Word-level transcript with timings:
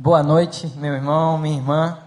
Boa 0.00 0.22
noite, 0.22 0.68
meu 0.76 0.94
irmão, 0.94 1.36
minha 1.38 1.56
irmã. 1.56 1.98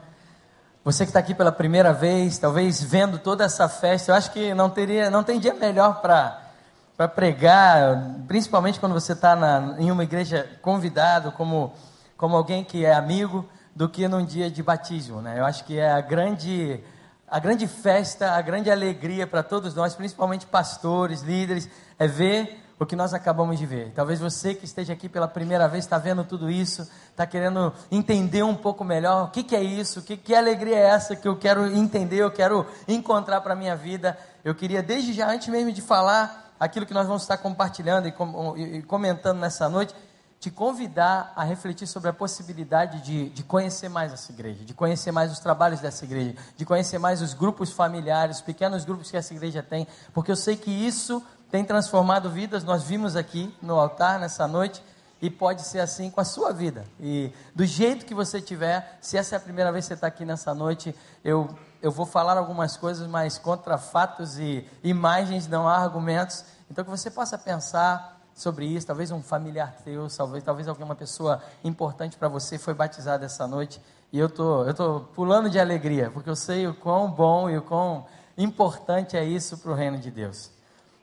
Você 0.81 1.03
que 1.03 1.09
está 1.09 1.19
aqui 1.19 1.35
pela 1.35 1.51
primeira 1.51 1.91
vez, 1.91 2.37
talvez 2.37 2.81
vendo 2.81 3.19
toda 3.19 3.43
essa 3.43 3.67
festa, 3.67 4.13
eu 4.13 4.15
acho 4.15 4.31
que 4.31 4.53
não 4.53 4.69
teria, 4.69 5.09
não 5.09 5.25
tem 5.25 5.41
dia 5.41 5.53
melhor 5.53 5.99
para 5.99 7.09
pregar, 7.09 8.15
principalmente 8.29 8.79
quando 8.79 8.93
você 8.93 9.11
está 9.11 9.37
em 9.77 9.91
uma 9.91 10.05
igreja 10.05 10.49
convidado 10.61 11.33
como 11.33 11.73
como 12.15 12.37
alguém 12.37 12.63
que 12.63 12.85
é 12.85 12.93
amigo, 12.93 13.45
do 13.75 13.89
que 13.89 14.07
num 14.07 14.23
dia 14.23 14.49
de 14.49 14.63
batismo, 14.63 15.21
né? 15.21 15.37
Eu 15.37 15.43
acho 15.43 15.65
que 15.65 15.77
é 15.77 15.91
a 15.91 15.99
grande 15.99 16.81
a 17.27 17.39
grande 17.39 17.67
festa, 17.67 18.31
a 18.31 18.41
grande 18.41 18.71
alegria 18.71 19.27
para 19.27 19.43
todos 19.43 19.75
nós, 19.75 19.95
principalmente 19.95 20.45
pastores, 20.45 21.23
líderes, 21.23 21.69
é 21.99 22.07
ver 22.07 22.57
o 22.81 22.85
que 22.85 22.95
nós 22.95 23.13
acabamos 23.13 23.59
de 23.59 23.65
ver. 23.67 23.91
Talvez 23.93 24.19
você 24.19 24.55
que 24.55 24.65
esteja 24.65 24.93
aqui 24.93 25.07
pela 25.07 25.27
primeira 25.27 25.67
vez 25.67 25.83
está 25.85 25.99
vendo 25.99 26.23
tudo 26.23 26.49
isso, 26.49 26.89
está 27.11 27.27
querendo 27.27 27.71
entender 27.91 28.41
um 28.41 28.55
pouco 28.55 28.83
melhor 28.83 29.25
o 29.25 29.27
que, 29.27 29.43
que 29.43 29.55
é 29.55 29.61
isso, 29.61 30.01
que, 30.01 30.17
que 30.17 30.33
alegria 30.33 30.77
é 30.77 30.87
essa 30.87 31.15
que 31.15 31.27
eu 31.27 31.37
quero 31.37 31.67
entender, 31.67 32.17
eu 32.17 32.31
quero 32.31 32.65
encontrar 32.87 33.39
para 33.41 33.53
a 33.53 33.55
minha 33.55 33.75
vida. 33.75 34.17
Eu 34.43 34.55
queria, 34.55 34.81
desde 34.81 35.13
já, 35.13 35.29
antes 35.29 35.47
mesmo 35.49 35.71
de 35.71 35.79
falar 35.79 36.55
aquilo 36.59 36.87
que 36.87 36.93
nós 36.93 37.05
vamos 37.05 37.21
estar 37.21 37.37
compartilhando 37.37 38.07
e, 38.07 38.11
com, 38.11 38.57
e 38.57 38.81
comentando 38.81 39.37
nessa 39.37 39.69
noite, 39.69 39.93
te 40.39 40.49
convidar 40.49 41.33
a 41.35 41.43
refletir 41.43 41.85
sobre 41.85 42.09
a 42.09 42.13
possibilidade 42.13 42.99
de, 43.01 43.29
de 43.29 43.43
conhecer 43.43 43.89
mais 43.89 44.11
essa 44.11 44.31
igreja, 44.31 44.65
de 44.65 44.73
conhecer 44.73 45.11
mais 45.11 45.31
os 45.31 45.37
trabalhos 45.37 45.81
dessa 45.81 46.03
igreja, 46.03 46.33
de 46.57 46.65
conhecer 46.65 46.97
mais 46.97 47.21
os 47.21 47.35
grupos 47.35 47.71
familiares, 47.71 48.37
os 48.37 48.41
pequenos 48.41 48.83
grupos 48.83 49.11
que 49.11 49.17
essa 49.17 49.35
igreja 49.35 49.61
tem, 49.61 49.87
porque 50.15 50.31
eu 50.31 50.35
sei 50.35 50.57
que 50.57 50.71
isso 50.71 51.23
tem 51.51 51.65
transformado 51.65 52.29
vidas, 52.29 52.63
nós 52.63 52.83
vimos 52.83 53.15
aqui 53.15 53.53
no 53.61 53.79
altar 53.79 54.19
nessa 54.19 54.47
noite, 54.47 54.81
e 55.21 55.29
pode 55.29 55.61
ser 55.61 55.79
assim 55.79 56.09
com 56.09 56.19
a 56.19 56.25
sua 56.25 56.51
vida. 56.51 56.83
E 56.99 57.31
do 57.53 57.63
jeito 57.63 58.05
que 58.05 58.13
você 58.13 58.41
tiver, 58.41 58.97
se 58.99 59.17
essa 59.17 59.35
é 59.35 59.37
a 59.37 59.39
primeira 59.39 59.71
vez 59.71 59.85
que 59.85 59.89
você 59.89 59.93
está 59.93 60.07
aqui 60.07 60.25
nessa 60.25 60.53
noite, 60.53 60.95
eu, 61.23 61.47
eu 61.81 61.91
vou 61.91 62.07
falar 62.07 62.37
algumas 62.37 62.75
coisas, 62.75 63.07
mas 63.07 63.37
contra 63.37 63.77
fatos 63.77 64.39
e 64.39 64.65
imagens 64.83 65.47
não 65.47 65.67
há 65.67 65.77
argumentos. 65.77 66.43
Então 66.71 66.83
que 66.83 66.89
você 66.89 67.11
possa 67.11 67.37
pensar 67.37 68.19
sobre 68.33 68.65
isso, 68.65 68.87
talvez 68.87 69.11
um 69.11 69.21
familiar 69.21 69.75
teu, 69.83 70.07
talvez, 70.09 70.43
talvez 70.43 70.67
alguma 70.67 70.95
pessoa 70.95 71.43
importante 71.63 72.17
para 72.17 72.27
você 72.27 72.57
foi 72.57 72.73
batizada 72.73 73.25
essa 73.25 73.45
noite. 73.45 73.79
E 74.11 74.17
eu 74.17 74.27
tô, 74.27 74.63
eu 74.65 74.73
tô 74.73 75.01
pulando 75.13 75.49
de 75.51 75.59
alegria, 75.59 76.09
porque 76.09 76.29
eu 76.29 76.35
sei 76.35 76.65
o 76.65 76.73
quão 76.73 77.11
bom 77.11 77.47
e 77.47 77.57
o 77.57 77.61
quão 77.61 78.07
importante 78.35 79.15
é 79.15 79.23
isso 79.23 79.55
para 79.59 79.71
o 79.71 79.75
reino 79.75 79.99
de 79.99 80.09
Deus. 80.09 80.49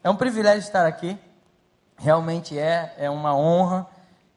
É 0.09 0.11
um 0.11 0.17
privilégio 0.17 0.61
estar 0.61 0.87
aqui, 0.87 1.19
realmente 1.95 2.59
é, 2.59 2.95
é 2.97 3.11
uma 3.11 3.37
honra 3.37 3.87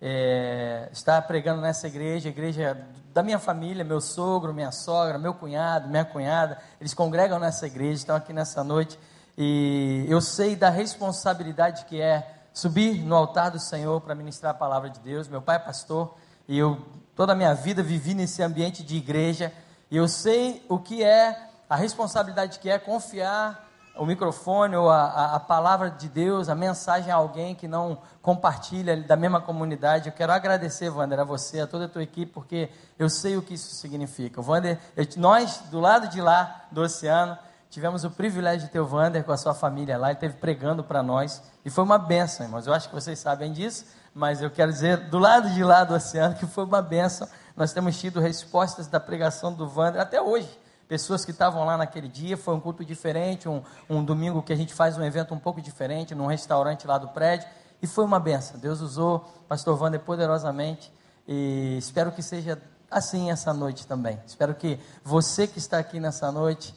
é, 0.02 0.90
estar 0.92 1.22
pregando 1.22 1.62
nessa 1.62 1.88
igreja, 1.88 2.28
igreja 2.28 2.86
da 3.14 3.24
minha 3.24 3.40
família, 3.40 3.82
meu 3.82 4.02
sogro, 4.02 4.54
minha 4.54 4.74
sogra, 4.74 5.18
meu 5.18 5.34
cunhado, 5.34 5.88
minha 5.88 6.04
cunhada, 6.04 6.58
eles 6.78 6.94
congregam 6.94 7.40
nessa 7.40 7.68
igreja, 7.68 7.94
estão 7.94 8.18
aqui 8.18 8.34
nessa 8.34 8.66
noite, 8.66 9.00
e 9.38 10.06
eu 10.10 10.20
sei 10.20 10.58
da 10.58 10.70
responsabilidade 10.70 11.86
que 11.86 12.02
é 12.02 12.30
subir 12.54 13.02
no 13.06 13.16
altar 13.16 13.50
do 13.50 13.58
Senhor 13.58 14.02
para 14.02 14.14
ministrar 14.14 14.52
a 14.52 14.58
palavra 14.58 14.90
de 14.90 15.00
Deus. 15.00 15.30
Meu 15.30 15.42
pai 15.42 15.56
é 15.56 15.60
pastor, 15.60 16.18
e 16.50 16.58
eu 16.60 16.86
toda 17.16 17.32
a 17.32 17.36
minha 17.36 17.54
vida 17.54 17.82
vivi 17.82 18.14
nesse 18.14 18.44
ambiente 18.44 18.84
de 18.84 18.98
igreja, 18.98 19.54
e 19.90 19.96
eu 19.96 20.10
sei 20.10 20.66
o 20.68 20.78
que 20.78 21.02
é 21.02 21.48
a 21.70 21.78
responsabilidade 21.78 22.60
que 22.60 22.70
é 22.70 22.78
confiar 22.78 23.71
o 23.96 24.06
microfone 24.06 24.76
ou 24.76 24.90
a, 24.90 25.36
a, 25.36 25.40
palavra 25.40 25.90
de 25.90 26.08
Deus, 26.08 26.50
a 26.50 26.56
mensagem 26.56 27.12
a 27.12 27.16
alguém 27.16 27.54
que 27.54 27.68
não 27.68 27.98
compartilha 28.22 28.96
da 28.96 29.16
mesma 29.16 29.42
comunidade. 29.42 30.10
Eu 30.10 30.14
quero 30.14 30.32
agradecer, 30.32 30.90
Wander, 30.90 31.20
a 31.20 31.24
você, 31.24 31.60
a 31.60 31.68
toda 31.68 31.86
a 31.86 31.90
tua 31.90 32.04
equipe, 32.04 32.32
porque 32.32 32.70
eu 32.98 33.10
sei 33.10 33.36
o 33.36 33.42
que 33.42 33.54
isso 33.54 33.76
significa. 33.76 34.42
Wander, 34.42 34.80
eu, 34.96 35.06
nós, 35.18 35.64
do 35.70 35.80
lado 35.80 36.08
de 36.08 36.22
lá 36.22 36.66
do 36.72 36.82
oceano, 36.82 37.38
tivemos 37.70 38.04
o 38.04 38.10
privilégio 38.10 38.68
de 38.68 38.72
ter 38.74 38.80
o 38.80 38.88
Wander 38.88 39.24
com 39.24 39.32
a 39.32 39.38
sua 39.38 39.54
família 39.54 39.98
lá, 39.98 40.08
ele 40.08 40.16
esteve 40.16 40.36
pregando 40.36 40.84
para 40.84 41.04
nós, 41.04 41.42
e 41.66 41.70
foi 41.70 41.84
uma 41.84 41.98
benção, 41.98 42.46
irmãos. 42.46 42.68
Eu 42.68 42.74
acho 42.74 42.88
que 42.88 42.96
vocês 42.96 43.20
sabem 43.20 43.52
disso, 43.52 43.86
mas 44.14 44.42
eu 44.42 44.50
quero 44.50 44.72
dizer, 44.72 45.10
do 45.10 45.20
lado 45.20 45.50
de 45.50 45.64
lá 45.64 45.84
do 45.84 45.94
oceano, 45.94 46.36
que 46.36 46.46
foi 46.46 46.64
uma 46.64 46.82
benção. 46.82 47.28
Nós 47.56 47.74
temos 47.74 48.00
tido 48.00 48.20
respostas 48.20 48.88
da 48.88 49.00
pregação 49.00 49.54
do 49.54 49.70
Wander 49.70 50.02
até 50.02 50.22
hoje 50.22 50.62
pessoas 50.92 51.24
que 51.24 51.32
estavam 51.32 51.64
lá 51.64 51.78
naquele 51.78 52.10
dia. 52.10 52.36
Foi 52.36 52.54
um 52.54 52.60
culto 52.60 52.84
diferente, 52.84 53.48
um, 53.48 53.64
um 53.90 54.04
domingo 54.04 54.44
que 54.44 54.52
a 54.52 54.56
gente 54.58 54.74
faz 54.74 54.98
um 54.98 55.04
evento 55.06 55.34
um 55.34 55.40
pouco 55.40 55.62
diferente, 55.62 56.14
num 56.14 56.26
restaurante 56.26 56.86
lá 56.86 56.98
do 56.98 57.08
prédio. 57.08 57.48
E 57.82 57.88
foi 57.88 58.04
uma 58.04 58.20
benção. 58.20 58.60
Deus 58.60 58.82
usou 58.82 59.20
pastor 59.48 59.82
Wander 59.82 60.02
poderosamente. 60.02 60.92
E 61.26 61.78
espero 61.78 62.12
que 62.12 62.22
seja 62.22 62.62
assim 62.90 63.32
essa 63.32 63.54
noite 63.54 63.88
também. 63.88 64.20
Espero 64.28 64.54
que 64.54 64.78
você 65.02 65.48
que 65.48 65.60
está 65.60 65.78
aqui 65.78 65.98
nessa 65.98 66.30
noite, 66.30 66.76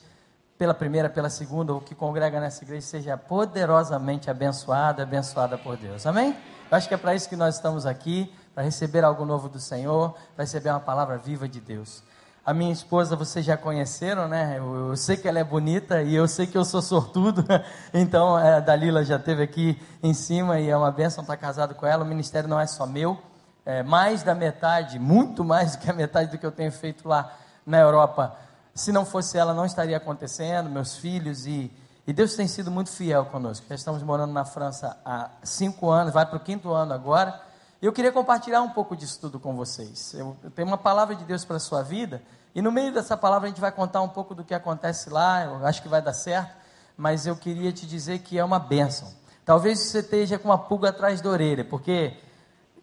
pela 0.57 0.75
primeira, 0.75 1.11
pela 1.11 1.29
segunda, 1.29 1.73
ou 1.73 1.81
que 1.81 1.93
congrega 1.93 2.39
nessa 2.39 2.63
igreja, 2.63 2.87
seja 2.87 3.17
poderosamente 3.17 4.31
abençoada, 4.31 5.03
abençoada 5.03 5.59
por 5.59 5.77
Deus. 5.77 6.07
Amém? 6.07 6.37
Eu 6.71 6.77
acho 6.77 6.87
que 6.87 6.95
é 6.95 6.97
para 6.97 7.17
isso 7.17 7.29
que 7.29 7.35
nós 7.35 7.57
estamos 7.57 7.85
aqui, 7.85 8.33
para 8.55 8.63
receber 8.63 9.03
algo 9.03 9.25
novo 9.25 9.49
do 9.49 9.59
Senhor, 9.59 10.15
para 10.37 10.45
receber 10.45 10.71
uma 10.71 10.79
palavra 10.79 11.19
viva 11.19 11.49
de 11.49 11.61
Deus. 11.61 12.05
A 12.47 12.53
minha 12.53 12.71
esposa 12.71 13.17
vocês 13.17 13.43
já 13.43 13.57
conheceram, 13.57 14.29
né? 14.29 14.59
Eu, 14.59 14.91
eu, 14.91 14.97
sei 14.99 15.17
que 15.17 15.27
ela 15.27 15.39
é 15.39 15.45
bonita 15.45 16.03
e 16.03 16.15
eu 16.15 16.29
sei 16.29 16.47
que 16.47 16.59
eu 16.59 16.65
sou 16.65 16.83
sortudo. 16.83 17.43
Então, 17.95 18.39
é, 18.39 18.57
a 18.57 18.61
Dalila 18.61 19.03
já 19.03 19.17
esteve 19.17 19.43
aqui 19.43 19.81
em 20.03 20.13
cima 20.13 20.61
e 20.61 20.69
é 20.69 20.77
uma 20.77 20.91
bênção 20.91 21.23
estar 21.23 21.39
casado 21.39 21.75
com 21.75 21.87
ela. 21.87 22.05
O 22.05 22.07
ministério 22.07 22.47
não 22.47 22.61
é 22.61 22.67
só 22.67 22.87
meu, 22.87 23.19
é 23.65 23.83
mais 23.83 24.23
da 24.23 24.35
metade, 24.35 24.99
muito 24.99 25.43
mais 25.43 25.75
do 25.75 25.79
que 25.79 25.91
a 25.91 25.95
metade 25.95 26.33
do 26.33 26.37
que 26.37 26.45
eu 26.45 26.53
tenho 26.53 26.71
feito 26.71 27.09
lá 27.09 27.35
na 27.65 27.79
Europa. 27.79 28.37
Se 28.75 28.93
não 28.93 29.07
fosse 29.07 29.39
ela, 29.39 29.55
não 29.55 29.65
estaria 29.65 29.97
acontecendo. 29.97 30.69
Meus 30.69 30.97
filhos 30.97 31.47
e, 31.47 31.73
e 32.07 32.13
Deus 32.13 32.37
tem 32.37 32.47
sido 32.47 32.71
muito 32.71 32.91
fiel 32.91 33.25
conosco. 33.25 33.65
Já 33.71 33.75
estamos 33.75 34.03
morando 34.03 34.35
na 34.35 34.45
França 34.45 34.99
há 35.03 35.31
cinco 35.43 35.89
anos, 35.89 36.13
vai 36.13 36.27
para 36.27 36.37
o 36.37 36.41
quinto 36.41 36.75
ano 36.75 36.93
agora. 36.93 37.41
E 37.85 37.87
eu 37.87 37.93
queria 37.93 38.11
compartilhar 38.11 38.63
um 38.63 38.71
pouco 38.71 38.97
disso 38.97 39.21
tudo 39.21 39.39
com 39.39 39.55
vocês. 39.55 40.15
Eu, 40.15 40.35
eu 40.43 40.51
tenho 40.51 40.67
uma 40.67 40.79
palavra 40.79 41.15
de 41.15 41.23
Deus 41.23 41.45
para 41.45 41.57
a 41.57 41.61
sua 41.61 41.83
vida, 41.83 42.23
e 42.55 42.63
no 42.63 42.73
meio 42.73 42.91
dessa 42.91 43.15
palavra 43.15 43.47
a 43.47 43.51
gente 43.51 43.61
vai 43.61 43.71
contar 43.71 44.01
um 44.01 44.09
pouco 44.09 44.35
do 44.35 44.43
que 44.43 44.55
acontece 44.55 45.11
lá, 45.11 45.45
eu 45.45 45.67
acho 45.67 45.83
que 45.83 45.89
vai 45.89 46.01
dar 46.01 46.15
certo, 46.15 46.57
mas 46.97 47.27
eu 47.27 47.37
queria 47.37 47.71
te 47.75 47.87
dizer 47.87 48.21
que 48.21 48.39
é 48.39 48.43
uma 48.43 48.59
bênção. 48.59 49.13
Talvez 49.45 49.81
você 49.81 49.99
esteja 49.99 50.39
com 50.39 50.49
uma 50.49 50.57
pulga 50.57 50.89
atrás 50.89 51.21
da 51.21 51.29
orelha, 51.29 51.63
porque 51.63 52.17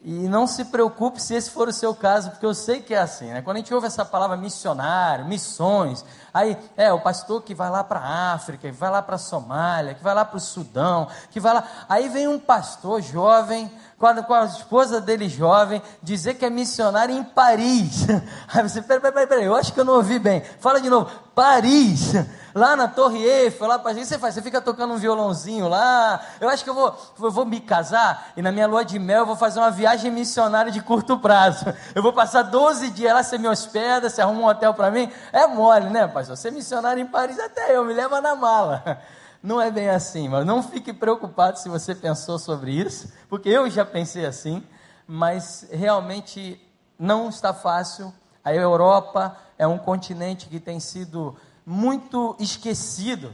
e 0.03 0.27
não 0.27 0.47
se 0.47 0.65
preocupe 0.65 1.21
se 1.21 1.35
esse 1.35 1.51
for 1.51 1.67
o 1.67 1.73
seu 1.73 1.93
caso, 1.93 2.31
porque 2.31 2.45
eu 2.45 2.55
sei 2.55 2.81
que 2.81 2.91
é 2.91 2.97
assim, 2.97 3.27
né? 3.27 3.43
Quando 3.43 3.57
a 3.57 3.59
gente 3.59 3.73
ouve 3.73 3.85
essa 3.85 4.03
palavra 4.03 4.35
missionário, 4.35 5.25
missões, 5.25 6.03
aí 6.33 6.57
é 6.75 6.91
o 6.91 6.99
pastor 6.99 7.43
que 7.43 7.53
vai 7.53 7.69
lá 7.69 7.83
para 7.83 7.99
a 7.99 8.33
África, 8.33 8.67
que 8.67 8.75
vai 8.75 8.89
lá 8.89 9.03
para 9.03 9.15
a 9.15 9.19
Somália, 9.19 9.93
que 9.93 10.03
vai 10.03 10.15
lá 10.15 10.25
para 10.25 10.37
o 10.37 10.39
Sudão, 10.39 11.07
que 11.29 11.39
vai 11.39 11.53
lá. 11.53 11.63
Aí 11.87 12.09
vem 12.09 12.27
um 12.27 12.39
pastor 12.39 12.99
jovem, 12.99 13.71
com 13.99 14.33
a, 14.33 14.45
esposa 14.45 14.99
dele 14.99 15.29
jovem, 15.29 15.79
dizer 16.01 16.33
que 16.33 16.43
é 16.43 16.49
missionário 16.49 17.15
em 17.15 17.23
Paris. 17.23 18.07
Aí 18.51 18.67
você, 18.67 18.81
peraí, 18.81 19.11
peraí, 19.11 19.27
peraí, 19.27 19.45
eu 19.45 19.55
acho 19.55 19.71
que 19.71 19.79
eu 19.79 19.85
não 19.85 19.93
ouvi 19.93 20.17
bem. 20.17 20.41
Fala 20.59 20.81
de 20.81 20.89
novo, 20.89 21.11
Paris 21.33 22.13
lá 22.53 22.75
na 22.75 22.87
Torre 22.87 23.23
Eiffel, 23.23 23.67
lá 23.67 23.79
para 23.79 23.93
você 23.93 24.17
faz? 24.17 24.35
Você 24.35 24.41
fica 24.41 24.61
tocando 24.61 24.93
um 24.93 24.97
violãozinho 24.97 25.67
lá. 25.67 26.21
Eu 26.39 26.49
acho 26.49 26.63
que 26.63 26.69
eu 26.69 26.73
vou, 26.73 26.95
eu 27.19 27.31
vou 27.31 27.45
me 27.45 27.59
casar 27.59 28.31
e 28.35 28.41
na 28.41 28.51
minha 28.51 28.67
lua 28.67 28.83
de 28.83 28.99
mel 28.99 29.19
eu 29.19 29.25
vou 29.25 29.35
fazer 29.35 29.59
uma 29.59 29.71
viagem 29.71 30.11
missionária 30.11 30.71
de 30.71 30.81
curto 30.81 31.17
prazo. 31.17 31.65
Eu 31.95 32.03
vou 32.03 32.13
passar 32.13 32.43
12 32.43 32.89
dias 32.91 33.13
lá, 33.13 33.23
você 33.23 33.37
me 33.37 33.47
hospeda, 33.47 34.09
você 34.09 34.21
arruma 34.21 34.41
um 34.41 34.45
hotel 34.47 34.73
para 34.73 34.91
mim. 34.91 35.11
É 35.31 35.47
mole, 35.47 35.89
né, 35.89 36.07
pastor? 36.07 36.35
Você 36.35 36.49
é 36.49 36.51
missionário 36.51 37.01
em 37.01 37.07
Paris, 37.07 37.39
até 37.39 37.75
eu, 37.75 37.85
me 37.85 37.93
leva 37.93 38.21
na 38.21 38.35
mala. 38.35 39.01
Não 39.43 39.59
é 39.59 39.71
bem 39.71 39.89
assim, 39.89 40.29
mas 40.29 40.45
não 40.45 40.61
fique 40.61 40.93
preocupado 40.93 41.57
se 41.57 41.67
você 41.67 41.95
pensou 41.95 42.37
sobre 42.37 42.73
isso, 42.73 43.11
porque 43.27 43.49
eu 43.49 43.67
já 43.71 43.83
pensei 43.83 44.23
assim, 44.23 44.63
mas 45.07 45.65
realmente 45.71 46.61
não 46.99 47.27
está 47.27 47.51
fácil. 47.51 48.13
A 48.43 48.53
Europa 48.53 49.35
é 49.61 49.67
um 49.67 49.77
continente 49.77 50.47
que 50.47 50.59
tem 50.59 50.79
sido 50.79 51.35
muito 51.63 52.35
esquecido 52.39 53.31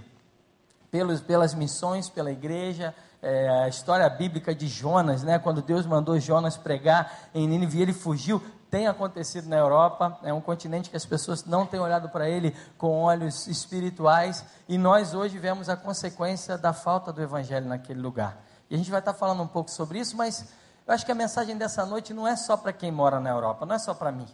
pelos, 0.92 1.22
pelas 1.22 1.54
missões, 1.54 2.10
pela 2.10 2.30
igreja, 2.30 2.94
é, 3.22 3.48
a 3.64 3.70
história 3.70 4.10
bíblica 4.10 4.54
de 4.54 4.68
Jonas, 4.68 5.24
né? 5.24 5.40
quando 5.40 5.62
Deus 5.62 5.86
mandou 5.86 6.20
Jonas 6.20 6.58
pregar 6.58 7.30
em 7.34 7.48
Nínive, 7.48 7.82
ele 7.82 7.94
fugiu, 7.94 8.44
tem 8.70 8.88
acontecido 8.88 9.48
na 9.48 9.56
Europa, 9.56 10.20
é 10.22 10.34
um 10.34 10.42
continente 10.42 10.90
que 10.90 10.98
as 10.98 11.06
pessoas 11.06 11.46
não 11.46 11.66
têm 11.66 11.80
olhado 11.80 12.10
para 12.10 12.30
ele 12.30 12.54
com 12.78 13.04
olhos 13.04 13.48
espirituais, 13.48 14.44
e 14.68 14.78
nós 14.78 15.14
hoje 15.14 15.40
vemos 15.40 15.70
a 15.70 15.78
consequência 15.78 16.58
da 16.58 16.74
falta 16.74 17.14
do 17.14 17.22
evangelho 17.22 17.70
naquele 17.70 18.02
lugar. 18.02 18.38
E 18.70 18.76
a 18.76 18.78
gente 18.78 18.92
vai 18.92 19.00
estar 19.00 19.14
falando 19.14 19.44
um 19.44 19.48
pouco 19.48 19.72
sobre 19.72 19.98
isso, 20.00 20.18
mas 20.18 20.46
eu 20.86 20.94
acho 20.94 21.06
que 21.06 21.12
a 21.14 21.16
mensagem 21.16 21.56
dessa 21.56 21.86
noite 21.86 22.14
não 22.14 22.28
é 22.28 22.36
só 22.36 22.58
para 22.58 22.74
quem 22.74 22.92
mora 22.92 23.18
na 23.18 23.30
Europa, 23.30 23.66
não 23.66 23.76
é 23.76 23.80
só 23.80 23.94
para 23.94 24.12
mim. 24.12 24.28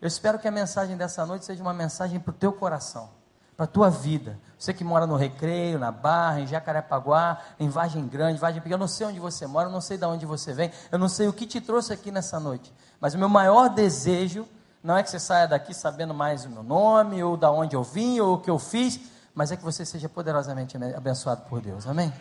Eu 0.00 0.08
espero 0.08 0.38
que 0.38 0.46
a 0.46 0.50
mensagem 0.50 0.96
dessa 0.96 1.24
noite 1.26 1.44
seja 1.44 1.62
uma 1.62 1.74
mensagem 1.74 2.20
para 2.20 2.30
o 2.30 2.34
teu 2.34 2.52
coração 2.52 3.18
para 3.58 3.64
a 3.64 3.66
tua 3.68 3.90
vida. 3.90 4.38
Você 4.56 4.72
que 4.72 4.84
mora 4.84 5.04
no 5.04 5.16
Recreio, 5.16 5.80
na 5.80 5.90
Barra, 5.90 6.40
em 6.40 6.46
Jacarepaguá, 6.46 7.40
em 7.58 7.68
Vargem 7.68 8.06
Grande, 8.06 8.38
Vargem 8.38 8.62
Pequena, 8.62 8.76
eu 8.76 8.78
não 8.78 8.86
sei 8.86 9.04
onde 9.08 9.18
você 9.18 9.48
mora, 9.48 9.66
eu 9.66 9.72
não 9.72 9.80
sei 9.80 9.98
de 9.98 10.04
onde 10.04 10.24
você 10.24 10.52
vem, 10.52 10.70
eu 10.92 10.98
não 10.98 11.08
sei 11.08 11.26
o 11.26 11.32
que 11.32 11.44
te 11.44 11.60
trouxe 11.60 11.92
aqui 11.92 12.12
nessa 12.12 12.38
noite. 12.38 12.72
Mas 13.00 13.14
o 13.14 13.18
meu 13.18 13.28
maior 13.28 13.68
desejo 13.68 14.46
não 14.80 14.96
é 14.96 15.02
que 15.02 15.10
você 15.10 15.18
saia 15.18 15.48
daqui 15.48 15.74
sabendo 15.74 16.14
mais 16.14 16.44
o 16.44 16.50
meu 16.50 16.62
nome, 16.62 17.20
ou 17.20 17.36
da 17.36 17.50
onde 17.50 17.74
eu 17.74 17.82
vim, 17.82 18.20
ou 18.20 18.34
o 18.34 18.40
que 18.40 18.48
eu 18.48 18.60
fiz, 18.60 19.00
mas 19.34 19.50
é 19.50 19.56
que 19.56 19.64
você 19.64 19.84
seja 19.84 20.08
poderosamente 20.08 20.76
abençoado 20.96 21.42
por 21.48 21.60
Deus. 21.60 21.84
Amém? 21.84 22.12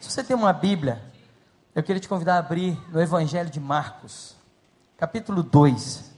Se 0.00 0.08
você 0.08 0.22
tem 0.22 0.36
uma 0.36 0.52
Bíblia, 0.52 1.02
eu 1.74 1.82
queria 1.82 1.98
te 1.98 2.08
convidar 2.08 2.36
a 2.36 2.38
abrir 2.38 2.80
no 2.92 3.02
Evangelho 3.02 3.50
de 3.50 3.58
Marcos, 3.58 4.36
capítulo 4.96 5.42
2. 5.42 6.15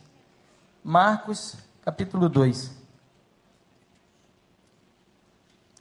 Marcos, 0.88 1.54
capítulo 1.82 2.30
2. 2.30 2.70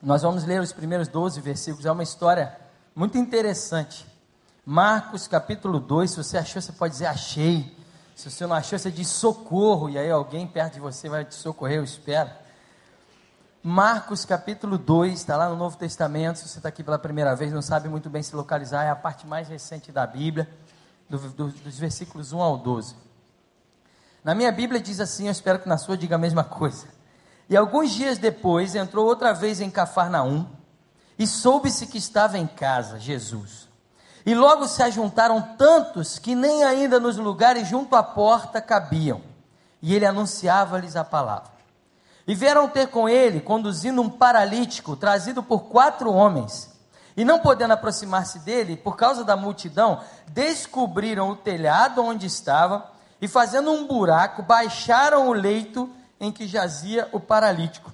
Nós 0.02 0.22
vamos 0.22 0.44
ler 0.44 0.60
os 0.60 0.74
primeiros 0.74 1.08
12 1.08 1.40
versículos, 1.40 1.86
é 1.86 1.92
uma 1.94 2.04
história 2.04 2.60
muito 2.94 3.18
interessante. 3.18 4.06
Marcos 4.66 5.26
capítulo 5.26 5.80
2, 5.80 6.12
se 6.12 6.18
você 6.18 6.38
achou, 6.38 6.62
você 6.62 6.74
pode 6.74 6.92
dizer 6.92 7.06
achei. 7.06 7.74
Se 8.18 8.30
você 8.30 8.46
não 8.46 8.54
achou, 8.54 8.78
você 8.78 8.92
diz 8.92 9.08
socorro, 9.08 9.90
e 9.90 9.98
aí 9.98 10.12
alguém 10.12 10.46
perto 10.46 10.74
de 10.74 10.82
você 10.82 11.08
vai 11.08 11.24
te 11.24 11.36
socorrer, 11.36 11.78
eu 11.78 11.86
espero. 11.86 12.30
Marcos 13.64 14.26
capítulo 14.26 14.78
2, 14.78 15.14
está 15.14 15.38
lá 15.38 15.48
no 15.48 15.56
Novo 15.56 15.78
Testamento. 15.78 16.40
Se 16.40 16.50
você 16.50 16.60
está 16.60 16.68
aqui 16.68 16.84
pela 16.84 17.00
primeira 17.00 17.34
vez, 17.34 17.54
não 17.54 17.62
sabe 17.62 17.88
muito 17.88 18.10
bem 18.10 18.22
se 18.22 18.36
localizar, 18.36 18.84
é 18.84 18.90
a 18.90 18.96
parte 18.96 19.26
mais 19.26 19.48
recente 19.48 19.90
da 19.90 20.06
Bíblia, 20.06 20.50
do, 21.10 21.18
do, 21.18 21.48
dos 21.48 21.80
versículos 21.80 22.34
1 22.34 22.42
ao 22.42 22.58
12. 22.58 23.07
Na 24.28 24.36
minha 24.36 24.52
Bíblia 24.52 24.82
diz 24.82 25.00
assim, 25.00 25.28
eu 25.28 25.32
espero 25.32 25.58
que 25.58 25.70
na 25.70 25.78
sua 25.78 25.96
diga 25.96 26.16
a 26.16 26.18
mesma 26.20 26.44
coisa. 26.44 26.88
E 27.50 27.56
alguns 27.56 27.92
dias 27.92 28.18
depois 28.18 28.76
entrou 28.76 29.06
outra 29.06 29.34
vez 29.34 29.62
em 29.62 29.70
Cafarnaum 29.70 30.46
e 31.18 31.26
soube-se 31.26 31.88
que 31.88 31.98
estava 31.98 32.38
em 32.38 32.46
casa 32.46 33.00
Jesus. 33.00 33.70
E 34.26 34.36
logo 34.36 34.68
se 34.68 34.84
ajuntaram 34.84 35.42
tantos 35.56 36.20
que 36.20 36.36
nem 36.36 36.66
ainda 36.66 37.00
nos 37.00 37.16
lugares 37.16 37.70
junto 37.70 37.96
à 37.96 38.04
porta 38.04 38.60
cabiam. 38.60 39.22
E 39.82 39.96
ele 39.96 40.06
anunciava-lhes 40.06 40.98
a 40.98 41.06
palavra. 41.06 41.52
E 42.28 42.36
vieram 42.36 42.68
ter 42.68 42.88
com 42.88 43.08
ele, 43.08 43.40
conduzindo 43.40 44.02
um 44.02 44.10
paralítico, 44.10 44.98
trazido 44.98 45.42
por 45.42 45.70
quatro 45.70 46.12
homens. 46.12 46.78
E 47.16 47.24
não 47.24 47.40
podendo 47.40 47.72
aproximar-se 47.72 48.40
dele, 48.40 48.76
por 48.76 48.98
causa 48.98 49.24
da 49.24 49.38
multidão, 49.38 50.02
descobriram 50.28 51.30
o 51.30 51.36
telhado 51.38 52.04
onde 52.04 52.26
estava, 52.26 52.97
e 53.22 53.28
fazendo 53.28 53.72
um 53.72 53.88
buraco, 53.88 54.44
baixaram 54.44 55.30
o 55.30 55.34
leito 55.34 55.90
em 56.20 56.32
que 56.32 56.48
jazia 56.48 57.08
o 57.12 57.20
paralítico. 57.20 57.92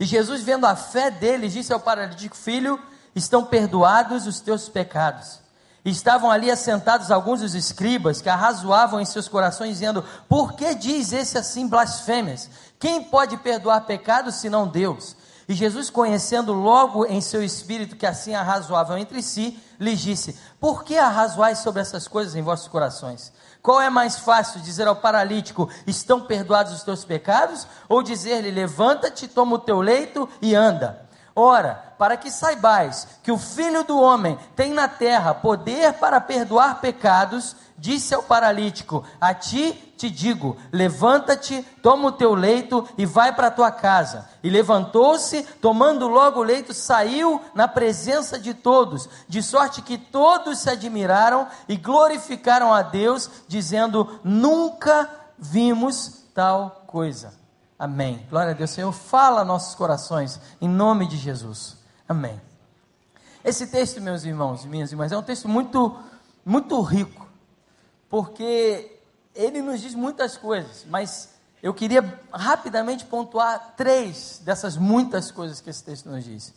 E 0.00 0.04
Jesus, 0.04 0.42
vendo 0.42 0.66
a 0.66 0.76
fé 0.76 1.10
dele, 1.10 1.48
disse 1.48 1.72
ao 1.72 1.80
paralítico: 1.80 2.36
Filho, 2.36 2.80
estão 3.14 3.44
perdoados 3.44 4.26
os 4.26 4.40
teus 4.40 4.68
pecados. 4.68 5.40
E 5.84 5.90
estavam 5.90 6.30
ali 6.30 6.50
assentados 6.50 7.10
alguns 7.10 7.40
dos 7.40 7.54
escribas 7.54 8.20
que 8.20 8.28
arrazoavam 8.28 9.00
em 9.00 9.04
seus 9.04 9.28
corações, 9.28 9.70
dizendo: 9.70 10.04
Por 10.28 10.52
que 10.52 10.74
diz 10.74 11.12
esse 11.12 11.38
assim 11.38 11.66
blasfêmias? 11.66 12.50
Quem 12.78 13.02
pode 13.02 13.36
perdoar 13.38 13.82
pecados 13.82 14.36
senão 14.36 14.66
Deus? 14.66 15.16
E 15.48 15.54
Jesus, 15.54 15.88
conhecendo 15.88 16.52
logo 16.52 17.06
em 17.06 17.22
seu 17.22 17.42
espírito 17.42 17.96
que 17.96 18.04
assim 18.06 18.34
arrazoavam 18.34 18.98
entre 18.98 19.22
si, 19.22 19.58
lhes 19.80 19.98
disse: 19.98 20.38
Por 20.60 20.84
que 20.84 20.96
arrazoais 20.96 21.58
sobre 21.58 21.80
essas 21.80 22.06
coisas 22.06 22.34
em 22.34 22.42
vossos 22.42 22.68
corações? 22.68 23.32
Qual 23.62 23.80
é 23.80 23.90
mais 23.90 24.18
fácil, 24.18 24.60
dizer 24.60 24.86
ao 24.86 24.96
paralítico: 24.96 25.68
Estão 25.86 26.20
perdoados 26.20 26.72
os 26.72 26.82
teus 26.82 27.04
pecados? 27.04 27.66
Ou 27.88 28.02
dizer-lhe: 28.02 28.50
Levanta-te, 28.50 29.28
toma 29.28 29.56
o 29.56 29.58
teu 29.58 29.80
leito 29.80 30.28
e 30.40 30.54
anda? 30.54 31.07
Ora, 31.40 31.94
para 31.96 32.16
que 32.16 32.32
saibais 32.32 33.06
que 33.22 33.30
o 33.30 33.38
Filho 33.38 33.84
do 33.84 33.96
Homem 33.96 34.36
tem 34.56 34.72
na 34.72 34.88
terra 34.88 35.32
poder 35.32 35.92
para 35.92 36.20
perdoar 36.20 36.80
pecados, 36.80 37.54
disse 37.76 38.12
ao 38.12 38.24
paralítico: 38.24 39.04
A 39.20 39.32
ti 39.32 39.72
te 39.96 40.10
digo: 40.10 40.56
levanta-te, 40.72 41.62
toma 41.80 42.08
o 42.08 42.12
teu 42.12 42.34
leito 42.34 42.84
e 42.98 43.06
vai 43.06 43.32
para 43.32 43.46
a 43.46 43.52
tua 43.52 43.70
casa. 43.70 44.28
E 44.42 44.50
levantou-se, 44.50 45.44
tomando 45.62 46.08
logo 46.08 46.40
o 46.40 46.42
leito, 46.42 46.74
saiu 46.74 47.40
na 47.54 47.68
presença 47.68 48.36
de 48.36 48.52
todos, 48.52 49.08
de 49.28 49.40
sorte 49.40 49.80
que 49.80 49.96
todos 49.96 50.58
se 50.58 50.70
admiraram 50.70 51.46
e 51.68 51.76
glorificaram 51.76 52.74
a 52.74 52.82
Deus, 52.82 53.30
dizendo: 53.46 54.18
Nunca 54.24 55.08
vimos 55.38 56.24
tal 56.34 56.82
coisa. 56.84 57.38
Amém. 57.78 58.26
Glória 58.28 58.50
a 58.50 58.54
Deus. 58.54 58.70
Senhor, 58.70 58.90
fala 58.90 59.44
nossos 59.44 59.74
corações, 59.74 60.40
em 60.60 60.68
nome 60.68 61.06
de 61.06 61.16
Jesus. 61.16 61.76
Amém. 62.08 62.40
Esse 63.44 63.68
texto, 63.68 64.00
meus 64.00 64.24
irmãos 64.24 64.64
e 64.64 64.68
minhas 64.68 64.90
irmãs, 64.90 65.12
é 65.12 65.16
um 65.16 65.22
texto 65.22 65.48
muito, 65.48 65.96
muito 66.44 66.80
rico, 66.82 67.28
porque 68.10 68.98
ele 69.32 69.62
nos 69.62 69.80
diz 69.80 69.94
muitas 69.94 70.36
coisas, 70.36 70.84
mas 70.88 71.30
eu 71.62 71.72
queria 71.72 72.20
rapidamente 72.32 73.04
pontuar 73.04 73.74
três 73.76 74.40
dessas 74.44 74.76
muitas 74.76 75.30
coisas 75.30 75.60
que 75.60 75.70
esse 75.70 75.84
texto 75.84 76.08
nos 76.08 76.24
diz. 76.24 76.52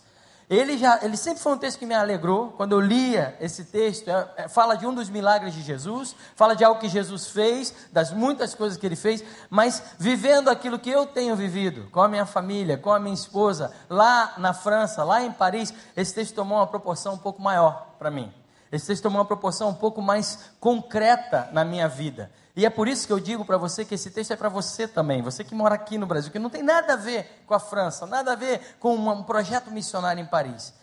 Ele, 0.51 0.77
já, 0.77 1.00
ele 1.01 1.15
sempre 1.15 1.42
foi 1.42 1.53
um 1.53 1.57
texto 1.57 1.80
que 1.80 1.86
me 1.86 1.95
alegrou. 1.95 2.50
Quando 2.57 2.74
eu 2.74 2.81
lia 2.81 3.38
esse 3.39 3.63
texto, 3.63 4.09
é, 4.09 4.33
é, 4.36 4.48
fala 4.50 4.75
de 4.75 4.86
um 4.86 4.94
dos 4.94 5.09
milagres 5.09 5.53
de 5.53 5.62
Jesus, 5.62 6.13
fala 6.36 6.57
de 6.57 6.65
algo 6.65 6.77
que 6.77 6.89
Jesus 6.89 7.30
fez, 7.30 7.74
das 7.89 8.12
muitas 8.12 8.53
coisas 8.53 8.77
que 8.77 8.86
ele 8.86 8.98
fez, 8.98 9.24
mas 9.50 9.81
vivendo 9.98 10.50
aquilo 10.50 10.77
que 10.77 10.89
eu 10.89 11.06
tenho 11.06 11.38
vivido, 11.38 11.88
com 11.89 12.01
a 12.01 12.07
minha 12.09 12.25
família, 12.25 12.77
com 12.77 12.92
a 12.92 13.00
minha 13.00 13.13
esposa, 13.13 13.74
lá 13.89 14.33
na 14.38 14.53
França, 14.53 15.06
lá 15.06 15.24
em 15.24 15.31
Paris, 15.31 15.74
esse 15.95 16.13
texto 16.13 16.36
tomou 16.36 16.57
uma 16.57 16.68
proporção 16.68 17.13
um 17.13 17.18
pouco 17.18 17.42
maior 17.42 17.95
para 17.98 18.12
mim. 18.12 18.30
Esse 18.72 18.88
texto 18.88 19.04
tomou 19.04 19.20
uma 19.20 19.26
proporção 19.26 19.70
um 19.70 19.74
pouco 19.74 20.02
mais 20.02 20.52
concreta 20.60 21.50
na 21.52 21.66
minha 21.66 21.88
vida. 21.88 22.32
E 22.56 22.66
é 22.66 22.70
por 22.70 22.88
isso 22.88 23.06
que 23.06 23.14
eu 23.14 23.20
digo 23.20 23.44
para 23.44 23.58
você 23.58 23.84
que 23.84 23.96
esse 23.96 24.12
texto 24.12 24.32
é 24.32 24.36
para 24.36 24.50
você 24.50 24.88
também, 24.88 25.22
você 25.22 25.44
que 25.44 25.56
mora 25.56 25.76
aqui 25.76 25.98
no 25.98 26.06
Brasil, 26.06 26.32
que 26.32 26.40
não 26.40 26.50
tem 26.50 26.64
nada 26.64 26.94
a 26.94 26.98
ver 26.98 27.44
com 27.46 27.54
a 27.54 27.60
França, 27.60 28.06
nada 28.06 28.34
a 28.34 28.36
ver 28.36 28.78
com 28.80 28.96
um 28.96 29.24
projeto 29.24 29.72
missionário 29.72 30.22
em 30.22 30.26
Paris. 30.26 30.74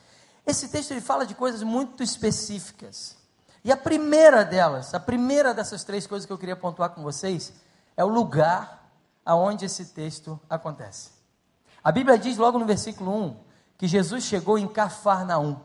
Esse 0.47 0.69
texto 0.69 0.93
ele 0.93 1.01
fala 1.01 1.27
de 1.27 1.35
coisas 1.35 1.63
muito 1.63 2.03
específicas. 2.03 3.17
E 3.65 3.73
a 3.73 3.77
primeira 3.77 4.45
delas, 4.45 4.95
a 4.95 5.01
primeira 5.01 5.53
dessas 5.53 5.85
três 5.85 6.07
coisas 6.07 6.25
que 6.27 6.33
eu 6.33 6.39
queria 6.39 6.57
pontuar 6.57 6.91
com 6.91 7.03
vocês, 7.03 7.53
é 7.97 8.05
o 8.05 8.09
lugar 8.09 8.91
aonde 9.25 9.67
esse 9.67 9.87
texto 9.87 10.41
acontece. 10.49 11.11
A 11.85 11.93
Bíblia 11.93 12.19
diz 12.19 12.39
logo 12.39 12.59
no 12.59 12.65
versículo 12.65 13.15
1 13.15 13.37
que 13.77 13.87
Jesus 13.87 14.25
chegou 14.25 14.59
em 14.59 14.67
Cafarnaum. 14.67 15.61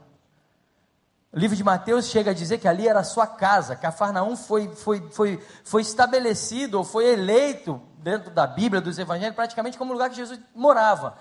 O 1.34 1.40
livro 1.40 1.58
de 1.58 1.64
Mateus 1.64 2.06
chega 2.06 2.30
a 2.30 2.34
dizer 2.34 2.60
que 2.60 2.68
ali 2.68 2.88
era 2.88 3.00
a 3.00 3.04
sua 3.04 3.26
casa. 3.26 3.76
Cafarnaum 3.76 4.36
foi, 4.36 4.68
foi, 4.76 5.10
foi, 5.10 5.44
foi 5.64 5.82
estabelecido 5.82 6.78
ou 6.78 6.84
foi 6.84 7.08
eleito 7.08 7.82
dentro 7.98 8.30
da 8.30 8.46
Bíblia, 8.46 8.80
dos 8.80 9.00
Evangelhos, 9.00 9.36
praticamente 9.36 9.76
como 9.76 9.90
o 9.90 9.94
lugar 9.94 10.12
que 10.12 10.16
Jesus 10.16 10.40
morava. 10.54 11.18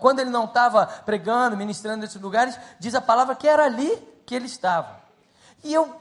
Quando 0.00 0.18
ele 0.18 0.30
não 0.30 0.46
estava 0.46 0.84
pregando, 0.86 1.56
ministrando 1.56 1.98
nesses 1.98 2.20
lugares, 2.20 2.58
diz 2.80 2.92
a 2.96 3.00
palavra 3.00 3.36
que 3.36 3.46
era 3.46 3.64
ali 3.64 3.96
que 4.26 4.34
ele 4.34 4.46
estava. 4.46 4.96
E 5.62 5.72
eu 5.72 5.94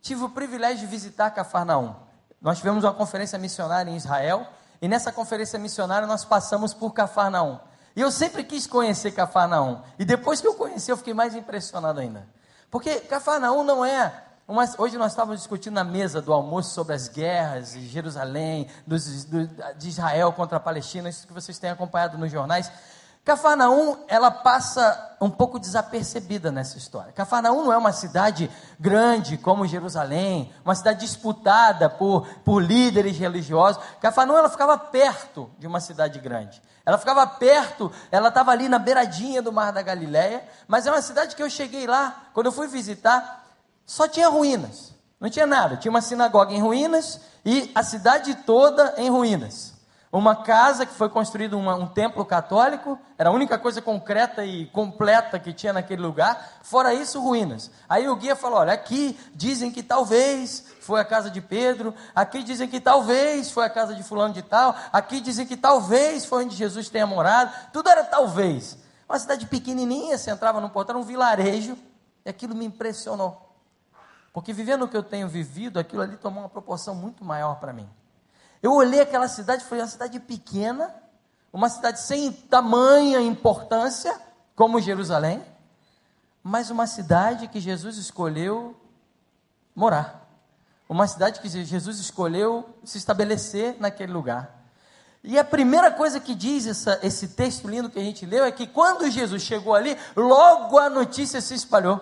tive 0.00 0.24
o 0.24 0.30
privilégio 0.30 0.78
de 0.78 0.86
visitar 0.86 1.30
Cafarnaum. 1.30 1.94
Nós 2.40 2.56
tivemos 2.56 2.84
uma 2.84 2.94
conferência 2.94 3.38
missionária 3.38 3.90
em 3.90 3.96
Israel, 3.96 4.46
e 4.80 4.88
nessa 4.88 5.12
conferência 5.12 5.58
missionária 5.58 6.06
nós 6.06 6.24
passamos 6.24 6.72
por 6.72 6.94
Cafarnaum. 6.94 7.58
E 7.94 8.00
eu 8.00 8.10
sempre 8.10 8.44
quis 8.44 8.66
conhecer 8.66 9.10
Cafarnaum. 9.10 9.82
E 9.98 10.06
depois 10.06 10.40
que 10.40 10.46
eu 10.46 10.54
conheci, 10.54 10.90
eu 10.90 10.96
fiquei 10.96 11.12
mais 11.12 11.34
impressionado 11.34 12.00
ainda. 12.00 12.37
Porque 12.70 13.00
Cafarnaum 13.00 13.62
não 13.62 13.84
é. 13.84 14.24
Uma, 14.46 14.64
hoje 14.78 14.96
nós 14.96 15.12
estávamos 15.12 15.40
discutindo 15.40 15.74
na 15.74 15.84
mesa 15.84 16.22
do 16.22 16.32
almoço 16.32 16.70
sobre 16.70 16.94
as 16.94 17.06
guerras 17.08 17.72
de 17.72 17.86
Jerusalém, 17.86 18.66
dos, 18.86 19.24
do, 19.24 19.46
de 19.46 19.88
Israel 19.88 20.32
contra 20.32 20.56
a 20.56 20.60
Palestina, 20.60 21.08
isso 21.08 21.26
que 21.26 21.32
vocês 21.34 21.58
têm 21.58 21.70
acompanhado 21.70 22.16
nos 22.16 22.32
jornais. 22.32 22.72
Cafarnaum, 23.28 23.98
ela 24.08 24.30
passa 24.30 25.16
um 25.20 25.28
pouco 25.28 25.58
desapercebida 25.58 26.50
nessa 26.50 26.78
história. 26.78 27.12
Cafarnaum 27.12 27.62
não 27.62 27.72
é 27.72 27.76
uma 27.76 27.92
cidade 27.92 28.50
grande 28.80 29.36
como 29.36 29.66
Jerusalém, 29.66 30.50
uma 30.64 30.74
cidade 30.74 31.00
disputada 31.00 31.90
por, 31.90 32.26
por 32.42 32.62
líderes 32.62 33.18
religiosos. 33.18 33.82
Cafarnaum, 34.00 34.38
ela 34.38 34.48
ficava 34.48 34.78
perto 34.78 35.50
de 35.58 35.66
uma 35.66 35.78
cidade 35.78 36.18
grande. 36.18 36.62
Ela 36.88 36.96
ficava 36.96 37.26
perto, 37.26 37.92
ela 38.10 38.28
estava 38.28 38.50
ali 38.50 38.66
na 38.66 38.78
beiradinha 38.78 39.42
do 39.42 39.52
Mar 39.52 39.74
da 39.74 39.82
Galileia, 39.82 40.42
mas 40.66 40.86
é 40.86 40.90
uma 40.90 41.02
cidade 41.02 41.36
que 41.36 41.42
eu 41.42 41.50
cheguei 41.50 41.86
lá, 41.86 42.30
quando 42.32 42.46
eu 42.46 42.52
fui 42.52 42.66
visitar, 42.66 43.44
só 43.84 44.08
tinha 44.08 44.26
ruínas, 44.26 44.94
não 45.20 45.28
tinha 45.28 45.46
nada. 45.46 45.76
Tinha 45.76 45.90
uma 45.90 46.00
sinagoga 46.00 46.54
em 46.54 46.62
ruínas 46.62 47.20
e 47.44 47.70
a 47.74 47.82
cidade 47.82 48.34
toda 48.36 48.94
em 48.96 49.10
ruínas. 49.10 49.67
Uma 50.10 50.36
casa 50.36 50.86
que 50.86 50.94
foi 50.94 51.08
construída 51.10 51.56
uma, 51.56 51.74
um 51.74 51.86
templo 51.86 52.24
católico, 52.24 52.98
era 53.18 53.28
a 53.28 53.32
única 53.32 53.58
coisa 53.58 53.82
concreta 53.82 54.44
e 54.44 54.66
completa 54.66 55.38
que 55.38 55.52
tinha 55.52 55.72
naquele 55.72 56.00
lugar, 56.00 56.60
fora 56.62 56.94
isso, 56.94 57.20
ruínas. 57.20 57.70
Aí 57.88 58.08
o 58.08 58.16
guia 58.16 58.34
falou: 58.34 58.58
olha, 58.58 58.72
aqui 58.72 59.18
dizem 59.34 59.70
que 59.70 59.82
talvez 59.82 60.64
foi 60.80 61.00
a 61.00 61.04
casa 61.04 61.30
de 61.30 61.42
Pedro, 61.42 61.94
aqui 62.14 62.42
dizem 62.42 62.68
que 62.68 62.80
talvez 62.80 63.50
foi 63.50 63.66
a 63.66 63.70
casa 63.70 63.94
de 63.94 64.02
fulano 64.02 64.32
de 64.32 64.42
tal, 64.42 64.74
aqui 64.92 65.20
dizem 65.20 65.46
que 65.46 65.56
talvez 65.56 66.24
foi 66.24 66.44
onde 66.44 66.56
Jesus 66.56 66.88
tenha 66.88 67.06
morado, 67.06 67.52
tudo 67.72 67.90
era 67.90 68.02
talvez. 68.02 68.78
Uma 69.06 69.18
cidade 69.18 69.46
pequenininha, 69.46 70.16
você 70.16 70.30
entrava 70.30 70.60
portão, 70.68 70.94
era 70.96 71.02
um 71.02 71.06
vilarejo, 71.06 71.76
e 72.24 72.30
aquilo 72.30 72.54
me 72.54 72.64
impressionou. 72.64 73.48
Porque 74.32 74.52
vivendo 74.52 74.82
o 74.84 74.88
que 74.88 74.96
eu 74.96 75.02
tenho 75.02 75.28
vivido, 75.28 75.78
aquilo 75.78 76.02
ali 76.02 76.16
tomou 76.16 76.42
uma 76.42 76.48
proporção 76.48 76.94
muito 76.94 77.24
maior 77.24 77.56
para 77.56 77.72
mim. 77.72 77.88
Eu 78.62 78.72
olhei 78.74 79.00
aquela 79.00 79.28
cidade, 79.28 79.64
foi 79.64 79.78
uma 79.78 79.86
cidade 79.86 80.18
pequena, 80.18 80.94
uma 81.52 81.68
cidade 81.68 82.00
sem 82.00 82.32
tamanha 82.32 83.20
importância, 83.20 84.18
como 84.54 84.80
Jerusalém, 84.80 85.42
mas 86.42 86.70
uma 86.70 86.86
cidade 86.86 87.48
que 87.48 87.60
Jesus 87.60 87.96
escolheu 87.96 88.76
morar. 89.74 90.26
Uma 90.88 91.06
cidade 91.06 91.40
que 91.40 91.48
Jesus 91.48 91.98
escolheu 91.98 92.68
se 92.82 92.98
estabelecer 92.98 93.76
naquele 93.78 94.12
lugar. 94.12 94.58
E 95.22 95.38
a 95.38 95.44
primeira 95.44 95.90
coisa 95.90 96.18
que 96.18 96.34
diz 96.34 96.66
essa, 96.66 96.98
esse 97.02 97.28
texto 97.28 97.68
lindo 97.68 97.90
que 97.90 97.98
a 97.98 98.02
gente 98.02 98.24
leu 98.24 98.44
é 98.44 98.50
que 98.50 98.66
quando 98.66 99.10
Jesus 99.10 99.42
chegou 99.42 99.74
ali, 99.74 99.96
logo 100.16 100.78
a 100.78 100.88
notícia 100.88 101.40
se 101.40 101.54
espalhou. 101.54 102.00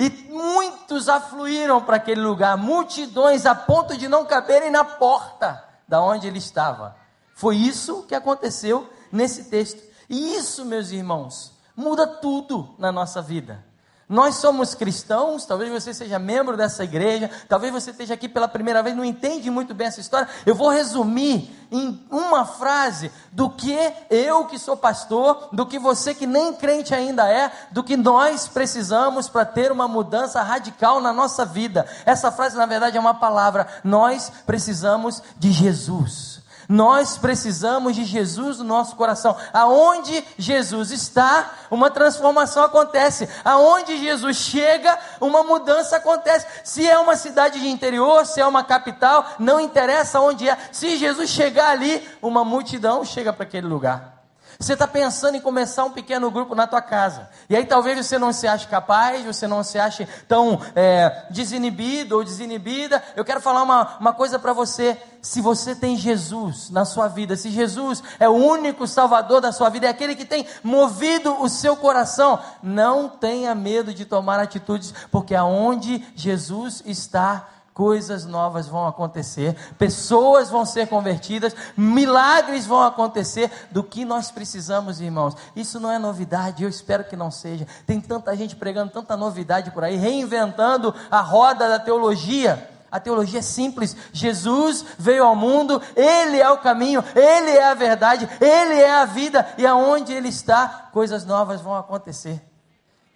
E 0.00 0.08
muitos 0.30 1.10
afluíram 1.10 1.82
para 1.82 1.96
aquele 1.96 2.22
lugar, 2.22 2.56
multidões 2.56 3.44
a 3.44 3.54
ponto 3.54 3.98
de 3.98 4.08
não 4.08 4.24
caberem 4.24 4.70
na 4.70 4.82
porta 4.82 5.62
da 5.86 6.00
onde 6.00 6.26
ele 6.26 6.38
estava. 6.38 6.96
Foi 7.34 7.54
isso 7.54 8.04
que 8.04 8.14
aconteceu 8.14 8.88
nesse 9.12 9.50
texto. 9.50 9.82
E 10.08 10.36
isso, 10.36 10.64
meus 10.64 10.90
irmãos, 10.90 11.52
muda 11.76 12.06
tudo 12.06 12.74
na 12.78 12.90
nossa 12.90 13.20
vida. 13.20 13.62
Nós 14.10 14.34
somos 14.34 14.74
cristãos, 14.74 15.46
talvez 15.46 15.70
você 15.70 15.94
seja 15.94 16.18
membro 16.18 16.56
dessa 16.56 16.82
igreja, 16.82 17.30
talvez 17.48 17.72
você 17.72 17.92
esteja 17.92 18.14
aqui 18.14 18.28
pela 18.28 18.48
primeira 18.48 18.82
vez, 18.82 18.96
não 18.96 19.04
entende 19.04 19.48
muito 19.48 19.72
bem 19.72 19.86
essa 19.86 20.00
história. 20.00 20.26
Eu 20.44 20.52
vou 20.52 20.68
resumir 20.68 21.48
em 21.70 22.04
uma 22.10 22.44
frase 22.44 23.12
do 23.30 23.48
que 23.48 23.78
eu 24.10 24.46
que 24.46 24.58
sou 24.58 24.76
pastor, 24.76 25.50
do 25.52 25.64
que 25.64 25.78
você 25.78 26.12
que 26.12 26.26
nem 26.26 26.52
crente 26.52 26.92
ainda 26.92 27.28
é, 27.28 27.52
do 27.70 27.84
que 27.84 27.96
nós 27.96 28.48
precisamos 28.48 29.28
para 29.28 29.44
ter 29.44 29.70
uma 29.70 29.86
mudança 29.86 30.42
radical 30.42 31.00
na 31.00 31.12
nossa 31.12 31.44
vida. 31.44 31.86
Essa 32.04 32.32
frase, 32.32 32.56
na 32.56 32.66
verdade, 32.66 32.96
é 32.96 33.00
uma 33.00 33.14
palavra. 33.14 33.68
Nós 33.84 34.32
precisamos 34.44 35.22
de 35.38 35.52
Jesus. 35.52 36.29
Nós 36.70 37.18
precisamos 37.18 37.96
de 37.96 38.04
Jesus 38.04 38.58
no 38.58 38.64
nosso 38.64 38.94
coração. 38.94 39.36
Aonde 39.52 40.24
Jesus 40.38 40.92
está, 40.92 41.50
uma 41.68 41.90
transformação 41.90 42.62
acontece. 42.62 43.28
Aonde 43.44 43.98
Jesus 43.98 44.36
chega, 44.36 44.96
uma 45.20 45.42
mudança 45.42 45.96
acontece. 45.96 46.46
Se 46.62 46.88
é 46.88 46.96
uma 46.96 47.16
cidade 47.16 47.58
de 47.58 47.68
interior, 47.68 48.24
se 48.24 48.40
é 48.40 48.46
uma 48.46 48.62
capital, 48.62 49.26
não 49.36 49.58
interessa 49.58 50.20
onde 50.20 50.48
é. 50.48 50.56
Se 50.70 50.96
Jesus 50.96 51.28
chegar 51.30 51.70
ali, 51.70 52.08
uma 52.22 52.44
multidão 52.44 53.04
chega 53.04 53.32
para 53.32 53.42
aquele 53.42 53.66
lugar. 53.66 54.19
Você 54.60 54.74
está 54.74 54.86
pensando 54.86 55.36
em 55.36 55.40
começar 55.40 55.86
um 55.86 55.90
pequeno 55.90 56.30
grupo 56.30 56.54
na 56.54 56.66
tua 56.66 56.82
casa. 56.82 57.30
E 57.48 57.56
aí 57.56 57.64
talvez 57.64 58.06
você 58.06 58.18
não 58.18 58.30
se 58.30 58.46
ache 58.46 58.68
capaz, 58.68 59.24
você 59.24 59.46
não 59.46 59.64
se 59.64 59.78
ache 59.78 60.06
tão 60.28 60.60
é, 60.76 61.24
desinibido 61.30 62.14
ou 62.16 62.22
desinibida. 62.22 63.02
Eu 63.16 63.24
quero 63.24 63.40
falar 63.40 63.62
uma, 63.62 63.96
uma 63.98 64.12
coisa 64.12 64.38
para 64.38 64.52
você. 64.52 64.98
Se 65.22 65.40
você 65.40 65.74
tem 65.74 65.96
Jesus 65.96 66.68
na 66.68 66.84
sua 66.84 67.08
vida, 67.08 67.36
se 67.36 67.50
Jesus 67.50 68.02
é 68.18 68.28
o 68.28 68.32
único 68.32 68.86
salvador 68.86 69.40
da 69.40 69.50
sua 69.50 69.70
vida, 69.70 69.86
é 69.86 69.90
aquele 69.90 70.14
que 70.14 70.26
tem 70.26 70.46
movido 70.62 71.40
o 71.40 71.48
seu 71.48 71.74
coração, 71.74 72.38
não 72.62 73.08
tenha 73.08 73.54
medo 73.54 73.94
de 73.94 74.04
tomar 74.04 74.38
atitudes, 74.40 74.92
porque 75.10 75.34
aonde 75.34 76.04
Jesus 76.14 76.82
está, 76.84 77.48
coisas 77.80 78.26
novas 78.26 78.68
vão 78.68 78.86
acontecer, 78.86 79.56
pessoas 79.78 80.50
vão 80.50 80.66
ser 80.66 80.86
convertidas, 80.86 81.56
milagres 81.74 82.66
vão 82.66 82.82
acontecer 82.82 83.50
do 83.70 83.82
que 83.82 84.04
nós 84.04 84.30
precisamos, 84.30 85.00
irmãos. 85.00 85.34
Isso 85.56 85.80
não 85.80 85.90
é 85.90 85.98
novidade, 85.98 86.62
eu 86.62 86.68
espero 86.68 87.04
que 87.04 87.16
não 87.16 87.30
seja. 87.30 87.66
Tem 87.86 87.98
tanta 87.98 88.36
gente 88.36 88.54
pregando 88.54 88.92
tanta 88.92 89.16
novidade 89.16 89.70
por 89.70 89.82
aí, 89.82 89.96
reinventando 89.96 90.94
a 91.10 91.22
roda 91.22 91.70
da 91.70 91.78
teologia. 91.78 92.68
A 92.92 93.00
teologia 93.00 93.38
é 93.38 93.42
simples. 93.42 93.96
Jesus 94.12 94.84
veio 94.98 95.24
ao 95.24 95.34
mundo, 95.34 95.80
Ele 95.96 96.38
é 96.38 96.50
o 96.50 96.58
caminho, 96.58 97.02
Ele 97.16 97.52
é 97.52 97.64
a 97.64 97.72
verdade, 97.72 98.28
Ele 98.42 98.74
é 98.78 98.90
a 98.90 99.06
vida, 99.06 99.54
e 99.56 99.66
aonde 99.66 100.12
Ele 100.12 100.28
está, 100.28 100.90
coisas 100.92 101.24
novas 101.24 101.62
vão 101.62 101.74
acontecer. 101.74 102.44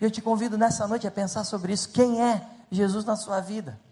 Eu 0.01 0.11
te 0.11 0.23
convido 0.23 0.57
nessa 0.57 0.89
noite 0.89 1.07
a 1.07 1.11
pensar 1.11 1.45
sobre 1.45 1.75
isso. 1.75 1.91
Quem 1.91 2.23
é 2.23 2.41
Jesus 2.71 3.05
na 3.05 3.15
sua 3.15 3.41
vida? 3.41 3.84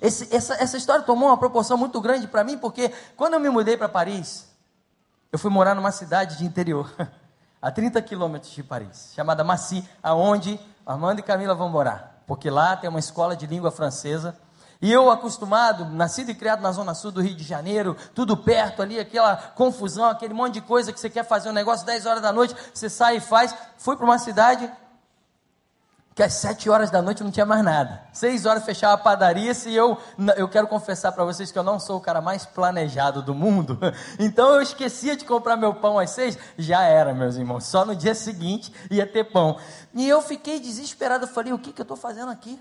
Esse, 0.00 0.34
essa, 0.34 0.54
essa 0.54 0.76
história 0.76 1.04
tomou 1.04 1.28
uma 1.28 1.36
proporção 1.36 1.76
muito 1.76 2.00
grande 2.00 2.26
para 2.26 2.44
mim, 2.44 2.58
porque 2.58 2.92
quando 3.16 3.34
eu 3.34 3.40
me 3.40 3.50
mudei 3.50 3.76
para 3.76 3.88
Paris, 3.88 4.48
eu 5.32 5.38
fui 5.38 5.50
morar 5.50 5.74
numa 5.74 5.92
cidade 5.92 6.38
de 6.38 6.44
interior, 6.44 6.90
a 7.60 7.70
30 7.70 8.00
quilômetros 8.02 8.52
de 8.52 8.62
Paris, 8.62 9.12
chamada 9.14 9.44
Massy, 9.44 9.86
aonde 10.02 10.58
Armando 10.84 11.20
e 11.20 11.22
Camila 11.22 11.54
vão 11.54 11.68
morar, 11.68 12.22
porque 12.26 12.50
lá 12.50 12.76
tem 12.76 12.88
uma 12.88 12.98
escola 12.98 13.36
de 13.36 13.46
língua 13.46 13.70
francesa. 13.70 14.36
E 14.82 14.90
eu, 14.90 15.10
acostumado, 15.10 15.84
nascido 15.84 16.30
e 16.30 16.34
criado 16.34 16.62
na 16.62 16.72
zona 16.72 16.94
sul 16.94 17.10
do 17.10 17.20
Rio 17.20 17.36
de 17.36 17.44
Janeiro, 17.44 17.94
tudo 18.14 18.34
perto 18.34 18.80
ali, 18.80 18.98
aquela 18.98 19.36
confusão, 19.36 20.06
aquele 20.06 20.32
monte 20.32 20.54
de 20.54 20.62
coisa 20.62 20.90
que 20.90 20.98
você 20.98 21.10
quer 21.10 21.22
fazer 21.22 21.50
um 21.50 21.52
negócio 21.52 21.84
10 21.84 22.06
horas 22.06 22.22
da 22.22 22.32
noite, 22.32 22.56
você 22.72 22.88
sai 22.88 23.16
e 23.16 23.20
faz. 23.20 23.54
Fui 23.76 23.94
para 23.94 24.06
uma 24.06 24.18
cidade 24.18 24.72
que 26.14 26.22
às 26.22 26.34
sete 26.34 26.68
horas 26.68 26.90
da 26.90 27.00
noite 27.00 27.22
não 27.22 27.30
tinha 27.30 27.46
mais 27.46 27.62
nada. 27.64 28.02
Seis 28.12 28.44
horas 28.44 28.64
fechava 28.64 28.94
a 28.94 28.98
padaria. 28.98 29.54
Se 29.54 29.72
eu, 29.72 29.96
eu 30.36 30.48
quero 30.48 30.66
confessar 30.66 31.12
para 31.12 31.24
vocês 31.24 31.52
que 31.52 31.58
eu 31.58 31.62
não 31.62 31.78
sou 31.78 31.98
o 31.98 32.00
cara 32.00 32.20
mais 32.20 32.44
planejado 32.44 33.22
do 33.22 33.34
mundo. 33.34 33.78
Então 34.18 34.54
eu 34.54 34.62
esquecia 34.62 35.16
de 35.16 35.24
comprar 35.24 35.56
meu 35.56 35.74
pão 35.74 35.98
às 35.98 36.10
seis. 36.10 36.36
Já 36.58 36.82
era, 36.82 37.14
meus 37.14 37.36
irmãos. 37.36 37.64
Só 37.64 37.84
no 37.84 37.94
dia 37.94 38.14
seguinte 38.14 38.72
ia 38.90 39.06
ter 39.06 39.24
pão. 39.24 39.58
E 39.94 40.08
eu 40.08 40.20
fiquei 40.20 40.58
desesperado. 40.58 41.24
Eu 41.24 41.28
falei: 41.28 41.52
o 41.52 41.58
que, 41.58 41.72
que 41.72 41.80
eu 41.80 41.84
estou 41.84 41.96
fazendo 41.96 42.30
aqui? 42.30 42.60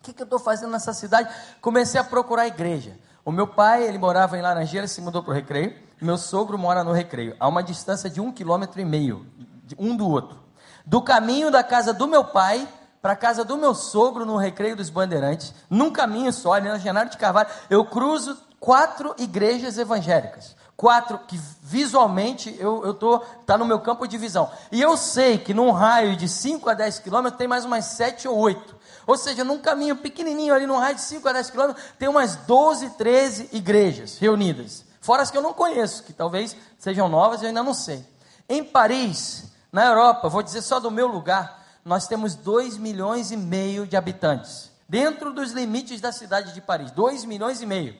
O 0.00 0.02
que, 0.02 0.12
que 0.12 0.22
eu 0.22 0.24
estou 0.24 0.38
fazendo 0.38 0.70
nessa 0.70 0.92
cidade? 0.92 1.28
Comecei 1.60 2.00
a 2.00 2.04
procurar 2.04 2.42
a 2.42 2.46
igreja. 2.46 2.96
O 3.24 3.32
meu 3.32 3.46
pai, 3.46 3.84
ele 3.84 3.98
morava 3.98 4.38
em 4.38 4.42
Laranjeira, 4.42 4.86
se 4.86 5.00
mudou 5.00 5.22
para 5.22 5.32
o 5.32 5.34
Recreio. 5.34 5.74
Meu 6.00 6.16
sogro 6.16 6.58
mora 6.58 6.84
no 6.84 6.92
Recreio, 6.92 7.36
a 7.40 7.48
uma 7.48 7.62
distância 7.62 8.08
de 8.08 8.20
um 8.20 8.30
quilômetro 8.30 8.80
e 8.80 8.84
meio, 8.84 9.26
um 9.78 9.96
do 9.96 10.08
outro 10.08 10.45
do 10.86 11.02
caminho 11.02 11.50
da 11.50 11.64
casa 11.64 11.92
do 11.92 12.06
meu 12.06 12.24
pai 12.24 12.66
para 13.02 13.12
a 13.12 13.16
casa 13.16 13.44
do 13.44 13.56
meu 13.56 13.74
sogro 13.74 14.24
no 14.24 14.36
Recreio 14.36 14.76
dos 14.76 14.90
Bandeirantes, 14.90 15.52
num 15.68 15.90
caminho 15.90 16.32
só, 16.32 16.54
ali 16.54 16.68
na 16.68 16.78
Genaro 16.78 17.10
de 17.10 17.16
Carvalho, 17.16 17.48
eu 17.68 17.84
cruzo 17.84 18.36
quatro 18.58 19.14
igrejas 19.18 19.78
evangélicas. 19.78 20.56
Quatro 20.76 21.18
que 21.20 21.40
visualmente 21.62 22.54
eu 22.58 22.90
estou 22.90 23.20
tá 23.46 23.56
no 23.56 23.64
meu 23.64 23.80
campo 23.80 24.06
de 24.06 24.18
visão. 24.18 24.50
E 24.70 24.82
eu 24.82 24.96
sei 24.96 25.38
que 25.38 25.54
num 25.54 25.70
raio 25.70 26.16
de 26.16 26.28
5 26.28 26.68
a 26.68 26.74
10 26.74 26.98
quilômetros 26.98 27.38
tem 27.38 27.48
mais 27.48 27.64
umas 27.64 27.86
7 27.86 28.28
ou 28.28 28.36
8. 28.36 28.76
Ou 29.06 29.16
seja, 29.16 29.42
num 29.42 29.58
caminho 29.58 29.96
pequenininho 29.96 30.52
ali, 30.52 30.66
num 30.66 30.76
raio 30.76 30.96
de 30.96 31.00
5 31.00 31.28
a 31.28 31.32
10 31.32 31.50
quilômetros, 31.50 31.84
tem 31.98 32.08
umas 32.08 32.36
12, 32.36 32.90
13 32.90 33.50
igrejas 33.52 34.18
reunidas. 34.18 34.84
Fora 35.00 35.22
as 35.22 35.30
que 35.30 35.38
eu 35.38 35.42
não 35.42 35.54
conheço, 35.54 36.02
que 36.02 36.12
talvez 36.12 36.56
sejam 36.76 37.08
novas, 37.08 37.40
eu 37.40 37.48
ainda 37.48 37.62
não 37.62 37.72
sei. 37.72 38.04
Em 38.48 38.62
Paris, 38.62 39.44
na 39.76 39.84
Europa, 39.84 40.30
vou 40.30 40.42
dizer 40.42 40.62
só 40.62 40.80
do 40.80 40.90
meu 40.90 41.06
lugar, 41.06 41.62
nós 41.84 42.08
temos 42.08 42.34
2 42.34 42.78
milhões 42.78 43.30
e 43.30 43.36
meio 43.36 43.86
de 43.86 43.94
habitantes. 43.94 44.72
Dentro 44.88 45.34
dos 45.34 45.52
limites 45.52 46.00
da 46.00 46.10
cidade 46.12 46.54
de 46.54 46.62
Paris, 46.62 46.90
2 46.92 47.26
milhões 47.26 47.60
e 47.60 47.66
meio. 47.66 47.94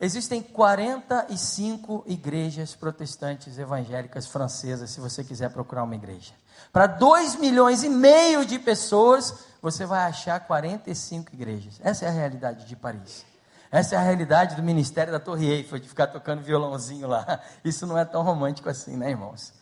Existem 0.00 0.40
45 0.40 2.02
igrejas 2.06 2.74
protestantes 2.74 3.58
evangélicas 3.58 4.26
francesas, 4.26 4.88
se 4.88 4.98
você 4.98 5.22
quiser 5.22 5.50
procurar 5.50 5.82
uma 5.82 5.94
igreja. 5.94 6.32
Para 6.72 6.86
2 6.86 7.36
milhões 7.36 7.82
e 7.82 7.90
meio 7.90 8.46
de 8.46 8.58
pessoas, 8.58 9.34
você 9.60 9.84
vai 9.84 10.00
achar 10.06 10.40
45 10.40 11.34
igrejas. 11.34 11.78
Essa 11.84 12.06
é 12.06 12.08
a 12.08 12.12
realidade 12.12 12.64
de 12.64 12.74
Paris. 12.74 13.26
Essa 13.70 13.96
é 13.96 13.98
a 13.98 14.02
realidade 14.02 14.56
do 14.56 14.62
ministério 14.62 15.12
da 15.12 15.20
Torre 15.20 15.46
Eiffel, 15.46 15.78
de 15.78 15.90
ficar 15.90 16.06
tocando 16.06 16.40
violãozinho 16.40 17.06
lá. 17.06 17.42
Isso 17.62 17.86
não 17.86 17.98
é 17.98 18.04
tão 18.06 18.22
romântico 18.22 18.70
assim, 18.70 18.96
né, 18.96 19.10
irmãos? 19.10 19.52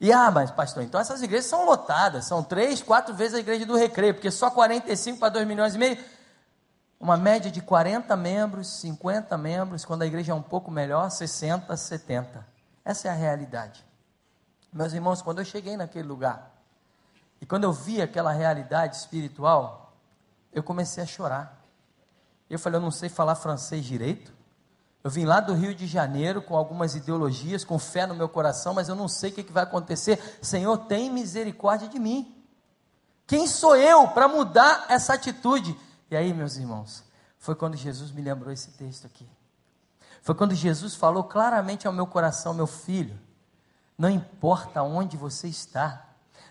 E 0.00 0.12
ah, 0.12 0.30
mas 0.30 0.50
pastor, 0.50 0.82
então 0.84 1.00
essas 1.00 1.22
igrejas 1.22 1.46
são 1.46 1.64
lotadas, 1.64 2.24
são 2.24 2.42
três, 2.42 2.80
quatro 2.82 3.14
vezes 3.14 3.34
a 3.34 3.40
igreja 3.40 3.66
do 3.66 3.76
recreio, 3.76 4.14
porque 4.14 4.30
só 4.30 4.50
45 4.50 5.18
para 5.18 5.28
2 5.30 5.46
milhões 5.46 5.74
e 5.74 5.78
meio. 5.78 5.98
Uma 7.00 7.16
média 7.16 7.50
de 7.50 7.60
40 7.60 8.16
membros, 8.16 8.80
50 8.80 9.36
membros, 9.36 9.84
quando 9.84 10.02
a 10.02 10.06
igreja 10.06 10.32
é 10.32 10.34
um 10.34 10.42
pouco 10.42 10.70
melhor, 10.70 11.10
60, 11.10 11.76
70. 11.76 12.46
Essa 12.84 13.08
é 13.08 13.10
a 13.10 13.14
realidade. 13.14 13.84
Meus 14.72 14.92
irmãos, 14.92 15.22
quando 15.22 15.40
eu 15.40 15.44
cheguei 15.44 15.76
naquele 15.76 16.06
lugar, 16.06 16.52
e 17.40 17.46
quando 17.46 17.64
eu 17.64 17.72
vi 17.72 18.02
aquela 18.02 18.32
realidade 18.32 18.96
espiritual, 18.96 19.96
eu 20.52 20.62
comecei 20.62 21.02
a 21.02 21.06
chorar. 21.06 21.60
Eu 22.50 22.58
falei, 22.58 22.78
eu 22.78 22.82
não 22.82 22.90
sei 22.90 23.08
falar 23.08 23.34
francês 23.34 23.84
direito, 23.84 24.32
Eu 25.02 25.10
vim 25.10 25.24
lá 25.24 25.40
do 25.40 25.54
Rio 25.54 25.74
de 25.74 25.86
Janeiro 25.86 26.42
com 26.42 26.56
algumas 26.56 26.94
ideologias, 26.94 27.64
com 27.64 27.78
fé 27.78 28.06
no 28.06 28.14
meu 28.14 28.28
coração, 28.28 28.74
mas 28.74 28.88
eu 28.88 28.94
não 28.94 29.08
sei 29.08 29.30
o 29.30 29.34
que, 29.34 29.44
que 29.44 29.52
vai 29.52 29.62
acontecer. 29.62 30.38
Senhor, 30.42 30.76
tem 30.78 31.10
misericórdia 31.10 31.88
de 31.88 31.98
mim. 31.98 32.34
Quem 33.26 33.46
sou 33.46 33.76
eu 33.76 34.08
para 34.08 34.26
mudar 34.26 34.86
essa 34.88 35.14
atitude? 35.14 35.78
E 36.10 36.16
aí, 36.16 36.32
meus 36.32 36.56
irmãos, 36.56 37.04
foi 37.38 37.54
quando 37.54 37.76
Jesus 37.76 38.10
me 38.10 38.22
lembrou 38.22 38.52
esse 38.52 38.72
texto 38.72 39.06
aqui. 39.06 39.28
Foi 40.22 40.34
quando 40.34 40.54
Jesus 40.54 40.94
falou 40.94 41.24
claramente 41.24 41.86
ao 41.86 41.92
meu 41.92 42.06
coração, 42.06 42.52
meu 42.52 42.66
filho, 42.66 43.18
não 43.96 44.10
importa 44.10 44.82
onde 44.82 45.16
você 45.16 45.48
está, 45.48 46.07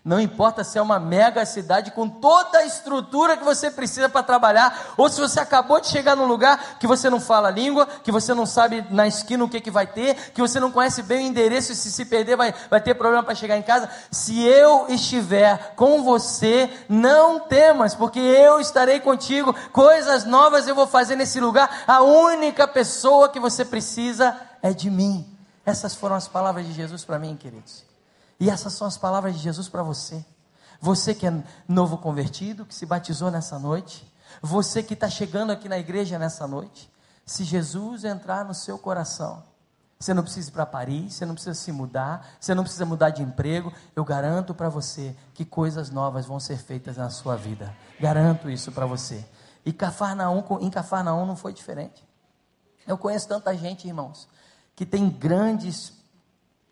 não 0.08 0.22
importa 0.22 0.64
se 0.64 0.78
é 0.78 0.82
uma 0.82 0.98
mega 1.00 1.46
cidade 1.46 1.92
com 1.92 2.08
toda 2.08 2.60
a 2.60 2.66
estrutura 2.66 3.36
que 3.36 3.44
você 3.44 3.70
precisa 3.70 4.08
para 4.08 4.24
trabalhar, 4.24 4.94
ou 4.96 5.10
se 5.10 5.20
você 5.20 5.38
acabou 5.38 5.82
de 5.82 5.88
chegar 5.88 6.16
num 6.16 6.26
lugar 6.26 6.78
que 6.80 6.88
você 6.88 7.10
não 7.10 7.20
fala 7.20 7.50
a 7.50 7.52
língua, 7.52 7.86
que 7.86 8.10
você 8.10 8.34
não 8.34 8.46
sabe 8.46 8.86
na 8.90 9.06
esquina 9.06 9.44
o 9.44 9.50
que, 9.50 9.60
que 9.60 9.70
vai 9.70 9.86
ter, 9.86 10.16
que 10.32 10.40
você 10.40 10.62
não 10.62 10.72
conhece 10.72 11.04
bem 11.04 11.26
o 11.26 11.28
endereço 11.28 11.74
e 11.74 11.76
se 11.76 11.92
se 11.92 12.06
perder 12.06 12.38
vai, 12.38 12.56
vai 12.70 12.80
ter 12.80 12.94
problema 12.94 13.22
para 13.22 13.36
chegar 13.36 13.58
em 13.58 13.62
casa. 13.62 13.90
Se 14.10 14.42
eu 14.46 14.86
estiver 14.88 15.74
com 15.76 16.02
você, 16.02 16.70
não 16.88 17.42
temas, 17.42 17.94
porque 17.94 18.20
eu 18.20 18.62
estarei 18.62 19.02
contigo. 19.02 19.54
Coisas 19.74 20.24
novas 20.24 20.70
eu 20.70 20.76
vou 20.76 20.88
fazer 20.88 21.18
nesse 21.18 21.42
lugar. 21.42 21.84
A 21.86 22.02
única 22.02 22.66
pessoa 22.66 23.28
que 23.28 23.42
você 23.42 23.66
precisa 23.66 24.40
é 24.62 24.72
de 24.72 24.90
mim. 24.90 25.28
Essas 25.66 25.94
foram 25.94 26.16
as 26.16 26.30
palavras 26.30 26.66
de 26.66 26.72
Jesus 26.72 27.04
para 27.04 27.20
mim, 27.20 27.36
queridos. 27.36 27.87
E 28.40 28.50
essas 28.50 28.74
são 28.74 28.88
as 28.88 28.98
palavras 28.98 29.36
de 29.36 29.42
Jesus 29.42 29.68
para 29.68 29.84
você. 29.84 30.24
Você 30.80 31.14
que 31.14 31.26
é 31.26 31.44
novo 31.68 31.98
convertido, 31.98 32.66
que 32.66 32.76
se 32.76 32.86
batizou 32.86 33.32
nessa 33.32 33.58
noite. 33.58 34.12
Você 34.42 34.84
que 34.84 34.94
está 34.94 35.10
chegando 35.10 35.52
aqui 35.52 35.68
na 35.68 35.78
igreja 35.78 36.20
nessa 36.20 36.48
noite. 36.48 36.92
Se 37.26 37.44
Jesus 37.44 38.04
entrar 38.04 38.46
no 38.46 38.54
seu 38.54 38.78
coração, 38.78 39.44
você 40.00 40.14
não 40.14 40.22
precisa 40.22 40.50
ir 40.50 40.54
para 40.54 40.66
Paris, 40.66 41.16
você 41.16 41.26
não 41.26 41.34
precisa 41.34 41.56
se 41.56 41.72
mudar, 41.72 42.36
você 42.40 42.54
não 42.54 42.64
precisa 42.64 42.86
mudar 42.86 43.10
de 43.10 43.24
emprego. 43.24 43.74
Eu 43.96 44.06
garanto 44.06 44.54
para 44.54 44.70
você 44.70 45.16
que 45.34 45.44
coisas 45.44 45.90
novas 45.90 46.26
vão 46.26 46.40
ser 46.40 46.58
feitas 46.58 46.98
na 46.98 47.10
sua 47.10 47.36
vida. 47.36 47.76
Garanto 48.00 48.50
isso 48.50 48.72
para 48.72 48.86
você. 48.86 49.26
E 49.66 49.74
Cafarnaum, 49.74 50.44
em 50.62 50.70
Cafarnaum 50.70 51.26
não 51.26 51.36
foi 51.36 51.52
diferente. 51.52 52.08
Eu 52.86 52.98
conheço 52.98 53.28
tanta 53.28 53.56
gente, 53.58 53.88
irmãos, 53.88 54.28
que 54.76 54.86
tem 54.86 55.10
grandes 55.10 55.92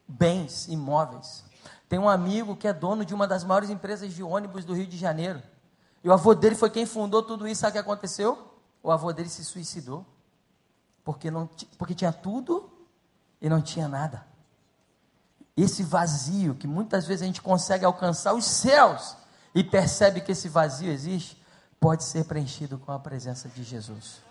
bens 0.08 0.68
imóveis, 0.68 1.44
tem 1.88 2.00
um 2.00 2.10
amigo 2.10 2.56
que 2.56 2.68
é 2.68 2.74
dono 2.74 3.06
de 3.06 3.14
uma 3.14 3.28
das 3.28 3.44
maiores 3.44 3.70
empresas 3.70 4.14
de 4.14 4.24
ônibus 4.24 4.66
do 4.66 4.74
Rio 4.74 4.88
de 4.88 4.98
Janeiro. 4.98 5.42
E 6.04 6.10
o 6.10 6.14
avô 6.14 6.34
dele 6.34 6.56
foi 6.56 6.70
quem 6.70 6.86
fundou 6.86 7.22
tudo 7.22 7.48
isso. 7.48 7.62
Sabe 7.62 7.72
o 7.72 7.74
que 7.74 7.80
aconteceu? 7.80 8.54
O 8.82 8.92
avô 8.92 9.12
dele 9.12 9.30
se 9.30 9.44
suicidou. 9.44 10.06
Porque, 11.04 11.30
não, 11.30 11.50
porque 11.78 11.94
tinha 11.94 12.12
tudo 12.12 12.72
e 13.42 13.50
não 13.50 13.62
tinha 13.62 13.88
nada. 13.88 14.26
Esse 15.56 15.84
vazio 15.84 16.56
que 16.56 16.68
muitas 16.68 17.06
vezes 17.06 17.22
a 17.22 17.26
gente 17.26 17.42
consegue 17.42 17.86
alcançar 17.86 18.34
os 18.34 18.46
céus 18.46 19.16
e 19.54 19.64
percebe 19.64 20.22
que 20.22 20.32
esse 20.32 20.50
vazio 20.50 20.92
existe, 20.92 21.42
pode 21.80 22.04
ser 22.04 22.26
preenchido 22.26 22.78
com 22.78 22.92
a 22.92 23.00
presença 23.00 23.48
de 23.48 23.64
Jesus. 23.64 24.22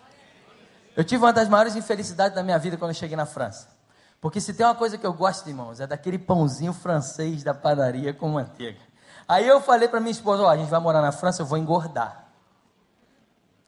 Eu 0.95 1.03
tive 1.03 1.23
uma 1.23 1.33
das 1.33 1.49
maiores 1.49 1.75
infelicidades 1.75 2.35
da 2.35 2.43
minha 2.43 2.59
vida 2.59 2.77
quando 2.77 2.91
eu 2.91 2.95
cheguei 2.95 3.17
na 3.17 3.25
França. 3.25 3.74
Porque 4.19 4.41
se 4.41 4.53
tem 4.53 4.65
uma 4.65 4.75
coisa 4.75 4.97
que 4.97 5.05
eu 5.05 5.13
gosto, 5.13 5.47
irmãos, 5.47 5.79
é 5.79 5.87
daquele 5.87 6.17
pãozinho 6.17 6.73
francês 6.73 7.43
da 7.43 7.53
padaria 7.53 8.13
com 8.13 8.29
manteiga. 8.29 8.79
Aí 9.27 9.47
eu 9.47 9.61
falei 9.61 9.87
para 9.87 9.99
minha 9.99 10.11
esposa: 10.11 10.43
Ó, 10.43 10.45
oh, 10.45 10.49
a 10.49 10.57
gente 10.57 10.69
vai 10.69 10.79
morar 10.79 11.01
na 11.01 11.11
França, 11.11 11.41
eu 11.41 11.45
vou 11.45 11.57
engordar. 11.57 12.25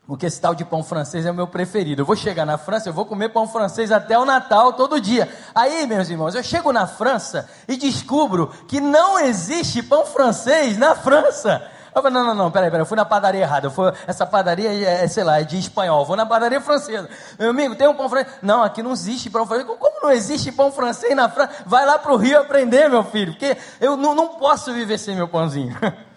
Porque 0.07 0.25
esse 0.25 0.39
tal 0.39 0.55
de 0.55 0.63
pão 0.63 0.81
francês 0.81 1.25
é 1.25 1.31
o 1.31 1.33
meu 1.33 1.47
preferido. 1.47 2.01
Eu 2.01 2.05
vou 2.05 2.15
chegar 2.15 2.45
na 2.45 2.57
França, 2.57 2.87
eu 2.87 2.93
vou 2.93 3.05
comer 3.05 3.27
pão 3.29 3.45
francês 3.45 3.91
até 3.91 4.17
o 4.17 4.23
Natal, 4.23 4.71
todo 4.71 5.01
dia. 5.01 5.29
Aí, 5.53 5.85
meus 5.85 6.09
irmãos, 6.09 6.33
eu 6.33 6.41
chego 6.41 6.71
na 6.71 6.87
França 6.87 7.49
e 7.67 7.75
descubro 7.75 8.47
que 8.69 8.79
não 8.79 9.19
existe 9.19 9.83
pão 9.83 10.05
francês 10.05 10.77
na 10.77 10.95
França. 10.95 11.69
Eu 11.97 12.03
falei, 12.03 12.17
não, 12.17 12.27
não, 12.27 12.35
não, 12.35 12.51
peraí, 12.51 12.69
peraí, 12.69 12.81
eu 12.81 12.85
fui 12.85 12.95
na 12.95 13.05
padaria 13.05 13.41
errada. 13.41 13.67
Eu 13.67 13.71
fui, 13.71 13.91
essa 14.05 14.25
padaria 14.25 14.71
é, 14.71 15.03
é, 15.03 15.07
sei 15.07 15.23
lá, 15.23 15.39
é 15.39 15.43
de 15.43 15.57
espanhol. 15.57 16.01
Eu 16.01 16.05
vou 16.05 16.15
na 16.15 16.25
padaria 16.25 16.61
francesa. 16.61 17.09
Meu 17.39 17.49
amigo, 17.49 17.75
tem 17.75 17.87
um 17.87 17.95
pão 17.95 18.07
francês? 18.07 18.35
Não, 18.41 18.61
aqui 18.61 18.83
não 18.83 18.91
existe 18.91 19.29
pão 19.29 19.45
francês. 19.47 19.67
Como 19.67 20.01
não 20.01 20.11
existe 20.11 20.51
pão 20.51 20.71
francês 20.71 21.15
na 21.15 21.27
França? 21.27 21.51
Vai 21.65 21.85
lá 21.85 21.97
para 21.97 22.13
o 22.13 22.17
Rio 22.17 22.39
aprender, 22.39 22.87
meu 22.89 23.03
filho, 23.03 23.33
porque 23.33 23.57
eu 23.81 23.97
não, 23.97 24.13
não 24.13 24.27
posso 24.35 24.71
viver 24.73 24.97
sem 24.97 25.15
meu 25.15 25.27
pãozinho. 25.27 25.75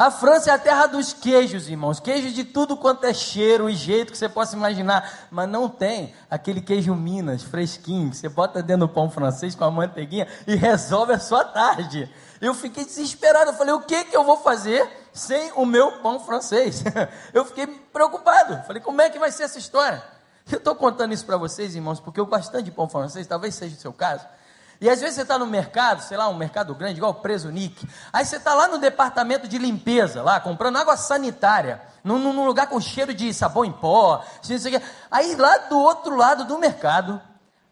A 0.00 0.10
França 0.10 0.50
é 0.50 0.54
a 0.54 0.58
terra 0.58 0.86
dos 0.86 1.12
queijos, 1.12 1.68
irmãos. 1.68 2.00
Queijo 2.00 2.30
de 2.30 2.42
tudo 2.42 2.74
quanto 2.74 3.04
é 3.04 3.12
cheiro 3.12 3.68
e 3.68 3.74
jeito 3.74 4.12
que 4.12 4.16
você 4.16 4.30
possa 4.30 4.56
imaginar. 4.56 5.28
Mas 5.30 5.46
não 5.46 5.68
tem 5.68 6.14
aquele 6.30 6.62
queijo 6.62 6.94
Minas, 6.94 7.42
fresquinho, 7.42 8.08
que 8.08 8.16
você 8.16 8.26
bota 8.26 8.62
dentro 8.62 8.86
do 8.86 8.88
pão 8.88 9.10
francês 9.10 9.54
com 9.54 9.62
a 9.62 9.70
manteiguinha 9.70 10.26
e 10.46 10.54
resolve 10.54 11.12
a 11.12 11.18
sua 11.18 11.44
tarde. 11.44 12.10
Eu 12.40 12.54
fiquei 12.54 12.82
desesperado. 12.82 13.50
Eu 13.50 13.54
falei, 13.54 13.74
o 13.74 13.80
que, 13.80 14.04
que 14.04 14.16
eu 14.16 14.24
vou 14.24 14.38
fazer 14.38 14.88
sem 15.12 15.52
o 15.52 15.64
meu 15.64 16.00
pão 16.00 16.20
francês? 16.20 16.82
Eu 17.32 17.44
fiquei 17.44 17.66
preocupado. 17.66 18.62
Falei, 18.66 18.82
como 18.82 19.00
é 19.00 19.10
que 19.10 19.18
vai 19.18 19.30
ser 19.30 19.44
essa 19.44 19.58
história? 19.58 20.02
Eu 20.50 20.58
estou 20.58 20.74
contando 20.74 21.12
isso 21.12 21.24
para 21.24 21.36
vocês, 21.36 21.74
irmãos, 21.76 22.00
porque 22.00 22.18
eu 22.18 22.26
gosto 22.26 22.50
tanto 22.50 22.64
de 22.64 22.72
pão 22.72 22.88
francês, 22.88 23.26
talvez 23.26 23.54
seja 23.54 23.76
o 23.76 23.78
seu 23.78 23.92
caso. 23.92 24.26
E 24.80 24.88
às 24.88 25.00
vezes 25.00 25.16
você 25.16 25.22
está 25.22 25.38
no 25.38 25.46
mercado, 25.46 26.02
sei 26.02 26.16
lá, 26.16 26.28
um 26.28 26.34
mercado 26.34 26.74
grande, 26.74 26.96
igual 26.96 27.12
o 27.12 27.16
Preso 27.16 27.50
Nick. 27.50 27.86
Aí 28.12 28.24
você 28.24 28.36
está 28.36 28.54
lá 28.54 28.66
no 28.66 28.78
departamento 28.78 29.46
de 29.46 29.58
limpeza, 29.58 30.22
lá, 30.22 30.40
comprando 30.40 30.78
água 30.78 30.96
sanitária, 30.96 31.82
num, 32.02 32.18
num 32.18 32.46
lugar 32.46 32.66
com 32.66 32.80
cheiro 32.80 33.12
de 33.12 33.32
sabão 33.34 33.64
em 33.64 33.72
pó. 33.72 34.24
Aí 35.10 35.36
lá 35.36 35.58
do 35.68 35.78
outro 35.78 36.16
lado 36.16 36.46
do 36.46 36.58
mercado, 36.58 37.20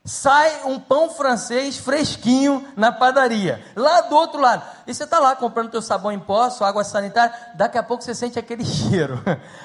sai 0.05 0.65
um 0.65 0.79
pão 0.79 1.11
francês 1.11 1.79
fresquinho 1.79 2.67
na 2.77 2.93
padaria, 2.93 3.65
lá 3.75 4.03
do 4.03 4.15
outro 4.15 4.41
lado. 4.41 4.63
E 4.89 4.95
você 4.95 5.05
está 5.05 5.19
lá 5.19 5.37
comprando 5.37 5.71
teu 5.71 5.83
sabão 5.83 6.11
em 6.11 6.19
pó, 6.19 6.49
sua 6.49 6.67
água 6.67 6.83
sanitária, 6.83 7.31
daqui 7.53 7.77
a 7.77 7.83
pouco 7.83 8.03
você 8.03 8.15
sente 8.15 8.39
aquele 8.39 8.65
cheiro, 8.67 9.23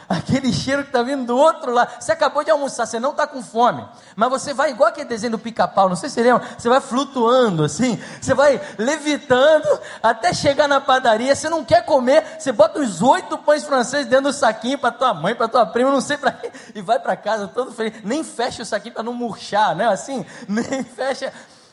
aquele 0.09 0.51
cheiro 0.51 0.83
que 0.83 0.89
está 0.89 1.01
vindo 1.01 1.25
do 1.25 1.37
outro 1.37 1.71
lado. 1.71 1.93
Você 1.97 2.11
acabou 2.11 2.43
de 2.43 2.51
almoçar, 2.51 2.85
você 2.85 2.99
não 2.99 3.11
está 3.11 3.25
com 3.25 3.41
fome, 3.41 3.87
mas 4.17 4.29
você 4.29 4.53
vai 4.53 4.71
igual 4.71 4.89
aquele 4.89 5.07
desenho 5.07 5.31
do 5.31 5.39
pica-pau, 5.39 5.87
não 5.87 5.95
sei 5.95 6.09
se 6.09 6.15
você 6.15 6.23
lembra, 6.23 6.45
você 6.57 6.67
vai 6.67 6.81
flutuando 6.81 7.63
assim, 7.63 7.97
você 8.21 8.33
vai 8.33 8.59
levitando 8.77 9.79
até 10.01 10.33
chegar 10.33 10.67
na 10.67 10.81
padaria, 10.81 11.33
você 11.33 11.47
não 11.47 11.63
quer 11.63 11.85
comer, 11.85 12.37
você 12.37 12.51
bota 12.51 12.81
os 12.81 13.01
oito 13.01 13.37
pães 13.37 13.63
franceses 13.63 14.07
dentro 14.07 14.25
do 14.25 14.33
saquinho 14.33 14.77
para 14.77 14.91
tua 14.91 15.13
mãe, 15.13 15.33
para 15.33 15.47
tua 15.47 15.65
prima, 15.65 15.89
não 15.89 16.01
sei 16.01 16.17
para 16.17 16.33
quê, 16.33 16.51
e 16.75 16.81
vai 16.81 16.99
para 16.99 17.15
casa 17.15 17.47
todo 17.47 17.71
feliz, 17.71 18.03
nem 18.03 18.25
fecha 18.25 18.61
o 18.61 18.65
saquinho 18.65 18.93
para 18.93 19.03
não 19.03 19.13
murchar, 19.13 19.73
né? 19.73 19.87
Assim, 19.87 20.25
nem 20.49 20.83
fecha. 20.83 21.31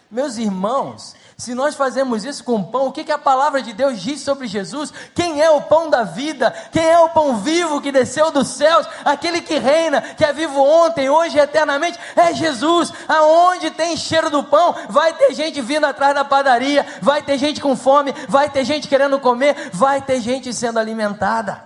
Meus 0.08 0.38
irmãos, 0.38 1.16
se 1.40 1.54
nós 1.54 1.74
fazemos 1.74 2.22
isso 2.22 2.44
com 2.44 2.62
pão, 2.62 2.88
o 2.88 2.92
que, 2.92 3.02
que 3.02 3.10
a 3.10 3.16
palavra 3.16 3.62
de 3.62 3.72
Deus 3.72 3.98
diz 3.98 4.20
sobre 4.20 4.46
Jesus? 4.46 4.92
Quem 5.14 5.40
é 5.40 5.50
o 5.50 5.62
pão 5.62 5.88
da 5.88 6.02
vida? 6.02 6.50
Quem 6.70 6.86
é 6.86 6.98
o 6.98 7.08
pão 7.08 7.38
vivo 7.38 7.80
que 7.80 7.90
desceu 7.90 8.30
dos 8.30 8.48
céus? 8.48 8.86
Aquele 9.06 9.40
que 9.40 9.56
reina, 9.58 10.02
que 10.02 10.22
é 10.22 10.34
vivo 10.34 10.60
ontem, 10.60 11.08
hoje 11.08 11.38
e 11.38 11.40
eternamente, 11.40 11.98
é 12.14 12.34
Jesus. 12.34 12.92
Aonde 13.08 13.70
tem 13.70 13.96
cheiro 13.96 14.28
do 14.28 14.44
pão, 14.44 14.74
vai 14.90 15.14
ter 15.14 15.32
gente 15.32 15.62
vindo 15.62 15.86
atrás 15.86 16.14
da 16.14 16.26
padaria, 16.26 16.84
vai 17.00 17.22
ter 17.22 17.38
gente 17.38 17.58
com 17.58 17.74
fome, 17.74 18.14
vai 18.28 18.50
ter 18.50 18.62
gente 18.62 18.86
querendo 18.86 19.18
comer, 19.18 19.70
vai 19.72 20.02
ter 20.02 20.20
gente 20.20 20.52
sendo 20.52 20.78
alimentada. 20.78 21.64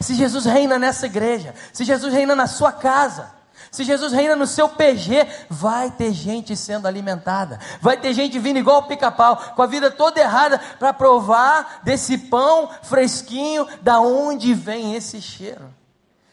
Se 0.00 0.12
Jesus 0.16 0.44
reina 0.44 0.76
nessa 0.76 1.06
igreja, 1.06 1.54
se 1.72 1.84
Jesus 1.84 2.12
reina 2.12 2.34
na 2.34 2.48
sua 2.48 2.72
casa, 2.72 3.37
se 3.70 3.84
Jesus 3.84 4.12
reina 4.12 4.34
no 4.34 4.46
seu 4.46 4.68
PG, 4.68 5.26
vai 5.48 5.90
ter 5.90 6.12
gente 6.12 6.56
sendo 6.56 6.86
alimentada, 6.86 7.58
vai 7.80 7.96
ter 7.96 8.12
gente 8.14 8.38
vindo 8.38 8.58
igual 8.58 8.84
pica-pau, 8.84 9.36
com 9.54 9.62
a 9.62 9.66
vida 9.66 9.90
toda 9.90 10.20
errada, 10.20 10.58
para 10.78 10.92
provar 10.92 11.80
desse 11.82 12.16
pão 12.16 12.70
fresquinho, 12.82 13.66
da 13.82 14.00
onde 14.00 14.54
vem 14.54 14.94
esse 14.94 15.20
cheiro. 15.20 15.74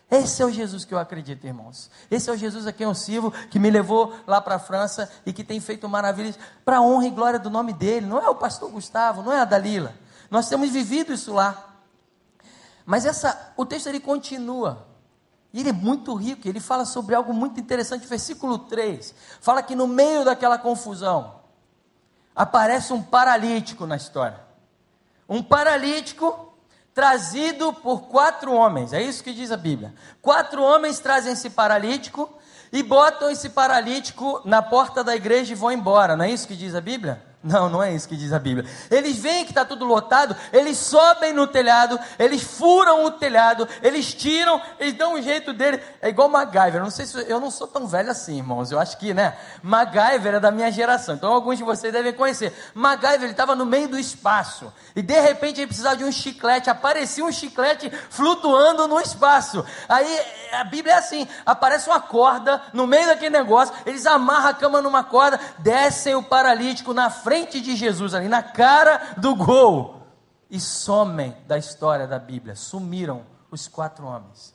Esse 0.09 0.41
é 0.41 0.45
o 0.45 0.51
Jesus 0.51 0.85
que 0.85 0.93
eu 0.93 0.99
acredito, 0.99 1.45
irmãos. 1.45 1.89
Esse 2.09 2.29
é 2.29 2.33
o 2.33 2.37
Jesus 2.37 2.67
a 2.67 2.71
quem 2.71 2.85
eu 2.85 2.93
sirvo, 2.93 3.31
que 3.49 3.57
me 3.57 3.71
levou 3.71 4.13
lá 4.27 4.39
para 4.39 4.55
a 4.55 4.59
França 4.59 5.11
e 5.25 5.33
que 5.33 5.43
tem 5.43 5.59
feito 5.59 5.89
maravilhas 5.89 6.37
para 6.63 6.77
a 6.77 6.81
honra 6.81 7.07
e 7.07 7.11
glória 7.11 7.39
do 7.39 7.49
nome 7.49 7.73
dele. 7.73 8.05
Não 8.05 8.19
é 8.19 8.29
o 8.29 8.35
pastor 8.35 8.69
Gustavo, 8.69 9.23
não 9.23 9.33
é 9.33 9.41
a 9.41 9.45
Dalila. 9.45 9.93
Nós 10.29 10.47
temos 10.47 10.69
vivido 10.69 11.11
isso 11.11 11.33
lá. 11.33 11.73
Mas 12.85 13.05
essa, 13.05 13.53
o 13.57 13.65
texto 13.65 13.87
ele 13.87 13.99
continua. 13.99 14.94
E 15.55 15.61
ele 15.61 15.69
é 15.69 15.71
muito 15.71 16.13
rico, 16.13 16.49
ele 16.49 16.59
fala 16.59 16.83
sobre 16.83 17.15
algo 17.15 17.33
muito 17.33 17.61
interessante, 17.61 18.05
versículo 18.05 18.59
3. 18.59 19.15
Fala 19.39 19.63
que 19.63 19.73
no 19.73 19.87
meio 19.87 20.25
daquela 20.25 20.57
confusão, 20.57 21.35
aparece 22.35 22.91
um 22.91 23.01
paralítico 23.01 23.87
na 23.87 23.95
história. 23.95 24.37
Um 25.29 25.41
paralítico 25.41 26.53
trazido 26.93 27.71
por 27.71 28.01
quatro 28.09 28.51
homens, 28.51 28.91
é 28.91 29.01
isso 29.01 29.23
que 29.23 29.33
diz 29.33 29.49
a 29.49 29.55
Bíblia. 29.55 29.93
Quatro 30.21 30.61
homens 30.61 30.99
trazem 30.99 31.31
esse 31.31 31.49
paralítico 31.49 32.29
e 32.69 32.83
botam 32.83 33.29
esse 33.29 33.47
paralítico 33.47 34.41
na 34.43 34.61
porta 34.61 35.05
da 35.05 35.15
igreja 35.15 35.53
e 35.53 35.55
vão 35.55 35.71
embora, 35.71 36.17
não 36.17 36.25
é 36.25 36.31
isso 36.31 36.49
que 36.49 36.55
diz 36.57 36.75
a 36.75 36.81
Bíblia? 36.81 37.23
Não, 37.45 37.69
não 37.69 37.83
é 37.83 37.93
isso 37.93 38.09
que 38.09 38.17
diz 38.17 38.33
a 38.33 38.39
Bíblia. 38.39 38.67
Eles 38.89 39.17
veem 39.17 39.45
que 39.45 39.51
está 39.51 39.63
tudo 39.63 39.85
lotado, 39.85 40.35
eles 40.51 40.79
sobem 40.79 41.31
no 41.31 41.45
telhado, 41.45 41.99
eles 42.17 42.41
furam 42.41 43.05
o 43.05 43.11
telhado, 43.11 43.67
eles 43.83 44.15
tiram, 44.15 44.59
eles 44.79 44.93
dão 44.93 45.13
um 45.13 45.21
jeito 45.21 45.53
dele. 45.53 45.79
É 46.01 46.09
igual 46.09 46.27
MacGyver. 46.27 46.81
Não 46.81 46.89
sei 46.89 47.05
se 47.05 47.23
eu 47.29 47.39
não 47.39 47.51
sou 47.51 47.67
tão 47.67 47.85
velho 47.85 48.09
assim, 48.09 48.37
irmãos. 48.37 48.71
Eu 48.71 48.79
acho 48.79 48.97
que, 48.97 49.13
né? 49.13 49.37
MacGyver 49.61 50.33
é 50.33 50.39
da 50.39 50.49
minha 50.49 50.71
geração. 50.71 51.13
Então 51.13 51.31
alguns 51.31 51.59
de 51.59 51.63
vocês 51.63 51.93
devem 51.93 52.13
conhecer. 52.13 52.51
MacGyver 52.73 53.29
estava 53.29 53.53
no 53.53 53.65
meio 53.65 53.89
do 53.89 53.99
espaço 53.99 54.73
e 54.95 55.03
de 55.03 55.19
repente 55.19 55.61
ele 55.61 55.67
precisava 55.67 55.97
de 55.97 56.03
um 56.03 56.11
chiclete. 56.11 56.71
Aparecia 56.71 57.23
um 57.23 57.31
chiclete 57.31 57.91
flutuando 58.09 58.87
no 58.87 58.99
espaço. 58.99 59.63
Aí 59.87 60.19
a 60.51 60.63
Bíblia 60.63 60.95
é 60.95 60.97
assim: 60.97 61.27
aparece 61.45 61.87
uma 61.87 61.99
corda 61.99 62.59
no 62.73 62.87
meio 62.87 63.05
daquele 63.05 63.37
negócio, 63.37 63.75
eles 63.85 64.07
amarram 64.07 64.49
a 64.49 64.53
cama 64.55 64.81
numa 64.81 65.03
corda, 65.03 65.39
descem 65.59 66.15
o 66.15 66.23
paralítico 66.23 66.91
na 66.91 67.11
frente 67.11 67.34
frente 67.35 67.59
de 67.59 67.75
Jesus, 67.75 68.13
ali 68.13 68.29
na 68.29 68.41
cara 68.41 69.15
do 69.17 69.35
gol, 69.35 70.07
e 70.49 70.57
somem 70.57 71.35
da 71.45 71.57
história 71.57 72.07
da 72.07 72.17
Bíblia. 72.17 72.55
Sumiram 72.55 73.25
os 73.51 73.67
quatro 73.67 74.05
homens. 74.05 74.53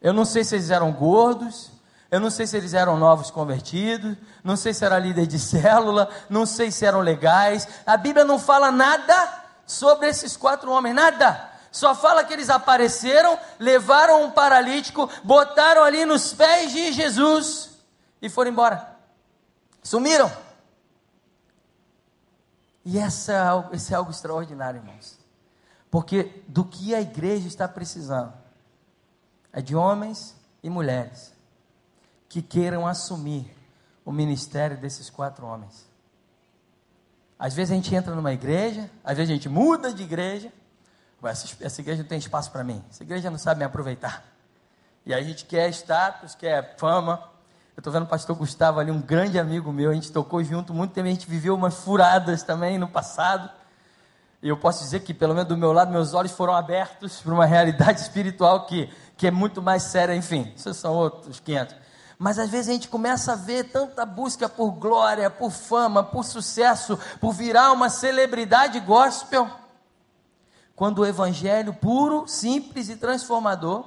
Eu 0.00 0.14
não 0.14 0.24
sei 0.24 0.42
se 0.42 0.54
eles 0.54 0.70
eram 0.70 0.90
gordos, 0.90 1.70
eu 2.10 2.18
não 2.18 2.30
sei 2.30 2.46
se 2.46 2.56
eles 2.56 2.72
eram 2.72 2.96
novos 2.96 3.30
convertidos, 3.30 4.16
não 4.42 4.56
sei 4.56 4.72
se 4.72 4.86
era 4.86 4.98
líder 4.98 5.26
de 5.26 5.38
célula, 5.38 6.08
não 6.30 6.46
sei 6.46 6.70
se 6.70 6.86
eram 6.86 7.00
legais. 7.00 7.68
A 7.84 7.98
Bíblia 7.98 8.24
não 8.24 8.38
fala 8.38 8.70
nada 8.72 9.44
sobre 9.66 10.08
esses 10.08 10.34
quatro 10.34 10.70
homens, 10.70 10.94
nada. 10.94 11.50
Só 11.70 11.94
fala 11.94 12.24
que 12.24 12.32
eles 12.32 12.48
apareceram, 12.48 13.38
levaram 13.58 14.24
um 14.24 14.30
paralítico, 14.30 15.10
botaram 15.22 15.82
ali 15.84 16.06
nos 16.06 16.32
pés 16.32 16.72
de 16.72 16.90
Jesus 16.92 17.68
e 18.22 18.30
foram 18.30 18.50
embora. 18.50 18.96
Sumiram. 19.82 20.45
E 22.88 23.00
essa 23.00 23.32
é 23.32 23.74
esse 23.74 23.92
é 23.92 23.96
algo 23.96 24.12
extraordinário, 24.12 24.78
irmãos. 24.78 25.18
Porque 25.90 26.40
do 26.46 26.64
que 26.64 26.94
a 26.94 27.00
igreja 27.00 27.48
está 27.48 27.66
precisando 27.66 28.32
é 29.52 29.60
de 29.60 29.74
homens 29.74 30.36
e 30.62 30.70
mulheres 30.70 31.34
que 32.28 32.40
queiram 32.40 32.86
assumir 32.86 33.52
o 34.04 34.12
ministério 34.12 34.76
desses 34.76 35.10
quatro 35.10 35.44
homens. 35.44 35.84
Às 37.36 37.54
vezes 37.54 37.72
a 37.72 37.74
gente 37.74 37.92
entra 37.92 38.14
numa 38.14 38.32
igreja, 38.32 38.88
às 39.02 39.16
vezes 39.16 39.32
a 39.32 39.34
gente 39.34 39.48
muda 39.48 39.92
de 39.92 40.04
igreja. 40.04 40.52
Essa, 41.24 41.56
essa 41.60 41.80
igreja 41.80 42.02
não 42.02 42.08
tem 42.08 42.18
espaço 42.18 42.52
para 42.52 42.62
mim, 42.62 42.84
essa 42.88 43.02
igreja 43.02 43.28
não 43.32 43.38
sabe 43.38 43.58
me 43.58 43.64
aproveitar. 43.64 44.24
E 45.04 45.12
a 45.12 45.20
gente 45.20 45.44
quer 45.44 45.68
status, 45.70 46.36
quer 46.36 46.76
fama, 46.76 47.32
eu 47.76 47.80
estou 47.80 47.92
vendo 47.92 48.04
o 48.04 48.08
pastor 48.08 48.34
Gustavo 48.34 48.80
ali, 48.80 48.90
um 48.90 49.02
grande 49.02 49.38
amigo 49.38 49.70
meu, 49.70 49.90
a 49.90 49.94
gente 49.94 50.10
tocou 50.10 50.42
junto 50.42 50.72
muito 50.72 50.92
tempo, 50.92 51.08
a 51.08 51.10
gente 51.10 51.28
viveu 51.28 51.54
umas 51.54 51.74
furadas 51.74 52.42
também 52.42 52.78
no 52.78 52.88
passado. 52.88 53.50
E 54.42 54.48
eu 54.48 54.56
posso 54.56 54.82
dizer 54.82 55.00
que, 55.00 55.12
pelo 55.12 55.34
menos 55.34 55.46
do 55.46 55.58
meu 55.58 55.72
lado, 55.72 55.92
meus 55.92 56.14
olhos 56.14 56.32
foram 56.32 56.54
abertos 56.54 57.20
para 57.20 57.34
uma 57.34 57.44
realidade 57.44 58.00
espiritual 58.00 58.64
que, 58.64 58.88
que 59.14 59.26
é 59.26 59.30
muito 59.30 59.60
mais 59.60 59.82
séria, 59.82 60.16
enfim, 60.16 60.54
isso 60.56 60.72
são 60.72 60.94
outros 60.94 61.38
500. 61.38 61.76
Mas 62.18 62.38
às 62.38 62.48
vezes 62.48 62.70
a 62.70 62.72
gente 62.72 62.88
começa 62.88 63.34
a 63.34 63.36
ver 63.36 63.64
tanta 63.64 64.06
busca 64.06 64.48
por 64.48 64.70
glória, 64.70 65.28
por 65.28 65.50
fama, 65.50 66.02
por 66.02 66.24
sucesso, 66.24 66.98
por 67.20 67.34
virar 67.34 67.72
uma 67.72 67.90
celebridade 67.90 68.80
gospel, 68.80 69.50
quando 70.74 71.00
o 71.00 71.06
evangelho 71.06 71.74
puro, 71.74 72.26
simples 72.26 72.88
e 72.88 72.96
transformador 72.96 73.84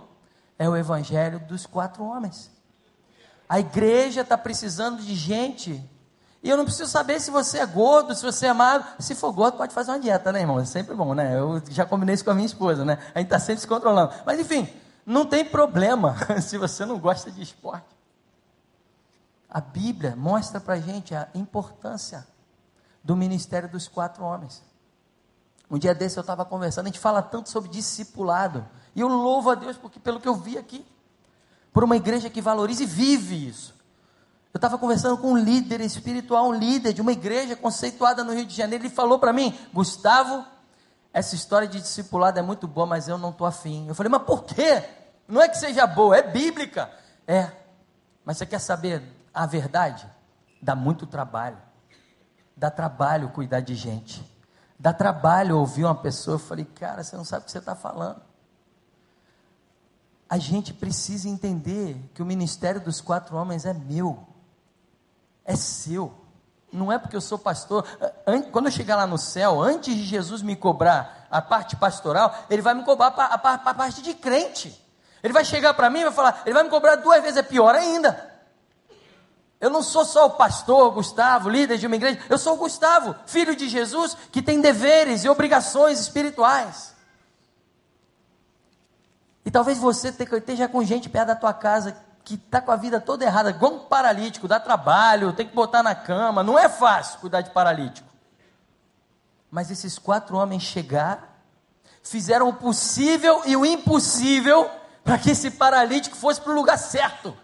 é 0.60 0.69
o 0.69 0.78
evangelho 0.78 1.39
dos 1.39 1.65
quatro 1.65 2.04
homens. 2.04 2.59
A 3.50 3.60
igreja 3.60 4.22
está 4.22 4.38
precisando 4.38 5.02
de 5.02 5.16
gente. 5.16 5.84
E 6.44 6.50
eu 6.50 6.56
não 6.56 6.66
preciso 6.66 6.90
saber 6.90 7.20
se 7.20 7.32
você 7.32 7.58
é 7.58 7.66
gordo, 7.66 8.14
se 8.14 8.22
você 8.22 8.46
é 8.46 8.54
magro. 8.54 8.88
Se 9.00 9.16
for 9.16 9.34
gordo, 9.34 9.58
pode 9.58 9.74
fazer 9.74 9.90
uma 9.90 10.00
dieta, 10.00 10.32
né, 10.32 10.42
irmão? 10.42 10.60
É 10.60 10.66
sempre 10.66 10.94
bom, 10.96 11.16
né? 11.16 11.38
Eu 11.38 11.60
já 11.68 11.84
combinei 11.84 12.14
isso 12.14 12.24
com 12.24 12.30
a 12.30 12.36
minha 12.36 12.46
esposa, 12.46 12.86
né? 12.86 13.00
A 13.16 13.18
gente 13.18 13.26
está 13.26 13.40
sempre 13.40 13.62
se 13.62 13.68
controlando. 13.68 14.14
Mas, 14.24 14.40
enfim, 14.40 14.72
não 15.04 15.26
tem 15.26 15.44
problema 15.44 16.16
se 16.40 16.60
você 16.60 16.86
não 16.86 17.00
gosta 17.00 17.32
de 17.32 17.42
esporte. 17.42 17.98
A 19.50 19.60
Bíblia 19.60 20.16
mostra 20.16 20.62
para 20.62 20.76
a 20.76 20.80
gente 20.80 21.16
a 21.16 21.28
importância 21.34 22.28
do 23.04 23.16
ministério 23.16 23.68
dos 23.68 23.88
quatro 23.88 24.24
homens. 24.24 24.64
Um 25.72 25.80
dia 25.80 25.96
desse 25.96 26.18
eu 26.18 26.22
estava 26.22 26.46
conversando, 26.46 26.86
a 26.86 26.90
gente 26.90 27.00
fala 27.00 27.24
tanto 27.24 27.50
sobre 27.50 27.70
discipulado. 27.70 28.66
E 28.96 29.02
eu 29.02 29.08
louvo 29.08 29.50
a 29.50 29.56
Deus 29.56 29.76
porque 29.76 30.00
pelo 30.00 30.20
que 30.20 30.28
eu 30.28 30.36
vi 30.36 30.56
aqui 30.56 30.86
por 31.72 31.84
uma 31.84 31.96
igreja 31.96 32.30
que 32.30 32.42
valoriza 32.42 32.84
e 32.84 32.86
vive 32.86 33.48
isso. 33.48 33.74
Eu 34.54 34.58
estava 34.58 34.78
conversando 34.78 35.18
com 35.18 35.34
um 35.34 35.38
líder 35.38 35.80
espiritual, 35.82 36.48
um 36.50 36.54
líder 36.54 36.94
de 36.94 37.02
uma 37.02 37.12
igreja 37.12 37.56
conceituada 37.56 38.24
no 38.24 38.34
Rio 38.34 38.46
de 38.46 38.56
Janeiro. 38.56 38.84
Ele 38.84 38.94
falou 38.94 39.20
para 39.20 39.32
mim, 39.32 39.58
Gustavo, 39.72 40.44
essa 41.14 41.36
história 41.36 41.68
de 41.68 41.80
discipulado 41.80 42.40
é 42.40 42.42
muito 42.42 42.68
boa, 42.68 42.88
mas 42.88 43.08
eu 43.08 43.18
não 43.18 43.30
estou 43.30 43.46
afim. 43.46 43.88
Eu 43.88 43.94
falei, 43.94 44.10
mas 44.10 44.24
por 44.24 44.44
quê? 44.44 44.84
Não 45.28 45.42
é 45.42 45.48
que 45.48 45.58
seja 45.58 45.86
boa, 45.86 46.18
é 46.18 46.24
bíblica. 46.24 46.90
É, 47.28 47.52
mas 48.26 48.38
você 48.38 48.46
quer 48.46 48.60
saber 48.60 49.04
a 49.32 49.46
verdade? 49.46 50.08
Dá 50.60 50.76
muito 50.76 51.06
trabalho. 51.06 51.58
Dá 52.58 52.72
trabalho 52.72 53.30
cuidar 53.30 53.60
de 53.60 53.76
gente. 53.76 54.28
Dá 54.80 54.92
trabalho 54.92 55.60
ouvir 55.60 55.86
uma 55.86 55.96
pessoa. 55.96 56.36
Eu 56.36 56.40
falei, 56.40 56.66
cara, 56.66 57.04
você 57.04 57.16
não 57.16 57.24
sabe 57.24 57.44
o 57.44 57.46
que 57.46 57.52
você 57.52 57.60
está 57.60 57.76
falando 57.76 58.29
a 60.30 60.38
gente 60.38 60.74
precisa 60.74 61.28
entender 61.28 61.98
que 62.13 62.22
o 62.22 62.26
ministério 62.26 62.80
dos 62.80 63.02
quatro 63.02 63.36
homens 63.36 63.65
é 63.65 63.74
meu, 63.74 64.28
é 65.44 65.56
seu. 65.56 66.13
Não 66.72 66.92
é 66.92 67.00
porque 67.00 67.15
eu 67.15 67.22
sou 67.22 67.39
pastor. 67.39 67.84
Quando 68.52 68.68
eu 68.68 68.72
chegar 68.72 68.96
lá 68.96 69.08
no 69.08 69.18
céu, 69.18 69.60
antes 69.60 69.96
de 69.96 70.04
Jesus 70.04 70.44
me 70.44 70.56
cobrar 70.56 71.28
a 71.32 71.42
parte 71.42 71.76
pastoral, 71.76 72.46
ele 72.48 72.62
vai 72.62 72.76
me 72.76 72.84
cobrar 72.84 73.08
a, 73.08 73.38
parte 73.39 74.04
de 74.04 74.13
crente. 74.13 74.80
Ele 75.24 75.34
vai 75.34 75.44
chegar 75.44 75.74
para 75.74 75.89
mim 75.89 76.02
e 76.02 76.04
vai 76.04 76.13
falar, 76.13 76.44
ele 76.46 76.54
vai 76.54 76.63
me 76.63 76.70
cobrar 76.70 76.98
duas 76.98 77.22
vezes, 77.24 77.38
é 77.38 77.44
pior 77.44 77.74
ainda. 77.74 78.30
Eu 79.60 79.72
não 79.72 79.82
sou 79.82 80.06
só 80.06 80.28
o 80.28 80.32
pastor 80.32 80.92
Gustavo, 80.92 81.50
líder 81.50 81.80
de 81.80 81.88
uma 81.88 81.96
igreja, 81.96 82.20
eu 82.30 82.38
sou 82.38 82.54
o 82.54 82.58
Gustavo, 82.58 83.15
filho 83.26 83.56
de 83.56 83.68
Jesus, 83.68 84.15
que 84.32 84.42
tem 84.42 84.62
deveres 84.62 85.24
e 85.24 85.30
obrigações 85.30 86.00
espirituais. 86.00 86.94
E 89.50 89.52
talvez 89.52 89.80
você 89.80 90.10
esteja 90.10 90.68
com 90.68 90.84
gente 90.84 91.10
perto 91.10 91.30
da 91.30 91.36
tua 91.36 91.52
casa 91.52 91.98
que 92.24 92.36
está 92.36 92.62
com 92.62 92.72
a 92.72 92.76
vida 92.76 93.02
toda 93.02 93.26
errada, 93.26 93.50
igual 93.50 93.74
um 93.74 93.80
paralítico, 93.80 94.48
dá 94.48 94.60
trabalho, 94.60 95.34
tem 95.34 95.48
que 95.48 95.56
botar 95.56 95.82
na 95.82 95.96
cama, 95.96 96.44
não 96.44 96.60
é 96.60 96.70
fácil 96.70 97.20
cuidar 97.20 97.42
de 97.42 97.50
paralítico. 97.50 98.08
Mas 99.50 99.72
esses 99.72 99.98
quatro 99.98 100.38
homens 100.38 100.62
chegaram, 100.62 101.24
fizeram 102.04 102.48
o 102.48 102.54
possível 102.54 103.42
e 103.44 103.58
o 103.58 103.66
impossível 103.66 104.70
para 105.04 105.18
que 105.18 105.32
esse 105.32 105.50
paralítico 105.50 106.16
fosse 106.16 106.40
para 106.40 106.52
o 106.52 106.56
lugar 106.56 106.78
certo. 106.78 107.36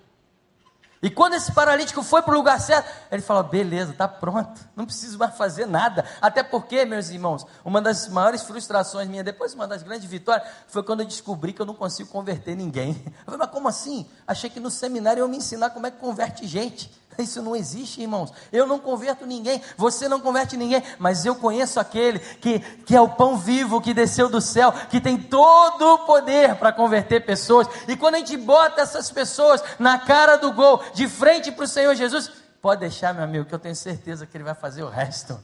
E 1.05 1.09
quando 1.11 1.35
esse 1.35 1.51
paralítico 1.51 2.01
foi 2.01 2.23
para 2.23 2.33
o 2.33 2.37
lugar 2.37 2.59
certo, 2.59 2.91
ele 3.11 3.21
falou: 3.21 3.43
beleza, 3.43 3.91
está 3.91 4.07
pronto, 4.07 4.59
não 4.75 4.87
preciso 4.87 5.19
mais 5.19 5.37
fazer 5.37 5.67
nada. 5.67 6.03
Até 6.19 6.41
porque, 6.41 6.83
meus 6.83 7.11
irmãos, 7.11 7.45
uma 7.63 7.79
das 7.79 8.09
maiores 8.09 8.41
frustrações 8.41 9.07
minha, 9.07 9.23
depois 9.23 9.53
uma 9.53 9.67
das 9.67 9.83
grandes 9.83 10.09
vitórias, 10.09 10.49
foi 10.65 10.81
quando 10.81 11.01
eu 11.01 11.05
descobri 11.05 11.53
que 11.53 11.61
eu 11.61 11.65
não 11.67 11.75
consigo 11.75 12.09
converter 12.09 12.55
ninguém. 12.55 12.99
Eu 13.05 13.25
falei, 13.25 13.37
mas 13.37 13.51
como 13.51 13.67
assim? 13.67 14.09
Achei 14.25 14.49
que 14.49 14.59
no 14.59 14.71
seminário 14.71 15.21
eu 15.21 15.27
me 15.27 15.37
ensinar 15.37 15.69
como 15.69 15.85
é 15.85 15.91
que 15.91 15.99
converte 15.99 16.47
gente. 16.47 16.91
Isso 17.17 17.41
não 17.41 17.55
existe, 17.55 18.01
irmãos. 18.01 18.31
Eu 18.51 18.67
não 18.67 18.79
converto 18.79 19.25
ninguém, 19.25 19.61
você 19.77 20.07
não 20.07 20.19
converte 20.19 20.57
ninguém, 20.57 20.83
mas 20.99 21.25
eu 21.25 21.35
conheço 21.35 21.79
aquele 21.79 22.19
que, 22.19 22.59
que 22.59 22.95
é 22.95 23.01
o 23.01 23.09
pão 23.09 23.37
vivo 23.37 23.81
que 23.81 23.93
desceu 23.93 24.29
do 24.29 24.41
céu, 24.41 24.73
que 24.89 24.99
tem 24.99 25.17
todo 25.17 25.93
o 25.93 25.99
poder 25.99 26.55
para 26.55 26.71
converter 26.71 27.25
pessoas. 27.25 27.67
E 27.87 27.95
quando 27.95 28.15
a 28.15 28.19
gente 28.19 28.37
bota 28.37 28.81
essas 28.81 29.11
pessoas 29.11 29.63
na 29.79 29.99
cara 29.99 30.35
do 30.37 30.51
gol, 30.51 30.81
de 30.93 31.07
frente 31.07 31.51
para 31.51 31.65
o 31.65 31.67
Senhor 31.67 31.95
Jesus, 31.95 32.31
pode 32.61 32.81
deixar, 32.81 33.13
meu 33.13 33.23
amigo, 33.23 33.45
que 33.45 33.55
eu 33.55 33.59
tenho 33.59 33.75
certeza 33.75 34.25
que 34.25 34.35
Ele 34.35 34.43
vai 34.43 34.55
fazer 34.55 34.83
o 34.83 34.89
resto. 34.89 35.39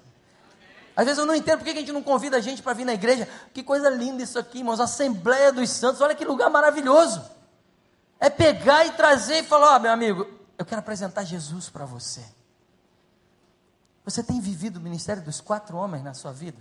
Às 0.96 1.06
vezes 1.06 1.20
eu 1.20 1.26
não 1.26 1.36
entendo 1.36 1.60
por 1.60 1.64
que 1.64 1.72
a 1.72 1.76
gente 1.76 1.92
não 1.92 2.04
convida 2.04 2.38
a 2.38 2.42
gente 2.42 2.62
para 2.62 2.74
vir 2.74 2.86
na 2.86 2.94
igreja. 2.94 3.28
Que 3.54 3.64
coisa 3.64 3.90
linda 3.90 4.24
isso 4.24 4.38
aqui, 4.38 4.60
irmãos. 4.60 4.80
Assembleia 4.80 5.52
dos 5.52 5.70
Santos, 5.70 6.02
olha 6.02 6.14
que 6.14 6.26
lugar 6.26 6.50
maravilhoso. 6.50 7.24
É 8.20 8.30
pegar 8.30 8.86
e 8.86 8.92
trazer 8.92 9.40
e 9.40 9.44
falar: 9.44 9.74
Ó, 9.74 9.76
oh, 9.78 9.80
meu 9.80 9.92
amigo, 9.92 10.28
eu 10.62 10.66
quero 10.66 10.80
apresentar 10.80 11.24
Jesus 11.24 11.70
para 11.70 11.86
você. 11.86 12.24
Você 14.06 14.24
tem 14.24 14.40
vivido 14.40 14.78
o 14.78 14.82
ministério 14.82 15.24
dos 15.24 15.42
quatro 15.42 15.76
homens 15.76 16.04
na 16.04 16.14
sua 16.14 16.32
vida? 16.32 16.58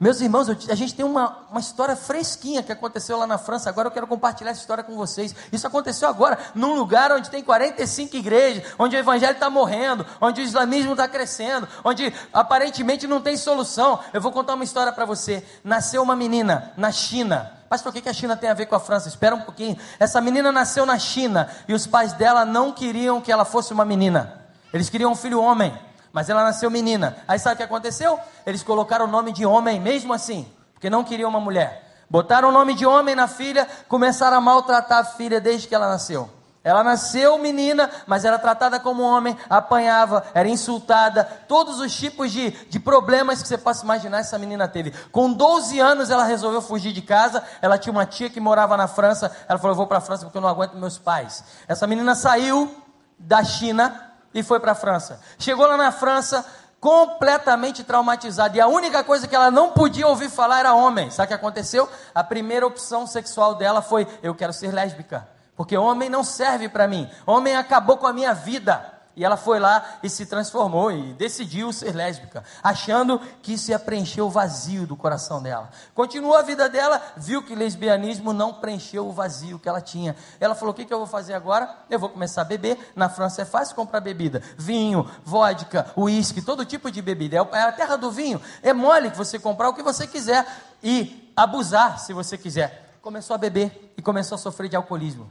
Meus 0.00 0.20
irmãos, 0.20 0.48
a 0.48 0.74
gente 0.76 0.94
tem 0.94 1.04
uma, 1.04 1.38
uma 1.50 1.58
história 1.58 1.96
fresquinha 1.96 2.62
que 2.62 2.70
aconteceu 2.70 3.18
lá 3.18 3.26
na 3.26 3.36
França. 3.36 3.68
Agora 3.68 3.88
eu 3.88 3.92
quero 3.92 4.06
compartilhar 4.06 4.52
essa 4.52 4.60
história 4.60 4.84
com 4.84 4.94
vocês. 4.94 5.34
Isso 5.50 5.66
aconteceu 5.66 6.08
agora, 6.08 6.38
num 6.54 6.74
lugar 6.74 7.10
onde 7.10 7.28
tem 7.28 7.42
45 7.42 8.14
igrejas, 8.14 8.62
onde 8.78 8.94
o 8.94 8.98
evangelho 8.98 9.32
está 9.32 9.50
morrendo, 9.50 10.06
onde 10.20 10.40
o 10.40 10.44
islamismo 10.44 10.92
está 10.92 11.08
crescendo, 11.08 11.66
onde 11.82 12.14
aparentemente 12.32 13.08
não 13.08 13.20
tem 13.20 13.36
solução. 13.36 13.98
Eu 14.12 14.20
vou 14.20 14.30
contar 14.30 14.54
uma 14.54 14.62
história 14.62 14.92
para 14.92 15.04
você. 15.04 15.44
Nasceu 15.64 16.00
uma 16.00 16.14
menina 16.14 16.72
na 16.76 16.92
China. 16.92 17.52
Pastor, 17.68 17.90
o 17.90 18.00
que 18.00 18.08
a 18.08 18.14
China 18.14 18.36
tem 18.36 18.48
a 18.48 18.54
ver 18.54 18.66
com 18.66 18.76
a 18.76 18.80
França? 18.80 19.08
Espera 19.08 19.34
um 19.34 19.40
pouquinho. 19.40 19.76
Essa 19.98 20.20
menina 20.20 20.52
nasceu 20.52 20.86
na 20.86 20.98
China 20.98 21.50
e 21.66 21.74
os 21.74 21.88
pais 21.88 22.12
dela 22.12 22.44
não 22.44 22.70
queriam 22.70 23.20
que 23.20 23.32
ela 23.32 23.44
fosse 23.44 23.72
uma 23.72 23.84
menina. 23.84 24.32
Eles 24.72 24.88
queriam 24.88 25.10
um 25.10 25.16
filho 25.16 25.40
homem. 25.40 25.76
Mas 26.18 26.28
ela 26.28 26.42
nasceu 26.42 26.68
menina. 26.68 27.16
Aí 27.28 27.38
sabe 27.38 27.54
o 27.54 27.56
que 27.58 27.62
aconteceu? 27.62 28.18
Eles 28.44 28.64
colocaram 28.64 29.04
o 29.04 29.08
nome 29.08 29.30
de 29.30 29.46
homem 29.46 29.78
mesmo 29.78 30.12
assim, 30.12 30.52
porque 30.74 30.90
não 30.90 31.04
queriam 31.04 31.30
uma 31.30 31.38
mulher. 31.38 32.02
Botaram 32.10 32.48
o 32.48 32.50
nome 32.50 32.74
de 32.74 32.84
homem 32.84 33.14
na 33.14 33.28
filha, 33.28 33.68
começaram 33.86 34.36
a 34.36 34.40
maltratar 34.40 34.98
a 34.98 35.04
filha 35.04 35.40
desde 35.40 35.68
que 35.68 35.76
ela 35.76 35.86
nasceu. 35.86 36.28
Ela 36.64 36.82
nasceu 36.82 37.38
menina, 37.38 37.88
mas 38.04 38.24
era 38.24 38.36
tratada 38.36 38.80
como 38.80 39.00
homem, 39.00 39.36
apanhava, 39.48 40.24
era 40.34 40.48
insultada, 40.48 41.22
todos 41.46 41.78
os 41.78 41.96
tipos 41.96 42.32
de, 42.32 42.50
de 42.50 42.80
problemas 42.80 43.40
que 43.40 43.46
você 43.46 43.56
possa 43.56 43.84
imaginar 43.84 44.18
essa 44.18 44.36
menina 44.40 44.66
teve. 44.66 44.90
Com 45.12 45.32
12 45.32 45.78
anos 45.78 46.10
ela 46.10 46.24
resolveu 46.24 46.60
fugir 46.60 46.92
de 46.92 47.00
casa, 47.00 47.44
ela 47.62 47.78
tinha 47.78 47.92
uma 47.92 48.04
tia 48.04 48.28
que 48.28 48.40
morava 48.40 48.76
na 48.76 48.88
França, 48.88 49.30
ela 49.48 49.56
falou, 49.56 49.70
eu 49.70 49.76
vou 49.76 49.86
para 49.86 49.98
a 49.98 50.00
França 50.00 50.24
porque 50.24 50.36
eu 50.36 50.42
não 50.42 50.48
aguento 50.48 50.74
meus 50.74 50.98
pais. 50.98 51.44
Essa 51.68 51.86
menina 51.86 52.16
saiu 52.16 52.74
da 53.20 53.44
China 53.44 54.08
e 54.34 54.42
foi 54.42 54.60
para 54.60 54.72
a 54.72 54.74
França. 54.74 55.20
Chegou 55.38 55.66
lá 55.66 55.76
na 55.76 55.92
França, 55.92 56.44
completamente 56.80 57.84
traumatizada. 57.84 58.56
E 58.56 58.60
a 58.60 58.66
única 58.66 59.02
coisa 59.02 59.26
que 59.26 59.34
ela 59.34 59.50
não 59.50 59.70
podia 59.70 60.06
ouvir 60.06 60.30
falar 60.30 60.60
era 60.60 60.74
homem. 60.74 61.10
Sabe 61.10 61.26
o 61.26 61.28
que 61.28 61.34
aconteceu? 61.34 61.88
A 62.14 62.22
primeira 62.22 62.66
opção 62.66 63.06
sexual 63.06 63.54
dela 63.54 63.82
foi: 63.82 64.06
eu 64.22 64.34
quero 64.34 64.52
ser 64.52 64.72
lésbica. 64.72 65.28
Porque 65.56 65.76
homem 65.76 66.08
não 66.08 66.22
serve 66.22 66.68
para 66.68 66.86
mim. 66.86 67.10
Homem 67.26 67.56
acabou 67.56 67.96
com 67.96 68.06
a 68.06 68.12
minha 68.12 68.32
vida. 68.32 68.97
E 69.18 69.24
ela 69.24 69.36
foi 69.36 69.58
lá 69.58 69.98
e 70.00 70.08
se 70.08 70.24
transformou 70.24 70.92
e 70.92 71.12
decidiu 71.14 71.72
ser 71.72 71.92
lésbica, 71.92 72.44
achando 72.62 73.20
que 73.42 73.54
isso 73.54 73.72
ia 73.72 73.78
preencher 73.78 74.20
o 74.20 74.30
vazio 74.30 74.86
do 74.86 74.94
coração 74.94 75.42
dela. 75.42 75.70
Continuou 75.92 76.36
a 76.36 76.42
vida 76.42 76.68
dela, 76.68 77.02
viu 77.16 77.42
que 77.42 77.52
lesbianismo 77.52 78.32
não 78.32 78.54
preencheu 78.54 79.08
o 79.08 79.12
vazio 79.12 79.58
que 79.58 79.68
ela 79.68 79.80
tinha. 79.80 80.14
Ela 80.38 80.54
falou: 80.54 80.70
O 80.70 80.74
que, 80.74 80.84
que 80.84 80.94
eu 80.94 80.98
vou 80.98 81.06
fazer 81.06 81.34
agora? 81.34 81.68
Eu 81.90 81.98
vou 81.98 82.08
começar 82.08 82.42
a 82.42 82.44
beber. 82.44 82.78
Na 82.94 83.08
França 83.08 83.42
é 83.42 83.44
fácil 83.44 83.74
comprar 83.74 83.98
bebida: 83.98 84.40
vinho, 84.56 85.10
vodka, 85.24 85.90
uísque, 85.96 86.40
todo 86.40 86.64
tipo 86.64 86.88
de 86.88 87.02
bebida. 87.02 87.38
É, 87.38 87.56
é 87.58 87.62
a 87.62 87.72
terra 87.72 87.96
do 87.96 88.12
vinho. 88.12 88.40
É 88.62 88.72
mole 88.72 89.10
que 89.10 89.16
você 89.16 89.36
comprar 89.36 89.68
o 89.68 89.74
que 89.74 89.82
você 89.82 90.06
quiser 90.06 90.46
e 90.80 91.32
abusar 91.36 91.98
se 91.98 92.12
você 92.12 92.38
quiser. 92.38 92.96
Começou 93.02 93.34
a 93.34 93.38
beber 93.38 93.92
e 93.96 94.02
começou 94.02 94.36
a 94.36 94.38
sofrer 94.38 94.68
de 94.68 94.76
alcoolismo. 94.76 95.28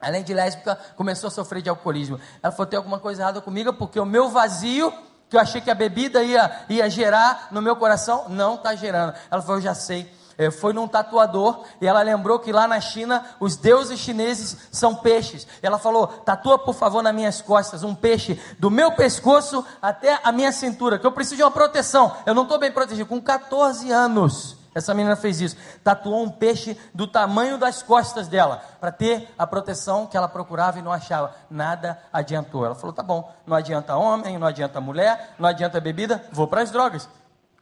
Além 0.00 0.22
de 0.22 0.32
lésbica, 0.32 0.78
começou 0.96 1.28
a 1.28 1.30
sofrer 1.30 1.60
de 1.60 1.68
alcoolismo. 1.68 2.18
Ela 2.42 2.50
falou: 2.52 2.66
tem 2.66 2.76
alguma 2.76 2.98
coisa 2.98 3.22
errada 3.22 3.40
comigo, 3.40 3.72
porque 3.74 4.00
o 4.00 4.06
meu 4.06 4.30
vazio, 4.30 4.92
que 5.28 5.36
eu 5.36 5.40
achei 5.40 5.60
que 5.60 5.70
a 5.70 5.74
bebida 5.74 6.22
ia, 6.22 6.64
ia 6.70 6.88
gerar 6.88 7.48
no 7.50 7.60
meu 7.60 7.76
coração, 7.76 8.24
não 8.28 8.54
está 8.54 8.74
gerando. 8.74 9.12
Ela 9.30 9.42
falou: 9.42 9.58
eu 9.58 9.62
já 9.62 9.74
sei. 9.74 10.10
É, 10.38 10.50
foi 10.50 10.72
num 10.72 10.88
tatuador 10.88 11.64
e 11.82 11.86
ela 11.86 12.00
lembrou 12.00 12.38
que 12.38 12.50
lá 12.50 12.66
na 12.66 12.80
China 12.80 13.22
os 13.38 13.56
deuses 13.56 14.00
chineses 14.00 14.56
são 14.72 14.94
peixes. 14.94 15.46
Ela 15.60 15.78
falou: 15.78 16.06
tatua 16.06 16.58
por 16.58 16.74
favor 16.74 17.02
nas 17.02 17.14
minhas 17.14 17.42
costas 17.42 17.82
um 17.82 17.94
peixe 17.94 18.40
do 18.58 18.70
meu 18.70 18.92
pescoço 18.92 19.62
até 19.82 20.18
a 20.24 20.32
minha 20.32 20.50
cintura, 20.50 20.98
que 20.98 21.06
eu 21.06 21.12
preciso 21.12 21.36
de 21.36 21.42
uma 21.42 21.50
proteção. 21.50 22.16
Eu 22.24 22.34
não 22.34 22.44
estou 22.44 22.58
bem 22.58 22.72
protegido. 22.72 23.06
Com 23.06 23.20
14 23.20 23.92
anos, 23.92 24.56
essa 24.74 24.94
menina 24.94 25.16
fez 25.16 25.40
isso. 25.40 25.56
Tatuou 25.82 26.22
um 26.22 26.30
peixe 26.30 26.78
do 26.94 27.06
tamanho 27.06 27.58
das 27.58 27.82
costas 27.82 28.28
dela, 28.28 28.62
para 28.80 28.92
ter 28.92 29.28
a 29.36 29.46
proteção 29.46 30.06
que 30.06 30.16
ela 30.16 30.28
procurava 30.28 30.78
e 30.78 30.82
não 30.82 30.92
achava. 30.92 31.34
Nada 31.50 31.98
adiantou. 32.12 32.64
Ela 32.64 32.74
falou: 32.74 32.92
tá 32.92 33.02
bom, 33.02 33.32
não 33.46 33.56
adianta 33.56 33.96
homem, 33.96 34.38
não 34.38 34.46
adianta 34.46 34.80
mulher, 34.80 35.34
não 35.38 35.48
adianta 35.48 35.80
bebida, 35.80 36.24
vou 36.32 36.46
para 36.46 36.62
as 36.62 36.70
drogas. 36.70 37.08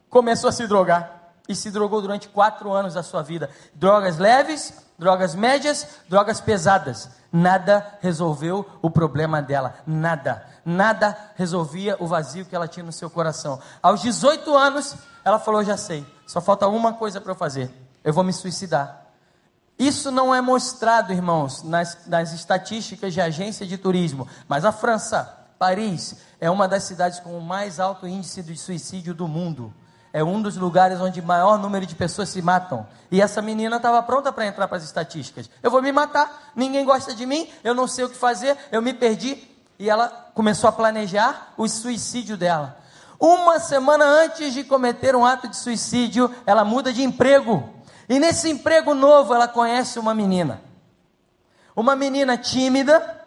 Começou 0.09 0.49
a 0.49 0.53
se 0.53 0.67
drogar. 0.67 1.17
E 1.47 1.55
se 1.55 1.71
drogou 1.71 1.99
durante 1.99 2.29
quatro 2.29 2.71
anos 2.71 2.93
da 2.93 3.01
sua 3.01 3.23
vida. 3.23 3.49
Drogas 3.73 4.19
leves, 4.19 4.85
drogas 4.99 5.33
médias, 5.33 5.97
drogas 6.07 6.39
pesadas. 6.39 7.09
Nada 7.31 7.97
resolveu 8.01 8.63
o 8.83 8.91
problema 8.91 9.41
dela. 9.41 9.73
Nada. 9.87 10.45
Nada 10.63 11.17
resolvia 11.35 11.97
o 11.99 12.05
vazio 12.05 12.45
que 12.45 12.55
ela 12.55 12.67
tinha 12.67 12.85
no 12.85 12.91
seu 12.91 13.09
coração. 13.09 13.59
Aos 13.81 13.99
18 14.03 14.55
anos, 14.55 14.95
ela 15.25 15.39
falou: 15.39 15.63
já 15.63 15.75
sei 15.75 16.05
só 16.29 16.39
falta 16.39 16.67
uma 16.67 16.93
coisa 16.93 17.19
para 17.19 17.31
eu 17.31 17.35
fazer. 17.35 17.71
Eu 18.03 18.13
vou 18.13 18.23
me 18.23 18.31
suicidar. 18.31 19.03
Isso 19.79 20.11
não 20.11 20.33
é 20.33 20.39
mostrado, 20.39 21.11
irmãos, 21.11 21.63
nas, 21.63 22.05
nas 22.05 22.33
estatísticas 22.33 23.15
de 23.15 23.19
agência 23.19 23.65
de 23.65 23.79
turismo, 23.79 24.27
mas 24.47 24.63
a 24.63 24.71
França, 24.71 25.23
Paris, 25.57 26.17
é 26.39 26.47
uma 26.47 26.67
das 26.67 26.83
cidades 26.83 27.19
com 27.19 27.35
o 27.35 27.41
mais 27.41 27.79
alto 27.79 28.07
índice 28.07 28.43
de 28.43 28.55
suicídio 28.55 29.15
do 29.15 29.27
mundo. 29.27 29.73
É 30.13 30.23
um 30.23 30.39
dos 30.39 30.55
lugares 30.55 31.01
onde 31.01 31.19
maior 31.19 31.57
número 31.57 31.87
de 31.87 31.95
pessoas 31.95 32.29
se 32.29 32.43
matam. 32.43 32.85
E 33.09 33.19
essa 33.19 33.41
menina 33.41 33.77
estava 33.77 34.03
pronta 34.03 34.31
para 34.31 34.45
entrar 34.45 34.67
para 34.67 34.77
as 34.77 34.83
estatísticas. 34.83 35.49
Eu 35.63 35.71
vou 35.71 35.81
me 35.81 35.91
matar, 35.91 36.51
ninguém 36.55 36.85
gosta 36.85 37.15
de 37.15 37.25
mim, 37.25 37.49
eu 37.63 37.73
não 37.73 37.87
sei 37.87 38.05
o 38.05 38.09
que 38.09 38.15
fazer, 38.15 38.55
eu 38.71 38.83
me 38.83 38.93
perdi. 38.93 39.49
E 39.79 39.89
ela 39.89 40.09
começou 40.35 40.67
a 40.67 40.73
planejar 40.73 41.53
o 41.57 41.67
suicídio 41.67 42.37
dela. 42.37 42.78
Uma 43.19 43.59
semana 43.59 44.05
antes 44.05 44.53
de 44.53 44.63
cometer 44.63 45.15
um 45.15 45.25
ato 45.25 45.47
de 45.47 45.57
suicídio, 45.57 46.33
ela 46.45 46.63
muda 46.63 46.93
de 46.93 47.03
emprego. 47.03 47.67
E 48.07 48.17
nesse 48.17 48.49
emprego 48.49 48.93
novo, 48.93 49.33
ela 49.33 49.47
conhece 49.47 49.99
uma 49.99 50.13
menina. 50.13 50.61
Uma 51.75 51.95
menina 51.95 52.37
tímida, 52.37 53.19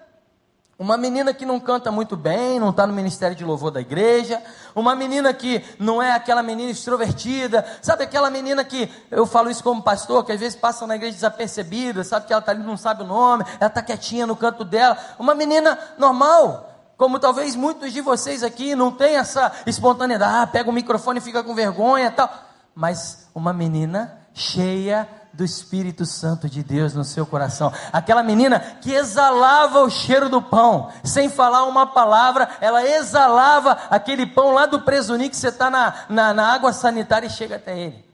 uma 0.78 0.96
menina 0.96 1.32
que 1.32 1.46
não 1.46 1.60
canta 1.60 1.92
muito 1.92 2.16
bem, 2.16 2.58
não 2.58 2.70
está 2.70 2.86
no 2.86 2.92
ministério 2.92 3.36
de 3.36 3.44
louvor 3.44 3.70
da 3.70 3.80
igreja, 3.80 4.42
uma 4.74 4.96
menina 4.96 5.32
que 5.32 5.64
não 5.78 6.02
é 6.02 6.12
aquela 6.12 6.42
menina 6.42 6.70
extrovertida, 6.70 7.64
sabe 7.80 8.04
aquela 8.04 8.30
menina 8.30 8.64
que, 8.64 8.90
eu 9.10 9.24
falo 9.26 9.48
isso 9.48 9.62
como 9.62 9.82
pastor, 9.82 10.24
que 10.24 10.32
às 10.32 10.40
vezes 10.40 10.56
passa 10.58 10.86
na 10.86 10.96
igreja 10.96 11.14
desapercebida, 11.14 12.02
sabe 12.02 12.26
que 12.26 12.32
ela 12.32 12.40
está 12.40 12.50
ali, 12.50 12.64
não 12.64 12.76
sabe 12.76 13.02
o 13.02 13.06
nome, 13.06 13.44
ela 13.60 13.68
está 13.68 13.80
quietinha 13.80 14.26
no 14.26 14.34
canto 14.34 14.64
dela, 14.64 14.98
uma 15.18 15.34
menina 15.34 15.78
normal, 15.98 16.71
como 16.96 17.18
talvez 17.18 17.56
muitos 17.56 17.92
de 17.92 18.00
vocês 18.00 18.42
aqui 18.42 18.74
não 18.74 18.90
têm 18.90 19.16
essa 19.16 19.52
espontaneidade, 19.66 20.34
ah, 20.34 20.46
pega 20.46 20.70
o 20.70 20.72
microfone 20.72 21.18
e 21.18 21.22
fica 21.22 21.42
com 21.42 21.54
vergonha 21.54 22.10
tal. 22.10 22.30
Mas 22.74 23.28
uma 23.34 23.52
menina 23.52 24.18
cheia 24.34 25.08
do 25.32 25.44
Espírito 25.44 26.04
Santo 26.04 26.48
de 26.48 26.62
Deus 26.62 26.94
no 26.94 27.04
seu 27.04 27.24
coração. 27.24 27.72
Aquela 27.92 28.22
menina 28.22 28.60
que 28.80 28.92
exalava 28.92 29.80
o 29.80 29.90
cheiro 29.90 30.28
do 30.28 30.42
pão, 30.42 30.90
sem 31.02 31.30
falar 31.30 31.64
uma 31.64 31.86
palavra, 31.86 32.48
ela 32.60 32.86
exalava 32.86 33.78
aquele 33.88 34.26
pão 34.26 34.52
lá 34.52 34.66
do 34.66 34.82
presunim 34.82 35.30
que 35.30 35.36
você 35.36 35.48
está 35.48 35.70
na, 35.70 35.94
na, 36.08 36.34
na 36.34 36.52
água 36.52 36.72
sanitária 36.72 37.26
e 37.26 37.30
chega 37.30 37.56
até 37.56 37.78
ele. 37.78 38.04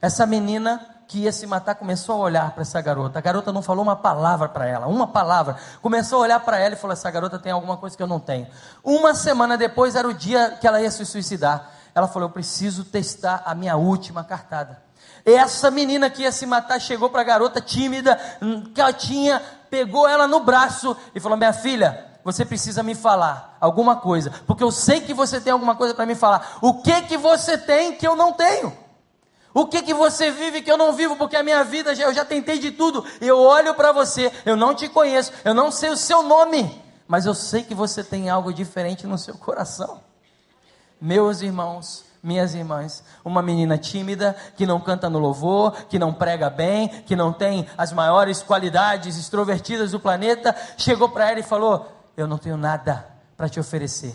Essa 0.00 0.26
menina 0.26 0.80
que 1.12 1.18
ia 1.18 1.32
se 1.32 1.46
matar 1.46 1.74
começou 1.74 2.14
a 2.14 2.18
olhar 2.18 2.52
para 2.52 2.62
essa 2.62 2.80
garota. 2.80 3.18
A 3.18 3.22
garota 3.22 3.52
não 3.52 3.60
falou 3.60 3.82
uma 3.82 3.94
palavra 3.94 4.48
para 4.48 4.66
ela, 4.66 4.86
uma 4.86 5.06
palavra. 5.06 5.58
Começou 5.82 6.20
a 6.20 6.22
olhar 6.22 6.40
para 6.40 6.58
ela 6.58 6.72
e 6.72 6.76
falou: 6.78 6.94
Essa 6.94 7.10
garota 7.10 7.38
tem 7.38 7.52
alguma 7.52 7.76
coisa 7.76 7.94
que 7.94 8.02
eu 8.02 8.06
não 8.06 8.18
tenho. 8.18 8.46
Uma 8.82 9.14
semana 9.14 9.58
depois 9.58 9.94
era 9.94 10.08
o 10.08 10.14
dia 10.14 10.56
que 10.58 10.66
ela 10.66 10.80
ia 10.80 10.90
se 10.90 11.04
suicidar. 11.04 11.70
Ela 11.94 12.08
falou: 12.08 12.30
Eu 12.30 12.32
preciso 12.32 12.82
testar 12.82 13.42
a 13.44 13.54
minha 13.54 13.76
última 13.76 14.24
cartada. 14.24 14.82
Essa 15.22 15.70
menina 15.70 16.08
que 16.08 16.22
ia 16.22 16.32
se 16.32 16.46
matar 16.46 16.80
chegou 16.80 17.10
para 17.10 17.20
a 17.20 17.24
garota 17.24 17.60
tímida, 17.60 18.18
hum, 18.40 18.72
que 18.74 18.80
ela 18.80 18.94
tinha, 18.94 19.42
pegou 19.68 20.08
ela 20.08 20.26
no 20.26 20.40
braço 20.40 20.96
e 21.14 21.20
falou: 21.20 21.36
Minha 21.36 21.52
filha, 21.52 22.06
você 22.24 22.42
precisa 22.42 22.82
me 22.82 22.94
falar 22.94 23.58
alguma 23.60 23.96
coisa, 23.96 24.32
porque 24.46 24.64
eu 24.64 24.72
sei 24.72 25.02
que 25.02 25.12
você 25.12 25.38
tem 25.42 25.52
alguma 25.52 25.76
coisa 25.76 25.94
para 25.94 26.06
me 26.06 26.14
falar. 26.14 26.56
O 26.62 26.80
que 26.80 27.02
que 27.02 27.18
você 27.18 27.58
tem 27.58 27.96
que 27.96 28.08
eu 28.08 28.16
não 28.16 28.32
tenho? 28.32 28.81
O 29.54 29.66
que 29.66 29.82
que 29.82 29.92
você 29.92 30.30
vive 30.30 30.62
que 30.62 30.70
eu 30.70 30.78
não 30.78 30.92
vivo? 30.92 31.16
Porque 31.16 31.36
a 31.36 31.42
minha 31.42 31.62
vida, 31.62 31.92
eu 31.92 32.14
já 32.14 32.24
tentei 32.24 32.58
de 32.58 32.70
tudo. 32.70 33.04
Eu 33.20 33.38
olho 33.38 33.74
para 33.74 33.92
você, 33.92 34.32
eu 34.46 34.56
não 34.56 34.74
te 34.74 34.88
conheço, 34.88 35.32
eu 35.44 35.52
não 35.52 35.70
sei 35.70 35.90
o 35.90 35.96
seu 35.96 36.22
nome, 36.22 36.82
mas 37.06 37.26
eu 37.26 37.34
sei 37.34 37.62
que 37.62 37.74
você 37.74 38.02
tem 38.02 38.30
algo 38.30 38.52
diferente 38.52 39.06
no 39.06 39.18
seu 39.18 39.34
coração. 39.34 40.00
Meus 40.98 41.42
irmãos, 41.42 42.04
minhas 42.22 42.54
irmãs, 42.54 43.04
uma 43.22 43.42
menina 43.42 43.76
tímida, 43.76 44.34
que 44.56 44.64
não 44.64 44.80
canta 44.80 45.10
no 45.10 45.18
louvor, 45.18 45.72
que 45.86 45.98
não 45.98 46.14
prega 46.14 46.48
bem, 46.48 46.88
que 46.88 47.14
não 47.14 47.32
tem 47.32 47.66
as 47.76 47.92
maiores 47.92 48.42
qualidades 48.42 49.18
extrovertidas 49.18 49.90
do 49.90 50.00
planeta, 50.00 50.56
chegou 50.78 51.10
para 51.10 51.30
ela 51.30 51.40
e 51.40 51.42
falou: 51.42 51.92
Eu 52.16 52.26
não 52.26 52.38
tenho 52.38 52.56
nada 52.56 53.06
para 53.36 53.48
te 53.48 53.60
oferecer, 53.60 54.14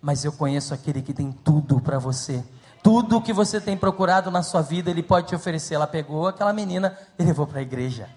mas 0.00 0.24
eu 0.24 0.32
conheço 0.32 0.72
aquele 0.72 1.02
que 1.02 1.12
tem 1.12 1.30
tudo 1.30 1.80
para 1.80 1.98
você 1.98 2.42
tudo 2.82 3.20
que 3.20 3.32
você 3.32 3.60
tem 3.60 3.76
procurado 3.76 4.30
na 4.30 4.42
sua 4.42 4.62
vida, 4.62 4.90
Ele 4.90 5.02
pode 5.02 5.28
te 5.28 5.34
oferecer. 5.34 5.74
Ela 5.74 5.86
pegou 5.86 6.26
aquela 6.26 6.52
menina 6.52 6.96
e 7.18 7.24
levou 7.24 7.46
para 7.46 7.58
a 7.58 7.62
igreja. 7.62 8.08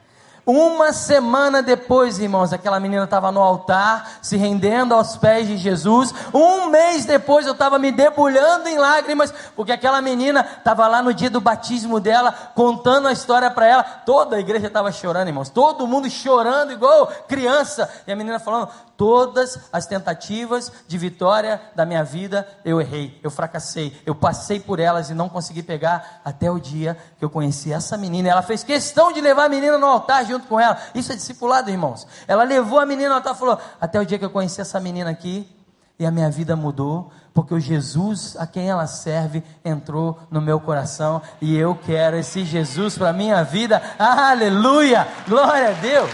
Uma 0.44 0.92
semana 0.92 1.62
depois, 1.62 2.18
irmãos, 2.18 2.52
aquela 2.52 2.80
menina 2.80 3.04
estava 3.04 3.32
no 3.32 3.42
altar, 3.42 4.18
se 4.24 4.38
rendendo 4.38 4.96
aos 4.96 5.16
pés 5.16 5.48
de 5.48 5.56
Jesus. 5.56 6.14
Um 6.34 6.68
mês 6.68 7.06
depois, 7.06 7.46
eu 7.46 7.54
estava 7.54 7.78
me 7.78 7.92
debulhando 7.92 8.68
em 8.68 8.78
lágrimas, 8.78 9.32
porque 9.56 9.72
aquela 9.72 10.02
menina 10.02 10.46
estava 10.58 10.88
lá 10.88 11.04
no 11.04 11.14
dia 11.14 11.30
do 11.30 11.40
batismo 11.40 12.00
dela, 12.00 12.34
contando 12.56 13.08
a 13.08 13.12
história 13.12 13.52
para 13.52 13.68
ela. 13.68 13.84
Toda 13.84 14.36
a 14.36 14.40
igreja 14.40 14.66
estava 14.66 14.92
chorando, 14.92 15.28
irmãos. 15.28 15.50
Todo 15.50 15.86
mundo 15.86 16.10
chorando, 16.10 16.74
igual 16.74 17.06
criança. 17.28 17.88
E 18.08 18.12
a 18.12 18.16
menina 18.16 18.40
falando: 18.40 18.70
Todas 19.02 19.58
as 19.74 19.88
tentativas 19.88 20.72
de 20.88 20.96
vitória 20.96 21.60
da 21.76 21.88
minha 21.88 22.04
vida, 22.04 22.48
eu 22.64 22.80
errei, 22.80 23.20
eu 23.24 23.32
fracassei, 23.32 24.00
eu 24.06 24.14
passei 24.14 24.60
por 24.60 24.80
elas 24.80 25.10
e 25.10 25.16
não 25.16 25.28
consegui 25.28 25.64
pegar 25.64 26.22
até 26.24 26.52
o 26.52 26.60
dia 26.60 26.96
que 27.18 27.26
eu 27.26 27.30
conheci 27.32 27.74
essa 27.74 27.98
menina. 27.98 28.30
Ela 28.30 28.44
fez 28.44 28.64
questão 28.64 29.12
de 29.12 29.20
levar 29.20 29.46
a 29.46 29.50
menina 29.50 29.76
no 29.76 29.88
altar 29.88 30.24
junto 30.28 30.46
com 30.46 30.60
ela. 30.60 30.78
Isso 30.94 31.12
é 31.12 31.16
discipulado, 31.16 31.72
irmãos. 31.72 32.06
Ela 32.28 32.44
levou 32.44 32.80
a 32.80 32.86
menina 32.86 33.10
no 33.10 33.16
altar 33.16 33.34
e 33.34 33.40
falou: 33.40 33.58
Até 33.82 34.00
o 34.00 34.06
dia 34.06 34.20
que 34.20 34.26
eu 34.26 34.30
conheci 34.30 34.62
essa 34.62 34.80
menina 34.80 35.10
aqui, 35.10 35.50
e 35.98 36.06
a 36.06 36.12
minha 36.12 36.30
vida 36.30 36.56
mudou, 36.56 37.12
porque 37.34 37.56
o 37.56 37.60
Jesus 37.60 38.36
a 38.38 38.46
quem 38.46 38.70
ela 38.70 38.86
serve 38.86 39.44
entrou 39.66 40.20
no 40.30 40.40
meu 40.40 40.60
coração 40.60 41.24
e 41.42 41.58
eu 41.58 41.74
quero 41.74 42.18
esse 42.18 42.46
Jesus 42.46 43.00
para 43.00 43.12
minha 43.12 43.44
vida. 43.44 43.82
Aleluia! 43.98 45.08
Glória 45.28 45.70
a 45.70 45.74
Deus! 45.74 46.12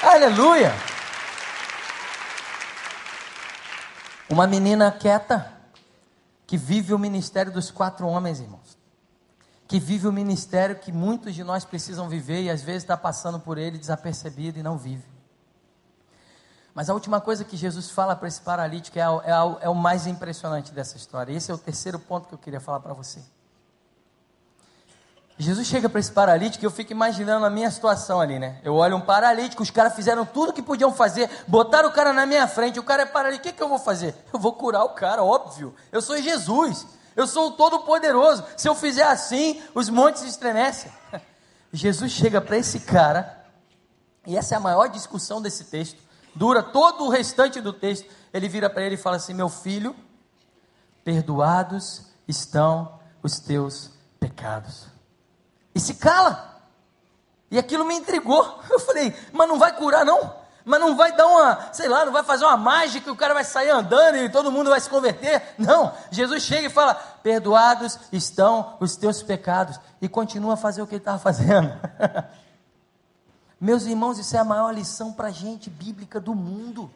Aleluia! 0.00 0.97
Uma 4.30 4.46
menina 4.46 4.92
quieta 4.92 5.50
que 6.46 6.56
vive 6.56 6.92
o 6.92 6.98
ministério 6.98 7.50
dos 7.50 7.70
quatro 7.70 8.06
homens, 8.06 8.40
irmãos. 8.40 8.76
Que 9.66 9.78
vive 9.78 10.06
o 10.06 10.12
ministério 10.12 10.76
que 10.76 10.92
muitos 10.92 11.34
de 11.34 11.42
nós 11.42 11.64
precisam 11.64 12.08
viver 12.08 12.42
e 12.42 12.50
às 12.50 12.62
vezes 12.62 12.82
está 12.82 12.96
passando 12.96 13.40
por 13.40 13.58
ele 13.58 13.78
desapercebido 13.78 14.58
e 14.58 14.62
não 14.62 14.76
vive. 14.76 15.04
Mas 16.74 16.88
a 16.88 16.94
última 16.94 17.20
coisa 17.20 17.44
que 17.44 17.56
Jesus 17.56 17.90
fala 17.90 18.14
para 18.14 18.28
esse 18.28 18.40
paralítico 18.40 18.98
é, 18.98 19.02
é, 19.02 19.32
é, 19.62 19.68
o 19.68 19.74
mais 19.74 20.06
impressionante 20.06 20.72
dessa 20.72 20.96
história. 20.96 21.32
Esse 21.32 21.50
é 21.50 21.54
o 21.54 21.58
terceiro 21.58 21.98
ponto 21.98 22.28
que 22.28 22.34
eu 22.34 22.38
queria 22.38 22.60
falar 22.60 22.80
para 22.80 22.92
você. 22.92 23.20
Jesus 25.38 25.66
chega 25.66 25.88
para 25.88 26.00
esse 26.00 26.10
paralítico 26.10 26.64
e 26.64 26.66
eu 26.66 26.70
fico 26.70 26.90
imaginando 26.90 27.46
a 27.46 27.50
minha 27.50 27.70
situação 27.70 28.20
ali, 28.20 28.38
né? 28.38 28.58
Eu 28.64 28.74
olho 28.74 28.96
um 28.96 29.00
paralítico, 29.00 29.62
os 29.62 29.70
caras 29.70 29.94
fizeram 29.94 30.26
tudo 30.26 30.52
que 30.52 30.60
podiam 30.60 30.92
fazer, 30.92 31.30
botaram 31.46 31.88
o 31.88 31.92
cara 31.92 32.12
na 32.12 32.26
minha 32.26 32.48
frente, 32.48 32.80
o 32.80 32.82
cara 32.82 33.02
é 33.02 33.06
paralítico, 33.06 33.48
o 33.48 33.50
que, 33.52 33.56
que 33.56 33.62
eu 33.62 33.68
vou 33.68 33.78
fazer? 33.78 34.14
Eu 34.32 34.38
vou 34.38 34.52
curar 34.52 34.84
o 34.84 34.90
cara, 34.90 35.22
óbvio. 35.22 35.74
Eu 35.92 36.02
sou 36.02 36.20
Jesus, 36.20 36.86
eu 37.14 37.26
sou 37.26 37.48
o 37.48 37.52
Todo-Poderoso. 37.52 38.44
Se 38.56 38.68
eu 38.68 38.74
fizer 38.74 39.06
assim, 39.06 39.62
os 39.74 39.88
montes 39.88 40.22
estremecem. 40.24 40.90
Jesus 41.72 42.10
chega 42.10 42.40
para 42.40 42.56
esse 42.56 42.80
cara, 42.80 43.44
e 44.26 44.36
essa 44.36 44.54
é 44.54 44.58
a 44.58 44.60
maior 44.60 44.88
discussão 44.88 45.40
desse 45.40 45.64
texto 45.64 46.08
dura 46.38 46.62
todo 46.62 47.04
o 47.04 47.08
restante 47.08 47.60
do 47.60 47.72
texto. 47.72 48.08
Ele 48.32 48.48
vira 48.48 48.70
para 48.70 48.82
ele 48.82 48.94
e 48.94 48.98
fala 48.98 49.16
assim: 49.16 49.34
Meu 49.34 49.48
filho, 49.48 49.94
perdoados 51.04 52.06
estão 52.26 53.00
os 53.22 53.40
teus 53.40 53.90
pecados. 54.20 54.86
E 55.78 55.80
se 55.80 55.94
cala. 55.94 56.60
E 57.52 57.56
aquilo 57.56 57.84
me 57.84 57.94
intrigou. 57.94 58.60
Eu 58.68 58.80
falei, 58.80 59.14
mas 59.32 59.46
não 59.46 59.60
vai 59.60 59.72
curar, 59.76 60.04
não? 60.04 60.34
Mas 60.64 60.80
não 60.80 60.96
vai 60.96 61.14
dar 61.16 61.28
uma, 61.28 61.72
sei 61.72 61.88
lá, 61.88 62.04
não 62.04 62.12
vai 62.12 62.24
fazer 62.24 62.44
uma 62.44 62.56
mágica, 62.56 63.12
o 63.12 63.16
cara 63.16 63.32
vai 63.32 63.44
sair 63.44 63.70
andando 63.70 64.16
e 64.16 64.28
todo 64.28 64.50
mundo 64.50 64.70
vai 64.70 64.80
se 64.80 64.90
converter. 64.90 65.54
Não. 65.56 65.94
Jesus 66.10 66.42
chega 66.42 66.66
e 66.66 66.70
fala: 66.70 66.94
Perdoados 67.22 67.96
estão 68.12 68.76
os 68.80 68.96
teus 68.96 69.22
pecados. 69.22 69.80
E 70.02 70.08
continua 70.08 70.54
a 70.54 70.56
fazer 70.56 70.82
o 70.82 70.86
que 70.86 70.96
ele 70.96 71.00
estava 71.00 71.18
fazendo. 71.18 71.72
Meus 73.60 73.86
irmãos, 73.86 74.18
isso 74.18 74.36
é 74.36 74.40
a 74.40 74.44
maior 74.44 74.74
lição 74.74 75.12
para 75.12 75.28
a 75.28 75.32
gente 75.32 75.70
bíblica 75.70 76.20
do 76.20 76.34
mundo. 76.34 76.90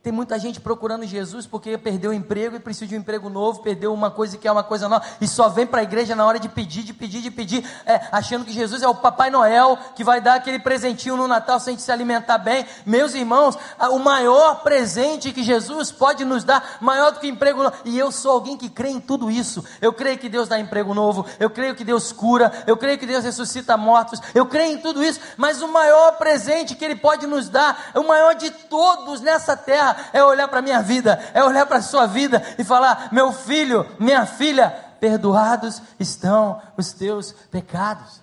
Tem 0.00 0.12
muita 0.12 0.38
gente 0.38 0.60
procurando 0.60 1.04
Jesus 1.04 1.44
porque 1.44 1.76
perdeu 1.76 2.12
o 2.12 2.14
emprego 2.14 2.54
e 2.54 2.60
precisa 2.60 2.86
de 2.86 2.94
um 2.94 3.00
emprego 3.00 3.28
novo, 3.28 3.62
perdeu 3.62 3.92
uma 3.92 4.12
coisa 4.12 4.38
que 4.38 4.46
é 4.46 4.52
uma 4.52 4.62
coisa 4.62 4.88
nova, 4.88 5.04
e 5.20 5.26
só 5.26 5.48
vem 5.48 5.66
para 5.66 5.80
a 5.80 5.82
igreja 5.82 6.14
na 6.14 6.24
hora 6.24 6.38
de 6.38 6.48
pedir, 6.48 6.84
de 6.84 6.92
pedir, 6.92 7.20
de 7.20 7.32
pedir, 7.32 7.68
é, 7.84 8.06
achando 8.12 8.44
que 8.44 8.52
Jesus 8.52 8.80
é 8.80 8.86
o 8.86 8.94
Papai 8.94 9.28
Noel 9.28 9.76
que 9.96 10.04
vai 10.04 10.20
dar 10.20 10.34
aquele 10.34 10.60
presentinho 10.60 11.16
no 11.16 11.26
Natal 11.26 11.58
sem 11.58 11.76
se 11.76 11.90
alimentar 11.90 12.38
bem. 12.38 12.64
Meus 12.86 13.12
irmãos, 13.12 13.58
o 13.90 13.98
maior 13.98 14.62
presente 14.62 15.32
que 15.32 15.42
Jesus 15.42 15.90
pode 15.90 16.24
nos 16.24 16.44
dar, 16.44 16.78
maior 16.80 17.10
do 17.10 17.18
que 17.18 17.26
emprego 17.26 17.64
novo, 17.64 17.76
e 17.84 17.98
eu 17.98 18.12
sou 18.12 18.30
alguém 18.30 18.56
que 18.56 18.68
crê 18.68 18.90
em 18.90 19.00
tudo 19.00 19.28
isso. 19.28 19.64
Eu 19.80 19.92
creio 19.92 20.16
que 20.16 20.28
Deus 20.28 20.46
dá 20.46 20.60
emprego 20.60 20.94
novo, 20.94 21.26
eu 21.40 21.50
creio 21.50 21.74
que 21.74 21.82
Deus 21.82 22.12
cura, 22.12 22.52
eu 22.68 22.76
creio 22.76 22.98
que 22.98 23.06
Deus 23.06 23.24
ressuscita 23.24 23.76
mortos, 23.76 24.20
eu 24.32 24.46
creio 24.46 24.74
em 24.74 24.78
tudo 24.78 25.02
isso, 25.02 25.18
mas 25.36 25.60
o 25.60 25.66
maior 25.66 26.12
presente 26.18 26.76
que 26.76 26.84
Ele 26.84 26.96
pode 26.96 27.26
nos 27.26 27.48
dar, 27.48 27.90
o 27.96 28.04
maior 28.04 28.36
de 28.36 28.50
todos 28.50 29.20
nessa 29.20 29.56
terra, 29.56 29.97
é 30.12 30.22
olhar 30.22 30.48
para 30.48 30.58
a 30.58 30.62
minha 30.62 30.82
vida, 30.82 31.18
é 31.34 31.42
olhar 31.42 31.66
para 31.66 31.78
a 31.78 31.82
sua 31.82 32.06
vida 32.06 32.42
e 32.58 32.64
falar: 32.64 33.08
meu 33.12 33.32
filho, 33.32 33.86
minha 33.98 34.26
filha, 34.26 34.70
perdoados 35.00 35.82
estão 35.98 36.60
os 36.76 36.92
teus 36.92 37.32
pecados. 37.50 38.22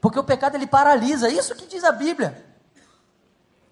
Porque 0.00 0.18
o 0.18 0.24
pecado 0.24 0.56
ele 0.56 0.66
paralisa, 0.66 1.28
isso 1.28 1.54
que 1.54 1.66
diz 1.66 1.84
a 1.84 1.92
Bíblia. 1.92 2.46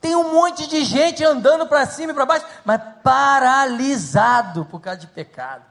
Tem 0.00 0.14
um 0.14 0.32
monte 0.32 0.66
de 0.68 0.84
gente 0.84 1.24
andando 1.24 1.66
para 1.66 1.86
cima 1.86 2.12
e 2.12 2.14
para 2.14 2.26
baixo, 2.26 2.46
mas 2.64 2.80
paralisado 3.02 4.64
por 4.66 4.80
causa 4.80 5.00
de 5.00 5.06
pecado. 5.06 5.64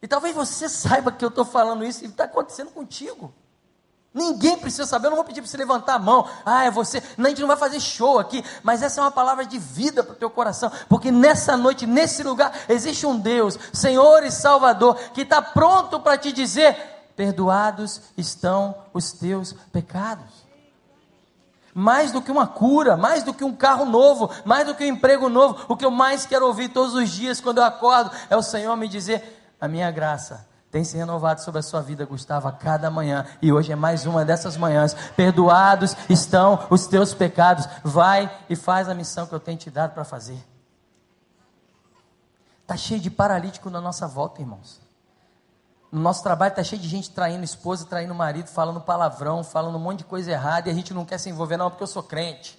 E 0.00 0.08
talvez 0.08 0.34
você 0.34 0.68
saiba 0.68 1.12
que 1.12 1.24
eu 1.24 1.28
estou 1.28 1.44
falando 1.44 1.84
isso 1.84 2.04
e 2.04 2.08
está 2.08 2.24
acontecendo 2.24 2.70
contigo. 2.70 3.34
Ninguém 4.14 4.56
precisa 4.56 4.86
saber, 4.86 5.08
eu 5.08 5.10
não 5.10 5.16
vou 5.16 5.24
pedir 5.24 5.40
para 5.40 5.50
você 5.50 5.56
levantar 5.56 5.94
a 5.94 5.98
mão. 5.98 6.28
Ah, 6.46 6.64
é 6.64 6.70
você. 6.70 7.02
Não, 7.18 7.26
a 7.26 7.28
gente 7.30 7.40
não 7.40 7.48
vai 7.48 7.56
fazer 7.56 7.80
show 7.80 8.20
aqui, 8.20 8.44
mas 8.62 8.80
essa 8.80 9.00
é 9.00 9.02
uma 9.02 9.10
palavra 9.10 9.44
de 9.44 9.58
vida 9.58 10.04
para 10.04 10.12
o 10.12 10.16
teu 10.16 10.30
coração, 10.30 10.70
porque 10.88 11.10
nessa 11.10 11.56
noite, 11.56 11.84
nesse 11.84 12.22
lugar, 12.22 12.52
existe 12.68 13.04
um 13.04 13.18
Deus, 13.18 13.58
Senhor 13.72 14.22
e 14.22 14.30
Salvador, 14.30 14.94
que 15.12 15.22
está 15.22 15.42
pronto 15.42 15.98
para 15.98 16.16
te 16.16 16.30
dizer: 16.30 16.76
perdoados 17.16 18.00
estão 18.16 18.76
os 18.92 19.10
teus 19.10 19.52
pecados. 19.72 20.44
Mais 21.74 22.12
do 22.12 22.22
que 22.22 22.30
uma 22.30 22.46
cura, 22.46 22.96
mais 22.96 23.24
do 23.24 23.34
que 23.34 23.42
um 23.42 23.52
carro 23.52 23.84
novo, 23.84 24.30
mais 24.44 24.64
do 24.64 24.76
que 24.76 24.84
um 24.84 24.94
emprego 24.94 25.28
novo, 25.28 25.64
o 25.66 25.76
que 25.76 25.84
eu 25.84 25.90
mais 25.90 26.24
quero 26.24 26.46
ouvir 26.46 26.68
todos 26.68 26.94
os 26.94 27.10
dias 27.10 27.40
quando 27.40 27.58
eu 27.58 27.64
acordo 27.64 28.12
é 28.30 28.36
o 28.36 28.42
Senhor 28.42 28.76
me 28.76 28.86
dizer: 28.86 29.56
a 29.60 29.66
minha 29.66 29.90
graça 29.90 30.53
tem 30.74 30.82
se 30.82 30.96
renovado 30.96 31.40
sobre 31.40 31.60
a 31.60 31.62
sua 31.62 31.80
vida, 31.80 32.04
Gustavo, 32.04 32.48
a 32.48 32.52
cada 32.52 32.90
manhã. 32.90 33.24
E 33.40 33.52
hoje 33.52 33.70
é 33.70 33.76
mais 33.76 34.06
uma 34.06 34.24
dessas 34.24 34.56
manhãs. 34.56 34.92
Perdoados 35.14 35.96
estão 36.10 36.66
os 36.68 36.88
teus 36.88 37.14
pecados. 37.14 37.68
Vai 37.84 38.28
e 38.50 38.56
faz 38.56 38.88
a 38.88 38.94
missão 38.94 39.24
que 39.24 39.32
eu 39.32 39.38
tenho 39.38 39.56
te 39.56 39.70
dado 39.70 39.94
para 39.94 40.02
fazer. 40.02 40.44
Está 42.62 42.76
cheio 42.76 42.98
de 42.98 43.08
paralítico 43.08 43.70
na 43.70 43.80
nossa 43.80 44.08
volta, 44.08 44.40
irmãos. 44.40 44.80
No 45.92 46.00
nosso 46.00 46.24
trabalho 46.24 46.50
está 46.50 46.64
cheio 46.64 46.82
de 46.82 46.88
gente 46.88 47.08
traindo 47.08 47.44
esposa, 47.44 47.86
traindo 47.86 48.12
marido, 48.12 48.48
falando 48.48 48.80
palavrão, 48.80 49.44
falando 49.44 49.76
um 49.76 49.80
monte 49.80 49.98
de 49.98 50.06
coisa 50.06 50.32
errada. 50.32 50.68
E 50.68 50.72
a 50.72 50.74
gente 50.74 50.92
não 50.92 51.04
quer 51.04 51.18
se 51.18 51.30
envolver, 51.30 51.56
não, 51.56 51.70
porque 51.70 51.84
eu 51.84 51.86
sou 51.86 52.02
crente. 52.02 52.58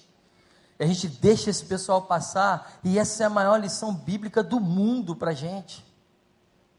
E 0.79 0.85
a 0.85 0.87
gente 0.87 1.09
deixa 1.09 1.49
esse 1.49 1.65
pessoal 1.65 2.03
passar. 2.03 2.79
E 2.81 2.97
essa 2.97 3.23
é 3.23 3.25
a 3.25 3.29
maior 3.29 3.59
lição 3.59 3.93
bíblica 3.93 4.41
do 4.41 4.61
mundo 4.61 5.17
para 5.17 5.31
a 5.31 5.35
gente. 5.35 5.84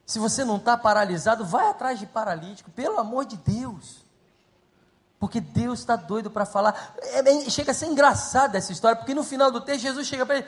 Se 0.06 0.20
você 0.20 0.44
não 0.44 0.56
está 0.56 0.76
paralisado, 0.78 1.44
vai 1.44 1.68
atrás 1.68 1.98
de 1.98 2.06
paralítico, 2.06 2.70
pelo 2.70 2.98
amor 2.98 3.24
de 3.24 3.36
Deus. 3.36 4.06
Porque 5.18 5.40
Deus 5.40 5.80
está 5.80 5.96
doido 5.96 6.30
para 6.30 6.46
falar. 6.46 6.94
É, 7.02 7.50
chega 7.50 7.72
a 7.72 7.74
ser 7.74 7.86
engraçada 7.86 8.56
essa 8.56 8.70
história, 8.70 8.96
porque 8.96 9.14
no 9.14 9.24
final 9.24 9.50
do 9.50 9.60
texto 9.60 9.82
Jesus 9.82 10.06
chega 10.06 10.24
para 10.24 10.36
ele: 10.36 10.46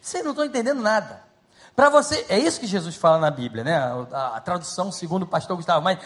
Vocês 0.00 0.24
não 0.24 0.30
estão 0.30 0.46
entendendo 0.46 0.80
nada. 0.80 1.22
Para 1.74 1.90
você, 1.90 2.24
é 2.30 2.38
isso 2.38 2.58
que 2.58 2.66
Jesus 2.66 2.96
fala 2.96 3.18
na 3.18 3.30
Bíblia, 3.30 3.62
né? 3.62 3.76
A, 3.76 4.06
a, 4.10 4.36
a 4.38 4.40
tradução 4.40 4.90
segundo 4.90 5.24
o 5.24 5.26
pastor 5.26 5.56
Gustavo, 5.56 5.84
mas 5.84 5.98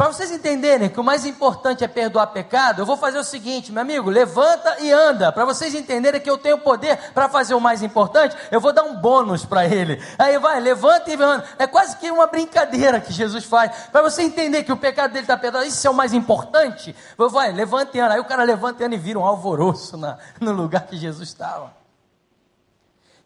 para 0.00 0.14
vocês 0.14 0.30
entenderem 0.30 0.88
que 0.88 0.98
o 0.98 1.04
mais 1.04 1.26
importante 1.26 1.84
é 1.84 1.86
perdoar 1.86 2.28
pecado, 2.28 2.80
eu 2.80 2.86
vou 2.86 2.96
fazer 2.96 3.18
o 3.18 3.22
seguinte, 3.22 3.70
meu 3.70 3.82
amigo, 3.82 4.08
levanta 4.08 4.80
e 4.80 4.90
anda. 4.90 5.30
Para 5.30 5.44
vocês 5.44 5.74
entenderem 5.74 6.18
que 6.18 6.30
eu 6.30 6.38
tenho 6.38 6.56
poder 6.56 7.12
para 7.12 7.28
fazer 7.28 7.52
o 7.52 7.60
mais 7.60 7.82
importante, 7.82 8.34
eu 8.50 8.62
vou 8.62 8.72
dar 8.72 8.82
um 8.82 8.98
bônus 8.98 9.44
para 9.44 9.66
ele. 9.66 10.02
Aí 10.18 10.38
vai, 10.38 10.58
levanta 10.58 11.10
e 11.10 11.22
anda. 11.22 11.44
É 11.58 11.66
quase 11.66 11.98
que 11.98 12.10
uma 12.10 12.26
brincadeira 12.26 12.98
que 12.98 13.12
Jesus 13.12 13.44
faz. 13.44 13.88
Para 13.88 14.00
você 14.00 14.22
entender 14.22 14.64
que 14.64 14.72
o 14.72 14.76
pecado 14.78 15.12
dele 15.12 15.24
está 15.24 15.36
perdoado, 15.36 15.66
isso 15.66 15.86
é 15.86 15.90
o 15.90 15.94
mais 15.94 16.14
importante. 16.14 16.96
Vai, 17.18 17.52
levanta 17.52 17.94
e 17.94 18.00
anda. 18.00 18.14
Aí 18.14 18.20
o 18.20 18.24
cara 18.24 18.42
levanta 18.42 18.82
e 18.82 18.86
anda 18.86 18.94
e 18.94 18.98
vira 18.98 19.18
um 19.18 19.26
alvoroço 19.26 19.98
na, 19.98 20.16
no 20.40 20.52
lugar 20.52 20.86
que 20.86 20.96
Jesus 20.96 21.28
estava. 21.28 21.74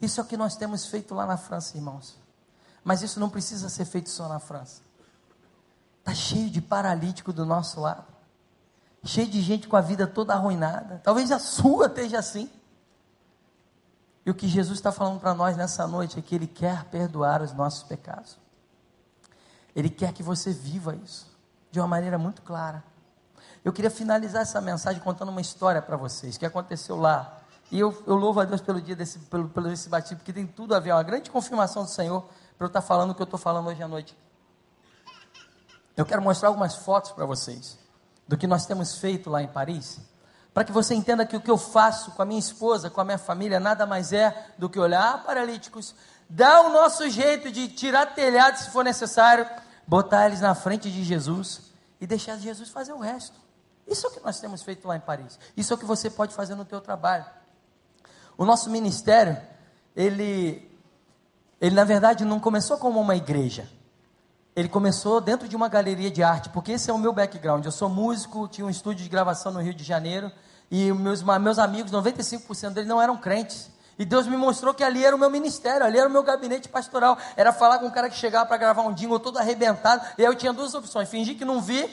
Isso 0.02 0.18
é 0.18 0.24
o 0.24 0.26
que 0.26 0.36
nós 0.36 0.56
temos 0.56 0.86
feito 0.86 1.14
lá 1.14 1.24
na 1.24 1.36
França, 1.36 1.76
irmãos. 1.76 2.18
Mas 2.82 3.00
isso 3.00 3.20
não 3.20 3.30
precisa 3.30 3.68
ser 3.68 3.84
feito 3.84 4.10
só 4.10 4.26
na 4.26 4.40
França. 4.40 4.83
Está 6.04 6.14
cheio 6.14 6.50
de 6.50 6.60
paralítico 6.60 7.32
do 7.32 7.46
nosso 7.46 7.80
lado. 7.80 8.04
Cheio 9.02 9.26
de 9.26 9.40
gente 9.40 9.66
com 9.66 9.74
a 9.74 9.80
vida 9.80 10.06
toda 10.06 10.34
arruinada. 10.34 11.00
Talvez 11.02 11.32
a 11.32 11.38
sua 11.38 11.86
esteja 11.86 12.18
assim. 12.18 12.50
E 14.24 14.30
o 14.30 14.34
que 14.34 14.46
Jesus 14.46 14.78
está 14.78 14.92
falando 14.92 15.18
para 15.18 15.32
nós 15.32 15.56
nessa 15.56 15.86
noite 15.86 16.18
é 16.18 16.22
que 16.22 16.34
Ele 16.34 16.46
quer 16.46 16.84
perdoar 16.84 17.40
os 17.40 17.54
nossos 17.54 17.84
pecados. 17.84 18.38
Ele 19.74 19.88
quer 19.88 20.12
que 20.12 20.22
você 20.22 20.52
viva 20.52 20.94
isso 20.94 21.26
de 21.70 21.80
uma 21.80 21.88
maneira 21.88 22.18
muito 22.18 22.42
clara. 22.42 22.84
Eu 23.64 23.72
queria 23.72 23.90
finalizar 23.90 24.42
essa 24.42 24.60
mensagem 24.60 25.00
contando 25.00 25.30
uma 25.30 25.40
história 25.40 25.80
para 25.80 25.96
vocês 25.96 26.36
que 26.36 26.44
aconteceu 26.44 26.96
lá. 26.96 27.38
E 27.70 27.80
eu, 27.80 28.04
eu, 28.06 28.14
louvo 28.14 28.40
a 28.40 28.44
Deus 28.44 28.60
pelo 28.60 28.78
dia 28.78 28.94
desse, 28.94 29.18
pelo, 29.20 29.48
pelo 29.48 29.68
batismo, 29.88 30.18
porque 30.18 30.34
tem 30.34 30.46
tudo 30.46 30.74
a 30.74 30.80
ver, 30.80 30.90
é 30.90 30.94
uma 30.94 31.02
grande 31.02 31.30
confirmação 31.30 31.82
do 31.82 31.88
Senhor 31.88 32.28
para 32.58 32.66
eu 32.66 32.68
estar 32.68 32.82
falando 32.82 33.12
o 33.12 33.14
que 33.14 33.22
eu 33.22 33.24
estou 33.24 33.38
falando 33.38 33.68
hoje 33.68 33.82
à 33.82 33.88
noite. 33.88 34.14
Eu 35.96 36.04
quero 36.04 36.20
mostrar 36.22 36.48
algumas 36.48 36.74
fotos 36.76 37.12
para 37.12 37.24
vocês 37.24 37.78
do 38.26 38.36
que 38.36 38.46
nós 38.46 38.66
temos 38.66 38.98
feito 38.98 39.30
lá 39.30 39.42
em 39.42 39.48
Paris, 39.48 40.00
para 40.52 40.64
que 40.64 40.72
você 40.72 40.94
entenda 40.94 41.26
que 41.26 41.36
o 41.36 41.40
que 41.40 41.50
eu 41.50 41.58
faço 41.58 42.12
com 42.12 42.22
a 42.22 42.24
minha 42.24 42.38
esposa, 42.38 42.90
com 42.90 43.00
a 43.00 43.04
minha 43.04 43.18
família, 43.18 43.60
nada 43.60 43.86
mais 43.86 44.12
é 44.12 44.50
do 44.56 44.68
que 44.68 44.78
olhar 44.78 45.22
paralíticos, 45.24 45.94
dar 46.28 46.62
o 46.62 46.72
nosso 46.72 47.08
jeito 47.10 47.50
de 47.50 47.68
tirar 47.68 48.14
telhado 48.14 48.56
se 48.56 48.70
for 48.70 48.84
necessário, 48.84 49.46
botar 49.86 50.26
eles 50.26 50.40
na 50.40 50.54
frente 50.54 50.90
de 50.90 51.04
Jesus 51.04 51.72
e 52.00 52.06
deixar 52.06 52.38
Jesus 52.38 52.70
fazer 52.70 52.92
o 52.92 52.98
resto. 52.98 53.38
Isso 53.86 54.06
é 54.06 54.10
o 54.10 54.12
que 54.12 54.24
nós 54.24 54.40
temos 54.40 54.62
feito 54.62 54.88
lá 54.88 54.96
em 54.96 55.00
Paris. 55.00 55.38
Isso 55.56 55.72
é 55.72 55.76
o 55.76 55.78
que 55.78 55.84
você 55.84 56.08
pode 56.08 56.34
fazer 56.34 56.54
no 56.54 56.64
teu 56.64 56.80
trabalho. 56.80 57.26
O 58.36 58.44
nosso 58.44 58.70
ministério, 58.70 59.36
ele, 59.94 60.70
ele 61.60 61.74
na 61.74 61.84
verdade 61.84 62.24
não 62.24 62.40
começou 62.40 62.78
como 62.78 63.00
uma 63.00 63.14
igreja. 63.14 63.68
Ele 64.56 64.68
começou 64.68 65.20
dentro 65.20 65.48
de 65.48 65.56
uma 65.56 65.68
galeria 65.68 66.10
de 66.10 66.22
arte, 66.22 66.48
porque 66.48 66.72
esse 66.72 66.88
é 66.88 66.92
o 66.92 66.98
meu 66.98 67.12
background. 67.12 67.64
Eu 67.64 67.72
sou 67.72 67.88
músico, 67.88 68.46
tinha 68.46 68.64
um 68.64 68.70
estúdio 68.70 69.02
de 69.02 69.10
gravação 69.10 69.50
no 69.50 69.60
Rio 69.60 69.74
de 69.74 69.82
Janeiro, 69.82 70.30
e 70.70 70.92
meus, 70.92 71.22
meus 71.22 71.58
amigos, 71.58 71.90
95% 71.90 72.70
deles 72.70 72.88
não 72.88 73.02
eram 73.02 73.16
crentes. 73.16 73.68
E 73.98 74.04
Deus 74.04 74.26
me 74.26 74.36
mostrou 74.36 74.72
que 74.72 74.82
ali 74.82 75.04
era 75.04 75.14
o 75.14 75.18
meu 75.18 75.28
ministério, 75.28 75.84
ali 75.84 75.98
era 75.98 76.08
o 76.08 76.12
meu 76.12 76.22
gabinete 76.22 76.68
pastoral. 76.68 77.18
Era 77.36 77.52
falar 77.52 77.78
com 77.78 77.86
um 77.86 77.90
cara 77.90 78.08
que 78.08 78.16
chegava 78.16 78.46
para 78.46 78.56
gravar 78.56 78.82
um 78.82 78.92
jingle 78.92 79.18
todo 79.18 79.38
arrebentado. 79.38 80.04
E 80.18 80.22
aí 80.22 80.26
eu 80.26 80.34
tinha 80.34 80.52
duas 80.52 80.74
opções: 80.74 81.08
fingir 81.08 81.36
que 81.36 81.44
não 81.44 81.60
vi, 81.60 81.88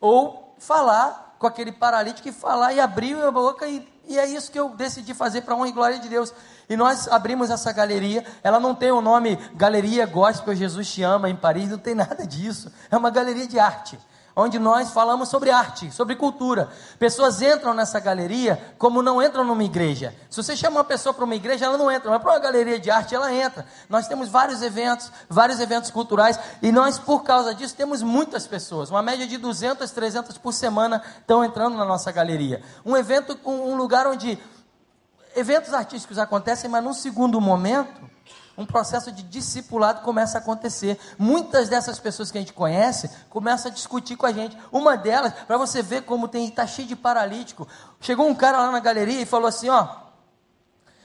ou 0.00 0.54
falar 0.58 1.36
com 1.38 1.46
aquele 1.46 1.72
paralítico 1.72 2.28
e 2.28 2.32
falar 2.32 2.72
e 2.72 2.80
abrir 2.80 3.22
a 3.22 3.30
boca. 3.30 3.66
E, 3.66 3.86
e 4.08 4.18
é 4.18 4.26
isso 4.26 4.50
que 4.52 4.58
eu 4.58 4.70
decidi 4.70 5.14
fazer 5.14 5.42
para 5.42 5.54
honra 5.54 5.68
e 5.68 5.72
glória 5.72 5.98
de 5.98 6.08
Deus. 6.08 6.32
E 6.68 6.76
nós 6.76 7.08
abrimos 7.08 7.50
essa 7.50 7.72
galeria. 7.72 8.24
Ela 8.42 8.60
não 8.60 8.74
tem 8.74 8.90
o 8.90 9.00
nome 9.00 9.36
Galeria 9.54 10.06
Gospel 10.06 10.54
Jesus 10.54 10.92
Te 10.92 11.02
Ama 11.02 11.30
em 11.30 11.36
Paris, 11.36 11.70
não 11.70 11.78
tem 11.78 11.94
nada 11.94 12.26
disso. 12.26 12.70
É 12.90 12.96
uma 12.96 13.10
galeria 13.10 13.46
de 13.46 13.58
arte 13.58 13.98
onde 14.36 14.58
nós 14.58 14.90
falamos 14.90 15.28
sobre 15.28 15.50
arte, 15.50 15.90
sobre 15.92 16.16
cultura. 16.16 16.68
Pessoas 16.98 17.40
entram 17.40 17.72
nessa 17.72 18.00
galeria 18.00 18.74
como 18.78 19.02
não 19.02 19.22
entram 19.22 19.44
numa 19.44 19.62
igreja. 19.62 20.14
Se 20.28 20.42
você 20.42 20.56
chama 20.56 20.78
uma 20.78 20.84
pessoa 20.84 21.14
para 21.14 21.24
uma 21.24 21.34
igreja, 21.34 21.66
ela 21.66 21.78
não 21.78 21.90
entra, 21.90 22.10
mas 22.10 22.20
para 22.20 22.32
uma 22.32 22.38
galeria 22.38 22.78
de 22.78 22.90
arte, 22.90 23.14
ela 23.14 23.32
entra. 23.32 23.66
Nós 23.88 24.08
temos 24.08 24.28
vários 24.28 24.62
eventos, 24.62 25.10
vários 25.28 25.60
eventos 25.60 25.90
culturais, 25.90 26.38
e 26.60 26.72
nós, 26.72 26.98
por 26.98 27.22
causa 27.22 27.54
disso, 27.54 27.76
temos 27.76 28.02
muitas 28.02 28.46
pessoas. 28.46 28.90
Uma 28.90 29.02
média 29.02 29.26
de 29.26 29.38
200, 29.38 29.90
300 29.90 30.38
por 30.38 30.52
semana 30.52 31.02
estão 31.20 31.44
entrando 31.44 31.76
na 31.76 31.84
nossa 31.84 32.10
galeria. 32.10 32.62
Um 32.84 32.96
evento, 32.96 33.38
um 33.44 33.76
lugar 33.76 34.06
onde 34.06 34.38
eventos 35.36 35.72
artísticos 35.72 36.18
acontecem, 36.18 36.70
mas 36.70 36.82
num 36.82 36.92
segundo 36.92 37.40
momento, 37.40 38.13
um 38.56 38.64
processo 38.64 39.10
de 39.10 39.22
discipulado 39.22 40.02
começa 40.02 40.38
a 40.38 40.40
acontecer. 40.40 40.98
Muitas 41.18 41.68
dessas 41.68 41.98
pessoas 41.98 42.30
que 42.30 42.38
a 42.38 42.40
gente 42.40 42.52
conhece 42.52 43.10
começam 43.28 43.70
a 43.70 43.74
discutir 43.74 44.16
com 44.16 44.26
a 44.26 44.32
gente. 44.32 44.56
Uma 44.70 44.96
delas, 44.96 45.32
para 45.46 45.56
você 45.56 45.82
ver 45.82 46.02
como 46.02 46.28
tem 46.28 46.46
está 46.46 46.66
cheio 46.66 46.86
de 46.86 46.96
paralítico. 46.96 47.66
Chegou 48.00 48.28
um 48.28 48.34
cara 48.34 48.58
lá 48.58 48.70
na 48.70 48.80
galeria 48.80 49.20
e 49.20 49.26
falou 49.26 49.48
assim, 49.48 49.68
ó, 49.68 50.04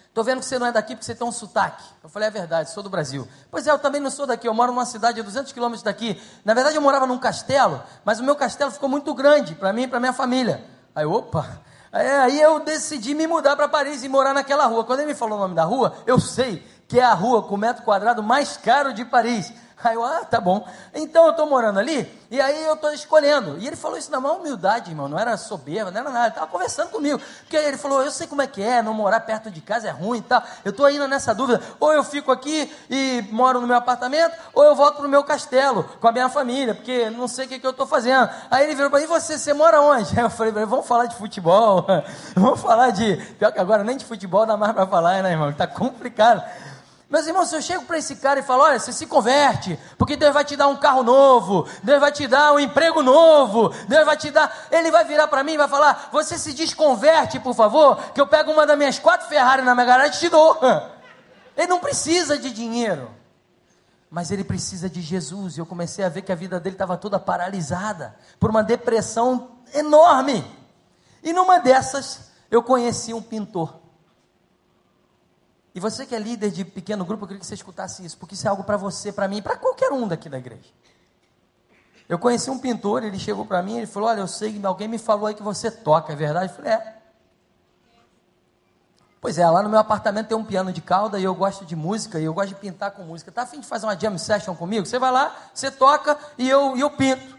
Estou 0.10 0.24
vendo 0.24 0.40
que 0.40 0.46
você 0.48 0.58
não 0.58 0.68
é 0.68 0.72
daqui 0.72 0.96
porque 0.96 1.06
você 1.06 1.14
tem 1.14 1.26
um 1.26 1.32
sotaque. 1.32 1.84
Eu 2.04 2.10
falei, 2.10 2.28
é 2.28 2.32
verdade, 2.32 2.72
sou 2.72 2.82
do 2.82 2.90
Brasil. 2.90 3.28
Pois 3.50 3.68
é, 3.68 3.72
eu 3.72 3.78
também 3.78 4.02
não 4.02 4.10
sou 4.10 4.26
daqui, 4.26 4.48
eu 4.48 4.54
moro 4.54 4.72
numa 4.72 4.86
cidade 4.86 5.20
a 5.22 5.24
200 5.24 5.54
quilômetros 5.54 5.84
daqui. 5.84 6.20
Na 6.44 6.54
verdade, 6.54 6.76
eu 6.76 6.82
morava 6.82 7.06
num 7.06 7.18
castelo, 7.18 7.82
mas 8.04 8.20
o 8.20 8.24
meu 8.24 8.36
castelo 8.36 8.72
ficou 8.72 8.90
muito 8.90 9.14
grande 9.14 9.54
para 9.54 9.72
mim 9.72 9.84
e 9.84 9.88
para 9.88 10.00
minha 10.00 10.12
família. 10.12 10.66
Aí, 10.96 11.06
opa, 11.06 11.62
aí 11.92 12.42
eu 12.42 12.60
decidi 12.60 13.14
me 13.14 13.28
mudar 13.28 13.56
para 13.56 13.70
Paris 13.70 14.04
e 14.04 14.10
morar 14.10 14.34
naquela 14.34 14.66
rua. 14.66 14.84
Quando 14.84 15.00
ele 15.00 15.10
me 15.10 15.16
falou 15.16 15.38
o 15.38 15.42
nome 15.42 15.54
da 15.54 15.64
rua, 15.64 15.96
eu 16.08 16.20
sei 16.20 16.68
que 16.90 17.00
é 17.00 17.04
a 17.04 17.14
rua 17.14 17.44
com 17.44 17.56
metro 17.56 17.84
quadrado 17.84 18.22
mais 18.22 18.58
caro 18.58 18.92
de 18.92 19.06
Paris. 19.06 19.54
Aí 19.82 19.96
eu, 19.96 20.04
ah, 20.04 20.26
tá 20.26 20.42
bom. 20.42 20.68
Então 20.94 21.24
eu 21.26 21.32
estou 21.32 21.46
morando 21.46 21.80
ali, 21.80 22.06
e 22.30 22.42
aí 22.42 22.66
eu 22.66 22.74
estou 22.74 22.92
escolhendo. 22.92 23.58
E 23.60 23.66
ele 23.66 23.78
falou 23.78 23.98
isso 23.98 24.12
na 24.12 24.20
maior 24.20 24.38
humildade, 24.38 24.92
irmão, 24.92 25.08
não 25.08 25.18
era 25.18 25.38
soberba, 25.38 25.90
não 25.90 26.02
era 26.02 26.10
nada. 26.10 26.26
Ele 26.26 26.30
estava 26.30 26.48
conversando 26.48 26.90
comigo. 26.90 27.22
Porque 27.40 27.56
ele 27.56 27.78
falou, 27.78 28.04
eu 28.04 28.12
sei 28.12 28.28
como 28.28 28.42
é 28.42 28.48
que 28.48 28.62
é, 28.62 28.82
não 28.82 28.94
morar 28.94 29.22
perto 29.22 29.50
de 29.50 29.62
casa 29.62 29.88
é 29.88 29.92
ruim 29.92 30.18
e 30.18 30.22
tal. 30.22 30.44
Eu 30.66 30.72
estou 30.72 30.86
ainda 30.86 31.08
nessa 31.08 31.34
dúvida. 31.34 31.62
Ou 31.80 31.94
eu 31.94 32.04
fico 32.04 32.30
aqui 32.30 32.70
e 32.90 33.26
moro 33.32 33.62
no 33.62 33.68
meu 33.68 33.78
apartamento, 33.78 34.36
ou 34.54 34.66
eu 34.66 34.76
volto 34.76 34.98
para 34.98 35.08
meu 35.08 35.24
castelo 35.24 35.86
com 36.02 36.08
a 36.10 36.12
minha 36.12 36.28
família, 36.28 36.76
porque 36.76 37.10
não 37.10 37.30
sei 37.30 37.46
o 37.46 37.48
que, 37.50 37.60
que 37.60 37.66
eu 37.66 37.72
estou 37.72 37.88
fazendo. 37.88 38.30
Aí 38.52 38.66
ele 38.66 38.76
virou 38.76 38.90
para 38.90 39.00
mim, 39.00 39.06
e 39.06 39.08
você, 39.08 39.38
você 39.38 39.54
mora 39.54 39.82
onde? 39.82 40.12
Aí 40.20 40.26
eu 40.26 40.30
falei, 40.30 40.52
vamos 40.52 40.86
falar 40.86 41.06
de 41.06 41.16
futebol, 41.16 41.86
vamos 42.36 42.60
falar 42.60 42.92
de. 42.92 43.16
Pior 43.40 43.54
que 43.54 43.60
agora 43.60 43.82
nem 43.86 43.96
de 43.96 44.04
futebol 44.04 44.46
dá 44.46 44.58
mais 44.58 44.74
para 44.74 44.86
falar, 44.86 45.24
né, 45.24 45.32
irmão? 45.32 45.50
Está 45.50 45.66
complicado. 45.66 46.44
Meus 47.10 47.26
irmãos, 47.26 47.50
se 47.50 47.56
eu 47.56 47.62
chego 47.62 47.86
para 47.86 47.98
esse 47.98 48.18
cara 48.18 48.40
e 48.40 48.44
falo, 48.44 48.62
olha, 48.62 48.80
você 48.80 48.94
se 48.94 49.08
converte, 49.08 49.80
porque 49.98 50.16
Deus 50.16 50.32
vai 50.32 50.46
te 50.46 50.56
dar 50.56 50.68
um 50.68 50.76
carro 50.76 51.02
novo, 51.02 51.68
Deus 51.82 52.00
vai 52.00 52.12
te 52.12 52.28
dar 52.28 52.54
um 52.54 52.60
emprego 52.60 53.02
novo, 53.02 53.70
Deus 53.88 54.06
vai 54.06 54.16
te 54.16 54.30
dar. 54.30 54.68
Ele 54.70 54.92
vai 54.92 55.04
virar 55.04 55.28
para 55.28 55.44
mim 55.44 55.54
e 55.54 55.58
vai 55.58 55.68
falar, 55.68 56.10
você 56.12 56.38
se 56.38 56.54
desconverte, 56.54 57.40
por 57.40 57.56
favor, 57.56 57.98
que 58.14 58.22
eu 58.22 58.28
pego 58.28 58.52
uma 58.52 58.64
das 58.64 58.78
minhas 58.78 59.00
quatro 59.00 59.28
Ferrari 59.28 59.64
na 59.64 59.74
minha 59.74 59.88
garagem 59.88 60.16
e 60.16 60.20
te 60.20 60.30
dou. 60.30 60.60
Ele 61.58 61.68
não 61.68 61.80
precisa 61.80 62.38
de 62.38 62.52
dinheiro, 62.52 63.10
mas 64.10 64.32
ele 64.32 64.46
precisa 64.46 64.90
de 64.90 65.02
Jesus. 65.02 65.58
E 65.58 65.60
eu 65.60 65.66
comecei 65.66 66.06
a 66.06 66.10
ver 66.10 66.22
que 66.22 66.32
a 66.32 66.36
vida 66.36 66.58
dele 66.58 66.76
estava 66.76 66.96
toda 66.96 67.20
paralisada 67.20 68.16
por 68.40 68.50
uma 68.50 68.64
depressão 68.64 69.58
enorme. 69.74 70.46
E 71.22 71.34
numa 71.34 71.60
dessas, 71.60 72.32
eu 72.50 72.64
conheci 72.64 73.14
um 73.14 73.22
pintor. 73.22 73.79
E 75.74 75.80
você 75.80 76.06
que 76.06 76.16
é 76.16 76.20
líder 76.20 76.52
de 76.52 76.66
pequeno 76.66 77.06
grupo, 77.06 77.24
eu 77.24 77.28
queria 77.28 77.40
que 77.40 77.46
você 77.46 77.54
escutasse 77.54 78.04
isso, 78.04 78.18
porque 78.18 78.34
isso 78.34 78.48
é 78.48 78.50
algo 78.50 78.64
para 78.64 78.78
você, 78.78 79.12
para 79.12 79.28
mim, 79.28 79.42
para 79.42 79.56
qualquer 79.56 79.92
um 79.92 80.08
daqui 80.08 80.28
da 80.28 80.38
igreja. 80.38 80.70
Eu 82.08 82.18
conheci 82.18 82.50
um 82.50 82.58
pintor, 82.58 83.04
ele 83.04 83.20
chegou 83.20 83.46
para 83.46 83.62
mim, 83.62 83.78
ele 83.78 83.86
falou: 83.86 84.10
Olha, 84.10 84.22
eu 84.22 84.28
sei 84.28 84.52
que 84.52 84.66
alguém 84.66 84.88
me 84.88 84.98
falou 84.98 85.28
aí 85.28 85.36
que 85.36 85.44
você 85.44 85.70
toca, 85.70 86.12
é 86.12 86.16
verdade? 86.16 86.52
Eu 86.52 86.56
falei: 86.56 86.72
É. 86.72 86.96
Pois 89.22 89.38
é, 89.38 89.48
lá 89.48 89.62
no 89.62 89.70
meu 89.70 89.80
apartamento 89.80 90.28
tem 90.28 90.38
um 90.38 90.46
piano 90.46 90.72
de 90.72 90.82
cauda 90.82 91.20
e 91.20 91.24
eu 91.24 91.36
gosto 91.36 91.66
de 91.66 91.76
música 91.76 92.20
e 92.20 92.24
eu 92.24 92.34
gosto 92.34 92.50
de 92.50 92.56
pintar 92.56 92.92
com 92.92 93.04
música. 93.04 93.32
Tá 93.32 93.44
afim 93.44 93.60
de 93.60 93.68
fazer 93.68 93.86
uma 93.86 93.96
jam 94.00 94.18
session 94.18 94.56
comigo? 94.56 94.88
Você 94.88 94.98
vai 94.98 95.12
lá, 95.12 95.36
você 95.54 95.70
toca 95.70 96.18
e 96.38 96.50
eu, 96.50 96.76
e 96.76 96.80
eu 96.80 96.90
pinto. 96.90 97.38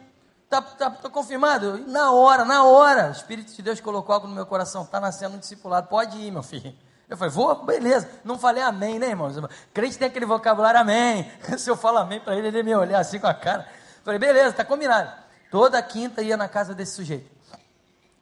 Tá, 0.48 0.60
tá, 0.60 0.90
tá 0.90 1.08
confirmado? 1.08 1.78
Na 1.86 2.12
hora, 2.12 2.44
na 2.44 2.64
hora. 2.64 3.08
O 3.08 3.12
Espírito 3.12 3.52
de 3.54 3.62
Deus 3.62 3.80
colocou 3.80 4.14
algo 4.14 4.28
no 4.28 4.34
meu 4.34 4.44
coração. 4.44 4.82
Está 4.82 5.00
nascendo 5.00 5.36
um 5.36 5.38
discipulado. 5.38 5.88
Pode 5.88 6.18
ir, 6.18 6.30
meu 6.30 6.42
filho. 6.42 6.74
Eu 7.10 7.16
falei, 7.16 7.34
vou, 7.34 7.64
beleza. 7.64 8.08
Não 8.22 8.38
falei 8.38 8.62
amém, 8.62 9.00
né, 9.00 9.08
irmãos? 9.08 9.34
Crente 9.74 9.98
tem 9.98 10.06
aquele 10.06 10.24
vocabulário 10.24 10.78
amém. 10.78 11.28
Se 11.58 11.68
eu 11.68 11.76
falo 11.76 11.98
amém 11.98 12.20
para 12.20 12.36
ele, 12.36 12.46
ele 12.46 12.62
me 12.62 12.74
olhar 12.76 13.00
assim 13.00 13.18
com 13.18 13.26
a 13.26 13.34
cara. 13.34 13.66
Eu 13.98 14.04
falei, 14.04 14.20
beleza, 14.20 14.54
tá 14.54 14.64
combinado. 14.64 15.12
Toda 15.50 15.82
quinta 15.82 16.22
ia 16.22 16.36
na 16.36 16.48
casa 16.48 16.72
desse 16.72 16.92
sujeito. 16.92 17.28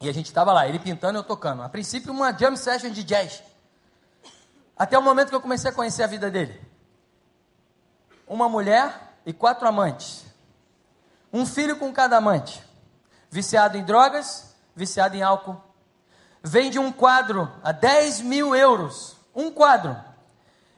E 0.01 0.09
a 0.09 0.13
gente 0.15 0.27
estava 0.27 0.55
lá, 0.55 0.67
ele 0.67 0.79
pintando 0.79 1.19
e 1.19 1.21
eu 1.21 1.23
tocando. 1.23 1.63
A 1.63 1.69
princípio, 1.69 2.11
uma 2.11 2.33
jam 2.33 2.57
session 2.57 2.89
de 2.89 3.05
jazz. 3.05 3.43
Até 4.75 4.99
o 4.99 5.03
momento 5.03 5.29
que 5.29 5.35
eu 5.35 5.41
comecei 5.41 5.71
a 5.71 5.75
conhecer 5.75 6.05
a 6.05 6.07
vida 6.07 6.31
dele. 6.31 6.59
Uma 8.27 8.49
mulher 8.49 9.19
e 9.27 9.35
quatro 9.35 9.69
amantes. 9.69 10.25
Um 11.31 11.45
filho 11.45 11.77
com 11.77 11.93
cada 11.93 12.17
amante. 12.17 12.65
Viciado 13.31 13.77
em 13.77 13.85
drogas, 13.85 14.55
viciado 14.75 15.15
em 15.15 15.23
álcool, 15.23 15.61
vende 16.49 16.79
um 16.79 16.91
quadro 16.91 17.51
a 17.63 17.73
10 17.73 18.23
mil 18.23 18.57
euros. 18.57 19.17
Um 19.35 19.51
quadro. 19.51 19.97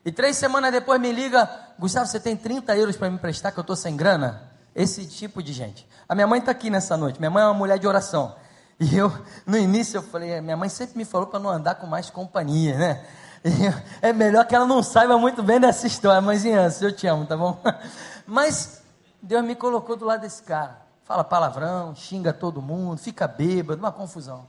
E 0.04 0.10
três 0.10 0.36
semanas 0.36 0.72
depois 0.72 1.00
me 1.00 1.12
liga, 1.12 1.48
Gustavo, 1.78 2.06
você 2.06 2.18
tem 2.18 2.36
30 2.36 2.76
euros 2.76 2.96
para 2.96 3.08
me 3.08 3.16
emprestar 3.16 3.52
que 3.52 3.58
eu 3.58 3.62
estou 3.62 3.76
sem 3.76 3.96
grana? 3.96 4.50
Esse 4.74 5.06
tipo 5.06 5.42
de 5.42 5.52
gente. 5.52 5.86
A 6.08 6.14
minha 6.14 6.26
mãe 6.26 6.40
está 6.40 6.52
aqui 6.52 6.70
nessa 6.70 6.96
noite. 6.96 7.18
Minha 7.18 7.30
mãe 7.30 7.42
é 7.42 7.46
uma 7.46 7.54
mulher 7.54 7.78
de 7.78 7.86
oração. 7.86 8.34
E 8.78 8.96
eu, 8.96 9.12
no 9.46 9.56
início, 9.56 9.98
eu 9.98 10.02
falei, 10.02 10.40
minha 10.40 10.56
mãe 10.56 10.68
sempre 10.68 10.96
me 10.96 11.04
falou 11.04 11.26
para 11.26 11.38
não 11.38 11.50
andar 11.50 11.74
com 11.76 11.86
mais 11.86 12.08
companhia, 12.10 12.76
né? 12.76 13.06
E 13.44 13.50
é 14.06 14.12
melhor 14.12 14.46
que 14.46 14.54
ela 14.54 14.66
não 14.66 14.82
saiba 14.82 15.16
muito 15.18 15.42
bem 15.42 15.60
dessa 15.60 15.86
história. 15.86 16.20
Mãezinha, 16.20 16.68
eu 16.80 16.94
te 16.94 17.06
amo, 17.06 17.26
tá 17.26 17.36
bom? 17.36 17.60
Mas 18.26 18.82
Deus 19.22 19.44
me 19.44 19.54
colocou 19.54 19.96
do 19.96 20.04
lado 20.04 20.22
desse 20.22 20.42
cara. 20.42 20.78
Fala 21.04 21.24
palavrão, 21.24 21.94
xinga 21.94 22.32
todo 22.32 22.62
mundo, 22.62 22.98
fica 22.98 23.26
bêbado, 23.26 23.80
uma 23.80 23.92
confusão 23.92 24.46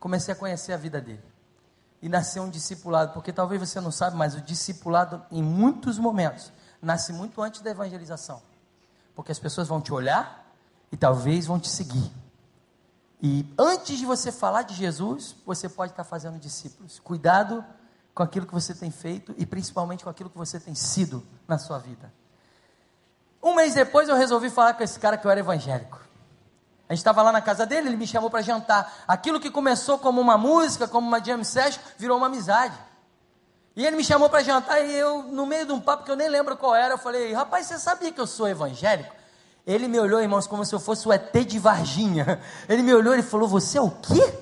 comecei 0.00 0.32
a 0.32 0.36
conhecer 0.36 0.72
a 0.72 0.76
vida 0.76 1.00
dele. 1.00 1.22
E 2.02 2.08
nasceu 2.08 2.42
um 2.42 2.48
discipulado, 2.48 3.12
porque 3.12 3.32
talvez 3.32 3.60
você 3.60 3.80
não 3.80 3.92
sabe, 3.92 4.16
mas 4.16 4.34
o 4.34 4.40
discipulado, 4.40 5.22
em 5.30 5.42
muitos 5.42 5.98
momentos, 5.98 6.50
nasce 6.80 7.12
muito 7.12 7.42
antes 7.42 7.60
da 7.60 7.70
evangelização. 7.70 8.42
Porque 9.14 9.30
as 9.30 9.38
pessoas 9.38 9.68
vão 9.68 9.82
te 9.82 9.92
olhar 9.92 10.50
e 10.90 10.96
talvez 10.96 11.46
vão 11.46 11.60
te 11.60 11.68
seguir. 11.68 12.10
E 13.22 13.46
antes 13.58 13.98
de 13.98 14.06
você 14.06 14.32
falar 14.32 14.62
de 14.62 14.74
Jesus, 14.74 15.36
você 15.44 15.68
pode 15.68 15.92
estar 15.92 16.04
fazendo 16.04 16.38
discípulos. 16.38 16.98
Cuidado 16.98 17.62
com 18.14 18.22
aquilo 18.22 18.46
que 18.46 18.54
você 18.54 18.74
tem 18.74 18.90
feito 18.90 19.34
e 19.36 19.44
principalmente 19.44 20.04
com 20.04 20.10
aquilo 20.10 20.30
que 20.30 20.38
você 20.38 20.58
tem 20.58 20.74
sido 20.74 21.22
na 21.46 21.58
sua 21.58 21.78
vida. 21.78 22.10
Um 23.42 23.54
mês 23.54 23.74
depois 23.74 24.08
eu 24.08 24.16
resolvi 24.16 24.48
falar 24.48 24.72
com 24.72 24.82
esse 24.82 24.98
cara 24.98 25.18
que 25.18 25.26
eu 25.26 25.30
era 25.30 25.40
evangélico. 25.40 26.00
A 26.90 26.92
gente 26.92 27.02
estava 27.02 27.22
lá 27.22 27.30
na 27.30 27.40
casa 27.40 27.64
dele, 27.64 27.86
ele 27.86 27.96
me 27.96 28.04
chamou 28.04 28.28
para 28.28 28.42
jantar. 28.42 29.04
Aquilo 29.06 29.38
que 29.38 29.48
começou 29.48 29.96
como 29.96 30.20
uma 30.20 30.36
música, 30.36 30.88
como 30.88 31.06
uma 31.06 31.24
jam 31.24 31.44
session, 31.44 31.80
virou 31.96 32.16
uma 32.16 32.26
amizade. 32.26 32.74
E 33.76 33.86
ele 33.86 33.94
me 33.94 34.02
chamou 34.02 34.28
para 34.28 34.42
jantar 34.42 34.84
e 34.84 34.92
eu, 34.92 35.22
no 35.22 35.46
meio 35.46 35.64
de 35.66 35.70
um 35.70 35.78
papo 35.80 36.02
que 36.02 36.10
eu 36.10 36.16
nem 36.16 36.28
lembro 36.28 36.56
qual 36.56 36.74
era, 36.74 36.94
eu 36.94 36.98
falei: 36.98 37.32
Rapaz, 37.32 37.66
você 37.66 37.78
sabia 37.78 38.10
que 38.10 38.20
eu 38.20 38.26
sou 38.26 38.48
evangélico? 38.48 39.14
Ele 39.64 39.86
me 39.86 40.00
olhou, 40.00 40.20
irmãos, 40.20 40.48
como 40.48 40.64
se 40.64 40.74
eu 40.74 40.80
fosse 40.80 41.06
o 41.06 41.12
ET 41.12 41.32
de 41.32 41.60
Varginha. 41.60 42.42
Ele 42.68 42.82
me 42.82 42.92
olhou 42.92 43.14
e 43.14 43.22
falou: 43.22 43.46
Você 43.46 43.78
é 43.78 43.80
o 43.80 43.90
quê? 43.90 44.34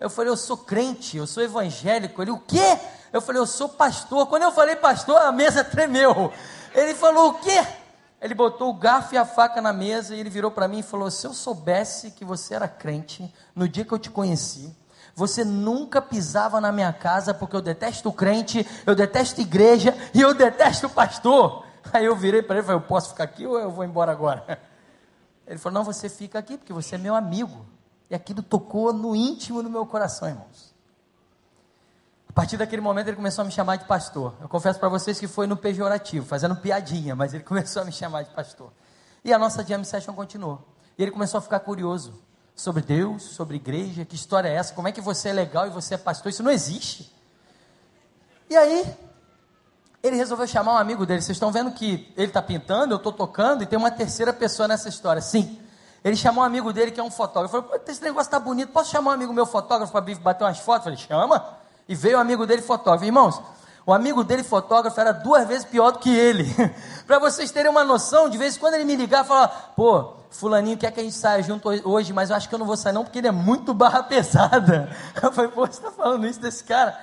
Eu 0.00 0.08
falei: 0.08 0.32
Eu 0.32 0.38
sou 0.38 0.56
crente, 0.56 1.18
eu 1.18 1.26
sou 1.26 1.42
evangélico. 1.42 2.22
Ele: 2.22 2.30
O 2.30 2.38
quê? 2.38 2.78
Eu 3.12 3.20
falei: 3.20 3.42
Eu 3.42 3.46
sou 3.46 3.68
pastor. 3.68 4.26
Quando 4.26 4.44
eu 4.44 4.52
falei 4.52 4.74
pastor, 4.74 5.20
a 5.20 5.30
mesa 5.30 5.62
tremeu. 5.68 6.32
Ele 6.74 6.94
falou: 6.94 7.32
O 7.32 7.34
quê? 7.34 7.62
Ele 8.20 8.34
botou 8.34 8.68
o 8.68 8.74
garfo 8.74 9.14
e 9.14 9.18
a 9.18 9.24
faca 9.24 9.62
na 9.62 9.72
mesa 9.72 10.14
e 10.14 10.20
ele 10.20 10.28
virou 10.28 10.50
para 10.50 10.68
mim 10.68 10.80
e 10.80 10.82
falou: 10.82 11.10
Se 11.10 11.26
eu 11.26 11.32
soubesse 11.32 12.10
que 12.10 12.24
você 12.24 12.54
era 12.54 12.68
crente 12.68 13.32
no 13.54 13.68
dia 13.68 13.84
que 13.84 13.92
eu 13.92 13.98
te 13.98 14.10
conheci, 14.10 14.76
Você 15.14 15.44
nunca 15.44 16.00
pisava 16.00 16.60
na 16.60 16.70
minha 16.70 16.92
casa 16.92 17.34
porque 17.34 17.56
eu 17.56 17.62
detesto 17.62 18.12
crente, 18.12 18.66
eu 18.86 18.94
detesto 18.94 19.40
igreja 19.40 19.96
e 20.14 20.20
eu 20.20 20.34
detesto 20.34 20.88
pastor. 20.88 21.64
Aí 21.92 22.04
eu 22.04 22.14
virei 22.14 22.42
para 22.42 22.56
ele 22.56 22.64
e 22.64 22.66
falei: 22.66 22.82
Eu 22.82 22.86
posso 22.86 23.10
ficar 23.10 23.24
aqui 23.24 23.46
ou 23.46 23.58
eu 23.58 23.70
vou 23.70 23.84
embora 23.84 24.12
agora? 24.12 24.60
Ele 25.46 25.58
falou: 25.58 25.78
Não, 25.78 25.84
você 25.84 26.08
fica 26.08 26.38
aqui 26.38 26.56
porque 26.58 26.72
você 26.72 26.94
é 26.94 26.98
meu 26.98 27.14
amigo. 27.14 27.66
E 28.08 28.14
aquilo 28.14 28.42
tocou 28.42 28.92
no 28.92 29.14
íntimo 29.14 29.62
do 29.62 29.70
meu 29.70 29.86
coração, 29.86 30.28
irmãos. 30.28 30.69
A 32.30 32.32
partir 32.32 32.56
daquele 32.56 32.80
momento 32.80 33.08
ele 33.08 33.16
começou 33.16 33.42
a 33.42 33.44
me 33.44 33.50
chamar 33.50 33.74
de 33.74 33.86
pastor. 33.86 34.32
Eu 34.40 34.48
confesso 34.48 34.78
para 34.78 34.88
vocês 34.88 35.18
que 35.18 35.26
foi 35.26 35.48
no 35.48 35.56
pejorativo, 35.56 36.24
fazendo 36.24 36.54
piadinha, 36.54 37.16
mas 37.16 37.34
ele 37.34 37.42
começou 37.42 37.82
a 37.82 37.84
me 37.84 37.90
chamar 37.90 38.22
de 38.22 38.30
pastor. 38.30 38.70
E 39.24 39.32
a 39.32 39.38
nossa 39.38 39.64
jam 39.64 39.82
session 39.82 40.14
continuou. 40.14 40.64
E 40.96 41.02
ele 41.02 41.10
começou 41.10 41.38
a 41.38 41.40
ficar 41.40 41.58
curioso 41.58 42.22
sobre 42.54 42.82
Deus, 42.82 43.24
sobre 43.24 43.56
igreja, 43.56 44.04
que 44.04 44.14
história 44.14 44.48
é 44.48 44.54
essa? 44.54 44.72
Como 44.72 44.86
é 44.86 44.92
que 44.92 45.00
você 45.00 45.30
é 45.30 45.32
legal 45.32 45.66
e 45.66 45.70
você 45.70 45.94
é 45.94 45.98
pastor? 45.98 46.30
Isso 46.30 46.44
não 46.44 46.52
existe. 46.52 47.12
E 48.48 48.56
aí, 48.56 48.96
ele 50.00 50.14
resolveu 50.14 50.46
chamar 50.46 50.74
um 50.74 50.78
amigo 50.78 51.04
dele. 51.04 51.22
Vocês 51.22 51.34
estão 51.34 51.50
vendo 51.50 51.72
que 51.72 52.12
ele 52.16 52.28
está 52.28 52.40
pintando, 52.40 52.94
eu 52.94 52.98
estou 52.98 53.12
tocando, 53.12 53.64
e 53.64 53.66
tem 53.66 53.76
uma 53.76 53.90
terceira 53.90 54.32
pessoa 54.32 54.68
nessa 54.68 54.88
história. 54.88 55.20
Sim. 55.20 55.60
Ele 56.04 56.14
chamou 56.14 56.44
um 56.44 56.46
amigo 56.46 56.72
dele 56.72 56.92
que 56.92 57.00
é 57.00 57.02
um 57.02 57.10
fotógrafo. 57.10 57.60
Falou: 57.60 57.82
esse 57.88 58.00
negócio 58.04 58.28
está 58.28 58.38
bonito, 58.38 58.70
posso 58.70 58.88
chamar 58.88 59.10
um 59.10 59.14
amigo 59.14 59.32
meu 59.32 59.46
fotógrafo 59.46 59.90
para 59.90 60.14
bater 60.14 60.44
umas 60.44 60.60
fotos? 60.60 60.86
Eu 60.86 60.92
falei: 60.92 60.96
chama. 60.96 61.59
E 61.90 61.94
veio 61.96 62.18
o 62.18 62.20
amigo 62.20 62.46
dele 62.46 62.62
fotógrafo. 62.62 63.04
Irmãos, 63.04 63.42
o 63.84 63.92
amigo 63.92 64.22
dele, 64.22 64.44
fotógrafo, 64.44 65.00
era 65.00 65.10
duas 65.10 65.48
vezes 65.48 65.64
pior 65.64 65.90
do 65.90 65.98
que 65.98 66.08
ele. 66.08 66.46
para 67.04 67.18
vocês 67.18 67.50
terem 67.50 67.68
uma 67.68 67.82
noção, 67.82 68.30
de 68.30 68.38
vez 68.38 68.56
em 68.56 68.60
quando 68.60 68.74
ele 68.74 68.84
me 68.84 68.94
ligava 68.94 69.24
e 69.24 69.26
falava: 69.26 69.48
pô, 69.74 70.12
Fulaninho 70.30 70.78
quer 70.78 70.92
que 70.92 71.00
a 71.00 71.02
gente 71.02 71.16
saia 71.16 71.42
junto 71.42 71.68
hoje, 71.68 72.12
mas 72.12 72.30
eu 72.30 72.36
acho 72.36 72.48
que 72.48 72.54
eu 72.54 72.60
não 72.60 72.66
vou 72.66 72.76
sair 72.76 72.92
não, 72.92 73.02
porque 73.02 73.18
ele 73.18 73.26
é 73.26 73.32
muito 73.32 73.74
barra 73.74 74.04
pesada. 74.04 74.88
Eu 75.20 75.32
falei: 75.32 75.50
pô, 75.50 75.66
você 75.66 75.80
está 75.80 75.90
falando 75.90 76.28
isso 76.28 76.40
desse 76.40 76.62
cara? 76.62 76.96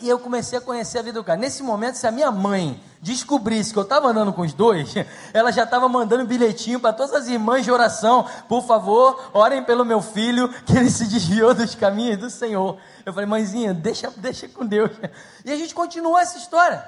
E 0.00 0.08
eu 0.08 0.18
comecei 0.18 0.58
a 0.58 0.60
conhecer 0.60 0.98
a 0.98 1.02
vida 1.02 1.20
do 1.20 1.24
cara. 1.24 1.38
Nesse 1.38 1.62
momento, 1.62 1.94
se 1.94 2.04
a 2.04 2.10
minha 2.10 2.32
mãe 2.32 2.82
descobrisse 3.00 3.72
que 3.72 3.78
eu 3.78 3.84
estava 3.84 4.08
andando 4.08 4.32
com 4.32 4.42
os 4.42 4.52
dois, 4.52 4.92
ela 5.32 5.52
já 5.52 5.62
estava 5.62 5.88
mandando 5.88 6.26
bilhetinho 6.26 6.80
para 6.80 6.92
todas 6.92 7.14
as 7.14 7.28
irmãs 7.28 7.64
de 7.64 7.70
oração: 7.70 8.26
por 8.48 8.66
favor, 8.66 9.30
orem 9.32 9.62
pelo 9.62 9.84
meu 9.84 10.02
filho, 10.02 10.48
que 10.66 10.76
ele 10.76 10.90
se 10.90 11.06
desviou 11.06 11.54
dos 11.54 11.76
caminhos 11.76 12.18
do 12.18 12.28
Senhor. 12.28 12.76
Eu 13.06 13.12
falei, 13.12 13.28
mãezinha, 13.28 13.72
deixa, 13.72 14.12
deixa 14.16 14.48
com 14.48 14.66
Deus. 14.66 14.90
E 15.44 15.52
a 15.52 15.56
gente 15.56 15.74
continuou 15.74 16.18
essa 16.18 16.38
história. 16.38 16.84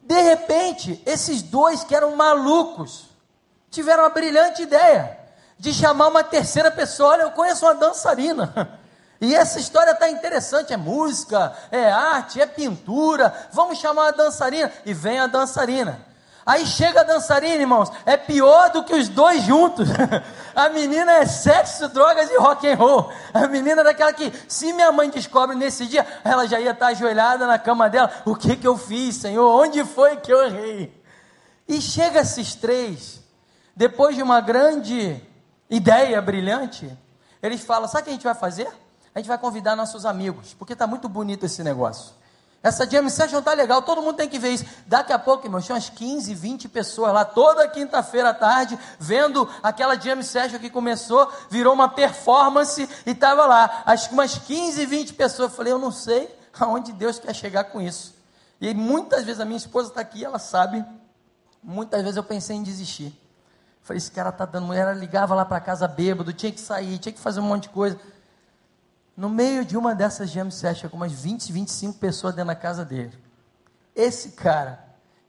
De 0.00 0.20
repente, 0.20 1.02
esses 1.04 1.42
dois 1.42 1.84
que 1.84 1.94
eram 1.94 2.16
malucos 2.16 3.06
tiveram 3.70 4.04
a 4.04 4.10
brilhante 4.10 4.62
ideia 4.62 5.18
de 5.58 5.72
chamar 5.74 6.08
uma 6.08 6.24
terceira 6.24 6.70
pessoa. 6.70 7.10
Olha, 7.10 7.22
eu 7.22 7.30
conheço 7.32 7.66
uma 7.66 7.74
dançarina. 7.74 8.78
E 9.20 9.34
essa 9.34 9.58
história 9.58 9.90
está 9.90 10.08
interessante, 10.08 10.72
é 10.72 10.76
música, 10.76 11.52
é 11.70 11.90
arte, 11.90 12.40
é 12.40 12.46
pintura. 12.46 13.34
Vamos 13.52 13.78
chamar 13.78 14.08
a 14.08 14.12
dançarina. 14.12 14.72
E 14.86 14.94
vem 14.94 15.18
a 15.18 15.26
dançarina. 15.26 16.06
Aí 16.48 16.64
chega 16.64 17.00
a 17.00 17.04
dançarina, 17.04 17.56
irmãos, 17.56 17.92
é 18.06 18.16
pior 18.16 18.70
do 18.70 18.82
que 18.82 18.94
os 18.94 19.06
dois 19.06 19.42
juntos. 19.42 19.86
A 20.56 20.70
menina 20.70 21.12
é 21.18 21.26
sexo, 21.26 21.90
drogas 21.90 22.30
e 22.30 22.38
rock 22.38 22.66
and 22.66 22.74
roll. 22.74 23.12
A 23.34 23.46
menina 23.46 23.82
é 23.82 23.84
daquela 23.84 24.14
que, 24.14 24.32
se 24.48 24.72
minha 24.72 24.90
mãe 24.90 25.10
descobre 25.10 25.54
nesse 25.54 25.84
dia, 25.86 26.06
ela 26.24 26.48
já 26.48 26.58
ia 26.58 26.70
estar 26.70 26.86
ajoelhada 26.86 27.46
na 27.46 27.58
cama 27.58 27.90
dela. 27.90 28.10
O 28.24 28.34
que 28.34 28.56
que 28.56 28.66
eu 28.66 28.78
fiz, 28.78 29.16
Senhor? 29.16 29.46
Onde 29.46 29.84
foi 29.84 30.16
que 30.16 30.32
eu 30.32 30.42
errei? 30.42 30.98
E 31.68 31.82
chega 31.82 32.20
esses 32.20 32.54
três, 32.54 33.20
depois 33.76 34.16
de 34.16 34.22
uma 34.22 34.40
grande 34.40 35.22
ideia 35.68 36.20
brilhante, 36.22 36.90
eles 37.42 37.60
falam: 37.60 37.86
sabe 37.86 38.00
o 38.00 38.04
que 38.04 38.10
a 38.10 38.14
gente 38.14 38.24
vai 38.24 38.34
fazer? 38.34 38.68
A 39.18 39.20
gente 39.20 39.28
vai 39.28 39.38
convidar 39.38 39.74
nossos 39.74 40.06
amigos, 40.06 40.54
porque 40.54 40.74
está 40.74 40.86
muito 40.86 41.08
bonito 41.08 41.44
esse 41.44 41.62
negócio. 41.64 42.12
Essa 42.62 42.88
jam 42.88 43.08
session 43.08 43.38
está 43.38 43.52
legal, 43.52 43.82
todo 43.82 44.00
mundo 44.00 44.16
tem 44.16 44.28
que 44.28 44.38
ver 44.38 44.50
isso. 44.50 44.64
Daqui 44.86 45.12
a 45.12 45.18
pouco, 45.18 45.46
irmãos, 45.46 45.64
tinha 45.64 45.74
umas 45.74 45.88
15, 45.88 46.34
20 46.34 46.68
pessoas 46.68 47.12
lá, 47.12 47.24
toda 47.24 47.68
quinta-feira 47.68 48.30
à 48.30 48.34
tarde, 48.34 48.78
vendo 48.98 49.48
aquela 49.62 49.96
jam 49.96 50.22
session 50.22 50.58
que 50.58 50.70
começou, 50.70 51.30
virou 51.50 51.74
uma 51.74 51.88
performance 51.88 52.88
e 53.06 53.10
estava 53.10 53.44
lá. 53.46 53.82
Acho 53.86 54.08
que 54.08 54.14
umas 54.14 54.38
15, 54.38 54.86
20 54.86 55.14
pessoas. 55.14 55.50
Eu 55.50 55.56
falei, 55.56 55.72
eu 55.72 55.78
não 55.78 55.90
sei 55.90 56.32
aonde 56.58 56.92
Deus 56.92 57.18
quer 57.18 57.34
chegar 57.34 57.64
com 57.64 57.80
isso. 57.80 58.14
E 58.60 58.72
muitas 58.74 59.24
vezes 59.24 59.40
a 59.40 59.44
minha 59.44 59.56
esposa 59.56 59.88
está 59.88 60.00
aqui, 60.00 60.24
ela 60.24 60.38
sabe. 60.38 60.84
Muitas 61.62 62.02
vezes 62.02 62.16
eu 62.16 62.24
pensei 62.24 62.56
em 62.56 62.62
desistir. 62.62 63.16
Falei, 63.82 63.98
esse 63.98 64.10
cara 64.10 64.30
está 64.30 64.44
dando 64.44 64.66
mulher, 64.66 64.82
ela 64.82 64.92
ligava 64.92 65.34
lá 65.34 65.44
para 65.44 65.60
casa 65.60 65.88
bêbado, 65.88 66.32
tinha 66.32 66.52
que 66.52 66.60
sair, 66.60 66.98
tinha 66.98 67.12
que 67.12 67.20
fazer 67.20 67.40
um 67.40 67.44
monte 67.44 67.64
de 67.64 67.68
coisa. 67.70 67.98
No 69.18 69.28
meio 69.28 69.64
de 69.64 69.76
uma 69.76 69.96
dessas 69.96 70.30
jam 70.30 70.48
sessions, 70.48 70.88
com 70.88 70.96
umas 70.96 71.10
20, 71.10 71.50
25 71.52 71.98
pessoas 71.98 72.36
dentro 72.36 72.46
da 72.46 72.54
casa 72.54 72.84
dele. 72.84 73.18
Esse 73.92 74.28
cara, 74.28 74.78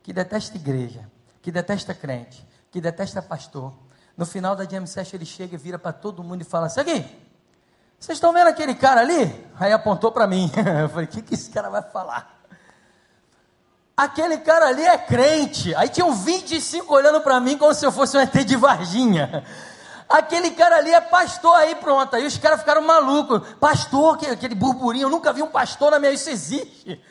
que 0.04 0.14
detesta 0.14 0.56
igreja, 0.56 1.10
que 1.42 1.52
detesta 1.52 1.92
crente, 1.96 2.48
que 2.70 2.80
detesta 2.80 3.20
pastor, 3.20 3.74
no 4.16 4.28
final 4.28 4.56
da 4.56 4.64
jam 4.64 4.86
session 4.86 5.16
ele 5.16 5.26
chega 5.26 5.56
e 5.56 5.58
vira 5.58 5.80
para 5.80 5.92
todo 5.92 6.24
mundo 6.24 6.44
e 6.44 6.46
fala 6.46 6.68
assim, 6.68 6.82
aqui, 6.82 7.04
vocês 8.00 8.18
estão 8.18 8.32
vendo 8.32 8.50
aquele 8.50 8.76
cara 8.76 9.02
ali? 9.02 9.44
Aí 9.60 9.74
apontou 9.74 10.12
para 10.12 10.28
mim. 10.28 10.52
Eu 10.84 10.90
falei, 10.90 11.06
o 11.06 11.08
que, 11.08 11.24
que 11.24 11.34
esse 11.34 11.50
cara 11.50 11.72
vai 11.72 11.82
falar? 11.82 12.40
Aquele 13.98 14.38
cara 14.38 14.68
ali 14.68 14.84
é 14.84 15.00
crente. 15.00 15.74
Aí 15.74 15.90
tinham 15.90 16.14
25 16.14 16.94
olhando 16.94 17.22
para 17.22 17.40
mim 17.40 17.58
como 17.58 17.74
se 17.74 17.86
eu 17.86 17.92
fosse 17.92 18.16
um 18.16 18.22
ET 18.22 18.34
de 18.46 18.56
Varginha 18.56 19.44
aquele 20.10 20.52
cara 20.52 20.78
ali 20.78 20.92
é 20.92 21.00
pastor 21.00 21.56
aí, 21.56 21.76
pronto. 21.76 22.16
Aí 22.16 22.26
os 22.26 22.38
caras 22.38 22.60
ficaram 22.60 22.82
malucos. 22.82 23.48
Pastor, 23.60 24.18
aquele 24.32 24.56
burburinho, 24.56 25.06
eu 25.06 25.10
nunca 25.10 25.32
vi 25.32 25.44
um 25.44 25.48
pastor 25.48 25.92
na 25.92 26.00
minha 26.00 26.12
vida, 26.12 26.22
isso 26.22 26.30
existe. 26.32 27.02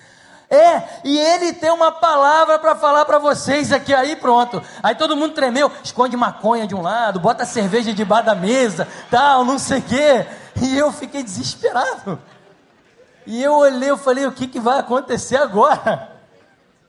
É, 0.51 0.83
e 1.05 1.19
ele 1.19 1.53
tem 1.53 1.71
uma 1.71 1.93
palavra 1.93 2.59
para 2.59 2.75
falar 2.75 3.05
para 3.05 3.19
vocês 3.19 3.71
aqui, 3.71 3.95
aí 3.95 4.17
pronto. 4.17 4.63
Aí 4.83 4.95
todo 4.95 5.17
mundo 5.17 5.35
tremeu, 5.35 5.71
esconde 5.85 6.17
maconha 6.17 6.67
de 6.67 6.75
um 6.75 6.81
lado, 6.81 7.21
bota 7.21 7.45
cerveja 7.45 7.93
debaixo 7.93 8.27
da 8.27 8.35
mesa, 8.35 8.89
tal, 9.11 9.45
não 9.45 9.59
sei 9.59 9.79
o 9.79 9.83
quê. 9.83 10.27
E 10.63 10.77
eu 10.77 10.91
fiquei 10.91 11.23
desesperado. 11.23 12.19
E 13.27 13.43
eu 13.43 13.53
olhei, 13.57 13.91
eu 13.91 13.99
falei, 13.99 14.27
o 14.27 14.33
que, 14.33 14.47
que 14.47 14.59
vai 14.59 14.79
acontecer 14.79 15.37
agora? 15.37 16.18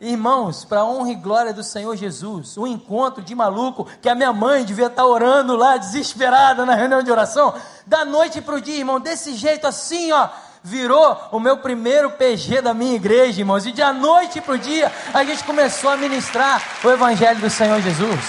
Irmãos, 0.02 0.64
para 0.64 0.86
honra 0.86 1.12
e 1.12 1.16
glória 1.16 1.54
do 1.54 1.62
Senhor 1.62 1.94
Jesus, 1.98 2.58
um 2.58 2.66
encontro 2.66 3.22
de 3.22 3.36
maluco 3.36 3.86
que 4.02 4.08
a 4.08 4.16
minha 4.16 4.32
mãe 4.32 4.64
devia 4.64 4.86
estar 4.86 5.06
orando 5.06 5.58
lá, 5.58 5.76
desesperada 5.76 6.66
na 6.66 6.74
reunião 6.74 7.04
de 7.04 7.12
oração, 7.12 7.54
da 7.86 8.06
noite 8.06 8.40
para 8.40 8.56
o 8.56 8.62
dia, 8.62 8.78
irmão, 8.78 8.98
desse 8.98 9.36
jeito 9.36 9.68
assim, 9.68 10.10
ó, 10.14 10.30
virou 10.64 11.18
o 11.34 11.40
meu 11.40 11.58
primeiro 11.58 12.12
PG 12.12 12.62
da 12.62 12.74
minha 12.74 12.96
igreja, 12.96 13.42
irmãos, 13.42 13.66
e 13.66 13.74
de 13.74 13.82
a 13.82 13.92
noite 13.92 14.40
para 14.40 14.54
o 14.54 14.58
dia 14.58 14.90
a 15.14 15.26
gente 15.26 15.44
começou 15.44 15.90
a 15.90 15.98
ministrar 15.98 16.64
o 16.82 16.90
Evangelho 16.90 17.42
do 17.42 17.50
Senhor 17.50 17.82
Jesus. 17.82 18.20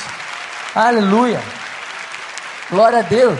Aleluia, 0.74 1.40
glória 2.68 2.98
a 2.98 3.02
Deus. 3.02 3.38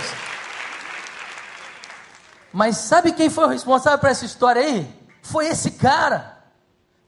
Mas 2.52 2.76
sabe 2.76 3.10
quem 3.10 3.28
foi 3.28 3.46
o 3.46 3.48
responsável 3.48 3.98
por 3.98 4.08
essa 4.08 4.24
história 4.24 4.62
aí? 4.62 4.88
Foi 5.20 5.48
esse 5.48 5.72
cara. 5.72 6.39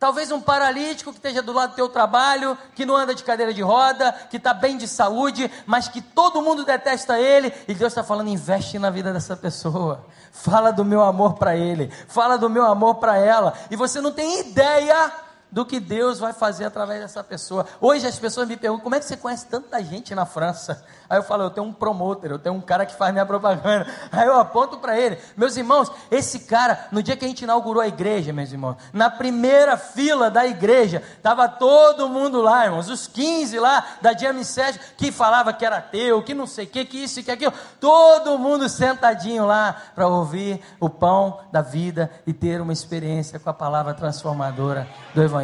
Talvez 0.02 0.32
um 0.32 0.40
paralítico 0.40 1.12
que 1.12 1.18
esteja 1.18 1.40
do 1.40 1.52
lado 1.52 1.70
do 1.70 1.76
teu 1.76 1.88
trabalho, 1.88 2.58
que 2.74 2.84
não 2.84 2.96
anda 2.96 3.14
de 3.14 3.22
cadeira 3.22 3.54
de 3.54 3.62
roda, 3.62 4.10
que 4.28 4.36
está 4.36 4.52
bem 4.52 4.76
de 4.76 4.88
saúde, 4.88 5.48
mas 5.64 5.86
que 5.86 6.00
todo 6.00 6.42
mundo 6.42 6.64
detesta 6.64 7.20
ele, 7.20 7.54
e 7.68 7.72
Deus 7.72 7.92
está 7.92 8.02
falando: 8.02 8.26
investe 8.26 8.80
na 8.80 8.90
vida 8.90 9.12
dessa 9.12 9.36
pessoa, 9.36 10.04
fala 10.32 10.72
do 10.72 10.84
meu 10.84 11.04
amor 11.04 11.34
para 11.34 11.54
ele, 11.54 11.88
fala 12.08 12.36
do 12.36 12.50
meu 12.50 12.64
amor 12.64 12.96
para 12.96 13.16
ela, 13.16 13.54
e 13.70 13.76
você 13.76 14.00
não 14.00 14.10
tem 14.10 14.40
ideia 14.40 15.12
do 15.52 15.66
que 15.66 15.78
Deus 15.78 16.18
vai 16.18 16.32
fazer 16.32 16.64
através 16.64 17.00
dessa 17.02 17.22
pessoa. 17.22 17.66
Hoje 17.78 18.06
as 18.06 18.18
pessoas 18.18 18.48
me 18.48 18.56
perguntam: 18.56 18.82
como 18.82 18.94
é 18.94 18.98
que 18.98 19.04
você 19.04 19.18
conhece 19.18 19.46
tanta 19.46 19.82
gente 19.84 20.14
na 20.14 20.24
França? 20.24 20.82
Aí 21.08 21.18
eu 21.18 21.22
falo, 21.22 21.42
eu 21.42 21.50
tenho 21.50 21.66
um 21.66 21.72
promotor, 21.74 22.30
eu 22.30 22.38
tenho 22.38 22.54
um 22.54 22.60
cara 22.60 22.86
que 22.86 22.94
faz 22.94 23.12
minha 23.12 23.26
propaganda. 23.26 23.86
Aí 24.10 24.26
eu 24.26 24.38
aponto 24.40 24.78
para 24.78 24.98
ele. 24.98 25.18
Meus 25.36 25.58
irmãos, 25.58 25.92
esse 26.10 26.40
cara, 26.40 26.86
no 26.90 27.02
dia 27.02 27.14
que 27.14 27.24
a 27.24 27.28
gente 27.28 27.42
inaugurou 27.42 27.82
a 27.82 27.86
igreja, 27.86 28.32
meus 28.32 28.50
irmãos, 28.50 28.76
na 28.94 29.10
primeira 29.10 29.76
fila 29.76 30.30
da 30.30 30.46
igreja, 30.46 31.02
estava 31.16 31.46
todo 31.48 32.08
mundo 32.08 32.40
lá, 32.40 32.64
irmãos, 32.64 32.88
os 32.88 33.06
15 33.06 33.58
lá 33.58 33.84
da 34.00 34.16
Jamie 34.16 34.44
Sérgio, 34.44 34.80
que 34.96 35.12
falava 35.12 35.52
que 35.52 35.66
era 35.66 35.76
ateu, 35.76 36.22
que 36.22 36.32
não 36.32 36.46
sei 36.46 36.64
o 36.64 36.68
que, 36.68 36.86
que 36.86 37.04
isso 37.04 37.20
e 37.20 37.22
que 37.22 37.30
aquilo. 37.30 37.52
Todo 37.78 38.38
mundo 38.38 38.66
sentadinho 38.70 39.44
lá 39.44 39.76
para 39.94 40.06
ouvir 40.06 40.62
o 40.80 40.88
pão 40.88 41.40
da 41.52 41.60
vida 41.60 42.10
e 42.26 42.32
ter 42.32 42.58
uma 42.58 42.72
experiência 42.72 43.38
com 43.38 43.50
a 43.50 43.54
palavra 43.54 43.92
transformadora 43.92 44.88
do 45.14 45.22
Evangelho 45.22 45.41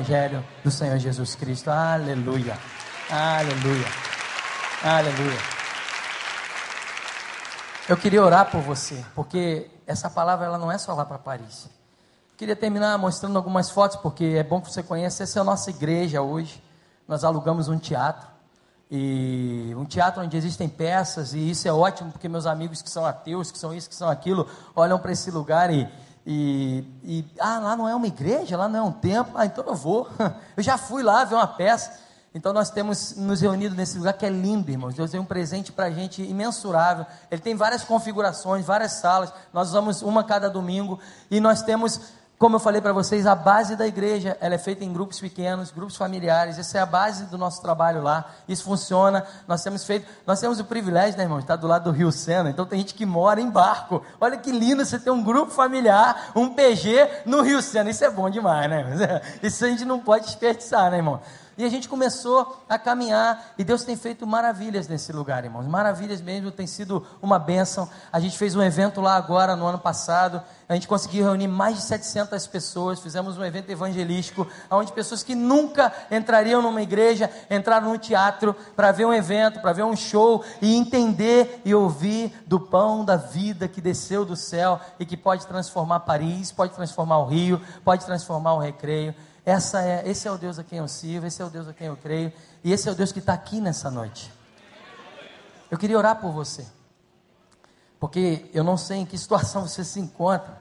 do 0.65 0.71
Senhor 0.71 0.99
Jesus 0.99 1.35
Cristo. 1.35 1.71
Aleluia. 1.71 2.59
Aleluia. 3.11 3.87
Aleluia. 4.83 5.39
Eu 7.89 7.97
queria 7.97 8.23
orar 8.23 8.51
por 8.51 8.61
você, 8.61 9.05
porque 9.15 9.71
essa 9.87 10.11
palavra 10.11 10.47
ela 10.47 10.59
não 10.59 10.71
é 10.71 10.77
só 10.77 10.93
lá 10.95 11.05
para 11.05 11.19
Paris. 11.19 11.69
Queria 12.37 12.55
terminar 12.55 12.97
mostrando 12.99 13.37
algumas 13.37 13.71
fotos, 13.71 13.97
porque 13.97 14.25
é 14.25 14.43
bom 14.43 14.61
que 14.61 14.71
você 14.71 14.83
conheça. 14.83 15.23
Essa 15.23 15.39
é 15.39 15.43
a 15.43 15.45
nossa 15.45 15.71
igreja 15.71 16.23
hoje. 16.23 16.63
Nós 17.07 17.25
alugamos 17.25 17.69
um 17.69 17.79
teatro. 17.79 18.29
e 18.91 19.75
um 19.77 19.85
teatro 19.85 20.23
onde 20.23 20.37
existem 20.37 20.69
peças, 20.69 21.35
e 21.35 21.51
isso 21.51 21.69
é 21.69 21.73
ótimo 21.73 22.11
porque 22.11 22.27
meus 22.29 22.47
amigos 22.47 22.81
que 22.81 22.89
são 22.89 23.05
ateus, 23.05 23.51
que 23.51 23.59
são 23.59 23.75
isso, 23.75 23.89
que 23.89 23.95
são 23.95 24.09
aquilo, 24.09 24.49
olham 24.75 24.99
para 24.99 25.13
esse 25.13 25.31
lugar 25.31 25.71
e, 25.71 25.87
e, 26.31 26.85
e, 27.03 27.25
ah, 27.41 27.59
lá 27.59 27.75
não 27.75 27.89
é 27.89 27.95
uma 27.95 28.07
igreja, 28.07 28.55
lá 28.55 28.69
não 28.69 28.79
é 28.79 28.83
um 28.83 28.93
templo, 28.93 29.33
ah, 29.35 29.47
então 29.47 29.65
eu 29.67 29.75
vou. 29.75 30.07
Eu 30.55 30.63
já 30.63 30.77
fui 30.77 31.03
lá 31.03 31.25
ver 31.25 31.37
uma 31.37 31.47
peça. 31.47 31.99
Então 32.35 32.53
nós 32.53 32.69
temos 32.69 33.17
nos 33.17 33.41
reunido 33.41 33.75
nesse 33.75 33.97
lugar 33.97 34.13
que 34.13 34.27
é 34.27 34.29
lindo, 34.29 34.71
irmãos. 34.71 34.95
Deus 34.95 35.11
deu 35.11 35.23
um 35.23 35.25
presente 35.25 35.73
para 35.73 35.87
a 35.87 35.91
gente 35.91 36.23
imensurável. 36.23 37.07
Ele 37.31 37.41
tem 37.41 37.55
várias 37.55 37.83
configurações, 37.83 38.67
várias 38.67 38.93
salas. 38.93 39.33
Nós 39.55 39.69
usamos 39.69 40.03
uma 40.03 40.23
cada 40.23 40.51
domingo 40.51 41.01
e 41.31 41.41
nós 41.41 41.63
temos 41.63 41.99
como 42.39 42.55
eu 42.55 42.61
falei 42.61 42.81
para 42.81 42.93
vocês, 42.93 43.27
a 43.27 43.35
base 43.35 43.75
da 43.75 43.85
igreja, 43.85 44.37
ela 44.41 44.55
é 44.55 44.59
feita 44.59 44.85
em 44.85 44.93
grupos 44.93 45.19
pequenos, 45.19 45.73
grupos 45.73 45.97
familiares. 45.97 46.57
Essa 46.57 46.79
é 46.79 46.81
a 46.81 46.87
base 46.87 47.25
do 47.25 47.37
nosso 47.37 47.61
trabalho 47.61 48.01
lá. 48.01 48.31
Isso 48.49 48.63
funciona. 48.63 49.27
Nós 49.49 49.61
temos 49.61 49.85
feito, 49.85 50.07
nós 50.25 50.39
temos 50.39 50.61
o 50.61 50.65
privilégio, 50.65 51.19
né, 51.19 51.25
irmão, 51.25 51.39
de 51.39 51.45
estar 51.45 51.57
do 51.57 51.67
lado 51.67 51.91
do 51.91 51.91
Rio 51.91 52.13
Sena. 52.13 52.49
Então 52.49 52.65
tem 52.65 52.79
gente 52.79 52.95
que 52.95 53.05
mora 53.05 53.41
em 53.41 53.51
barco. 53.51 54.05
Olha 54.21 54.37
que 54.37 54.53
lindo 54.53 54.85
você 54.85 55.01
ter 55.01 55.11
um 55.11 55.23
grupo 55.23 55.51
familiar, 55.51 56.31
um 56.37 56.49
PG 56.51 57.23
no 57.27 57.43
Rio 57.43 57.61
Sena. 57.61 57.91
Isso 57.91 58.05
é 58.05 58.11
bom 58.11 58.31
demais, 58.31 58.71
né? 58.71 59.21
Isso 59.43 59.65
a 59.65 59.69
gente 59.69 59.85
não 59.85 59.99
pode 59.99 60.27
desperdiçar, 60.27 60.93
né, 60.93 60.99
irmão? 60.99 61.21
E 61.59 61.65
a 61.65 61.69
gente 61.69 61.89
começou 61.89 62.57
a 62.69 62.79
caminhar 62.79 63.53
e 63.59 63.65
Deus 63.65 63.83
tem 63.83 63.97
feito 63.97 64.25
maravilhas 64.25 64.87
nesse 64.87 65.13
lugar, 65.13 65.45
irmãos. 65.45 65.67
Maravilhas 65.67 66.21
mesmo, 66.21 66.53
tem 66.53 66.69
sido 66.69 67.05
uma 67.21 67.37
bênção. 67.37 67.91
A 68.13 68.21
gente 68.21 68.39
fez 68.39 68.55
um 68.55 68.63
evento 68.63 69.01
lá 69.01 69.17
agora 69.17 69.57
no 69.57 69.67
ano 69.67 69.79
passado. 69.81 70.41
A 70.69 70.75
gente 70.75 70.87
conseguiu 70.87 71.25
reunir 71.25 71.49
mais 71.49 71.75
de 71.75 71.83
700 71.83 72.47
pessoas. 72.47 73.01
Fizemos 73.01 73.37
um 73.37 73.45
evento 73.45 73.71
evangelístico 73.71 74.47
onde 74.71 74.93
pessoas 74.93 75.25
que 75.25 75.35
nunca 75.35 75.93
entrariam 76.13 76.63
numa 76.63 76.81
igreja 76.81 77.29
entraram 77.51 77.91
no 77.91 77.99
teatro 77.99 78.55
para 78.77 78.93
ver 78.93 79.07
um 79.07 79.13
evento, 79.13 79.61
para 79.61 79.73
ver 79.73 79.83
um 79.83 79.97
show 79.97 80.45
e 80.63 80.77
entender 80.77 81.61
e 81.65 81.75
ouvir 81.75 82.33
do 82.47 82.61
pão 82.61 83.05
da 83.05 83.17
vida 83.17 83.67
que 83.67 83.81
desceu 83.81 84.25
do 84.25 84.37
céu 84.37 84.81
e 84.97 85.05
que 85.05 85.17
pode 85.17 85.45
transformar 85.45 86.01
Paris, 86.01 86.53
pode 86.53 86.73
transformar 86.73 87.19
o 87.19 87.27
Rio, 87.27 87.61
pode 87.85 88.07
transformar 88.07 88.55
o 88.55 88.61
Recreio. 88.61 89.13
Essa 89.49 89.83
é, 89.83 90.07
esse 90.07 90.29
é 90.29 90.31
o 90.31 90.37
Deus 90.37 90.59
a 90.59 90.63
quem 90.63 90.79
eu 90.79 90.87
sirvo, 90.87 91.27
esse 91.27 91.41
é 91.41 91.45
o 91.47 91.49
Deus 91.49 91.67
a 91.67 91.73
quem 91.73 91.87
eu 91.87 91.97
creio, 91.97 92.31
e 92.63 92.71
esse 92.71 92.87
é 92.87 92.93
o 92.93 92.95
Deus 92.95 93.13
que 93.13 93.19
está 93.19 93.33
aqui 93.33 93.63
nessa 93.63 93.91
noite. 93.91 94.31
Eu 95.71 95.79
queria 95.79 95.97
orar 95.97 96.21
por 96.21 96.33
você, 96.33 96.67
porque 97.99 98.51
eu 98.53 98.63
não 98.63 98.77
sei 98.77 98.99
em 98.99 99.07
que 99.07 99.17
situação 99.17 99.67
você 99.67 99.83
se 99.85 99.99
encontra. 99.99 100.61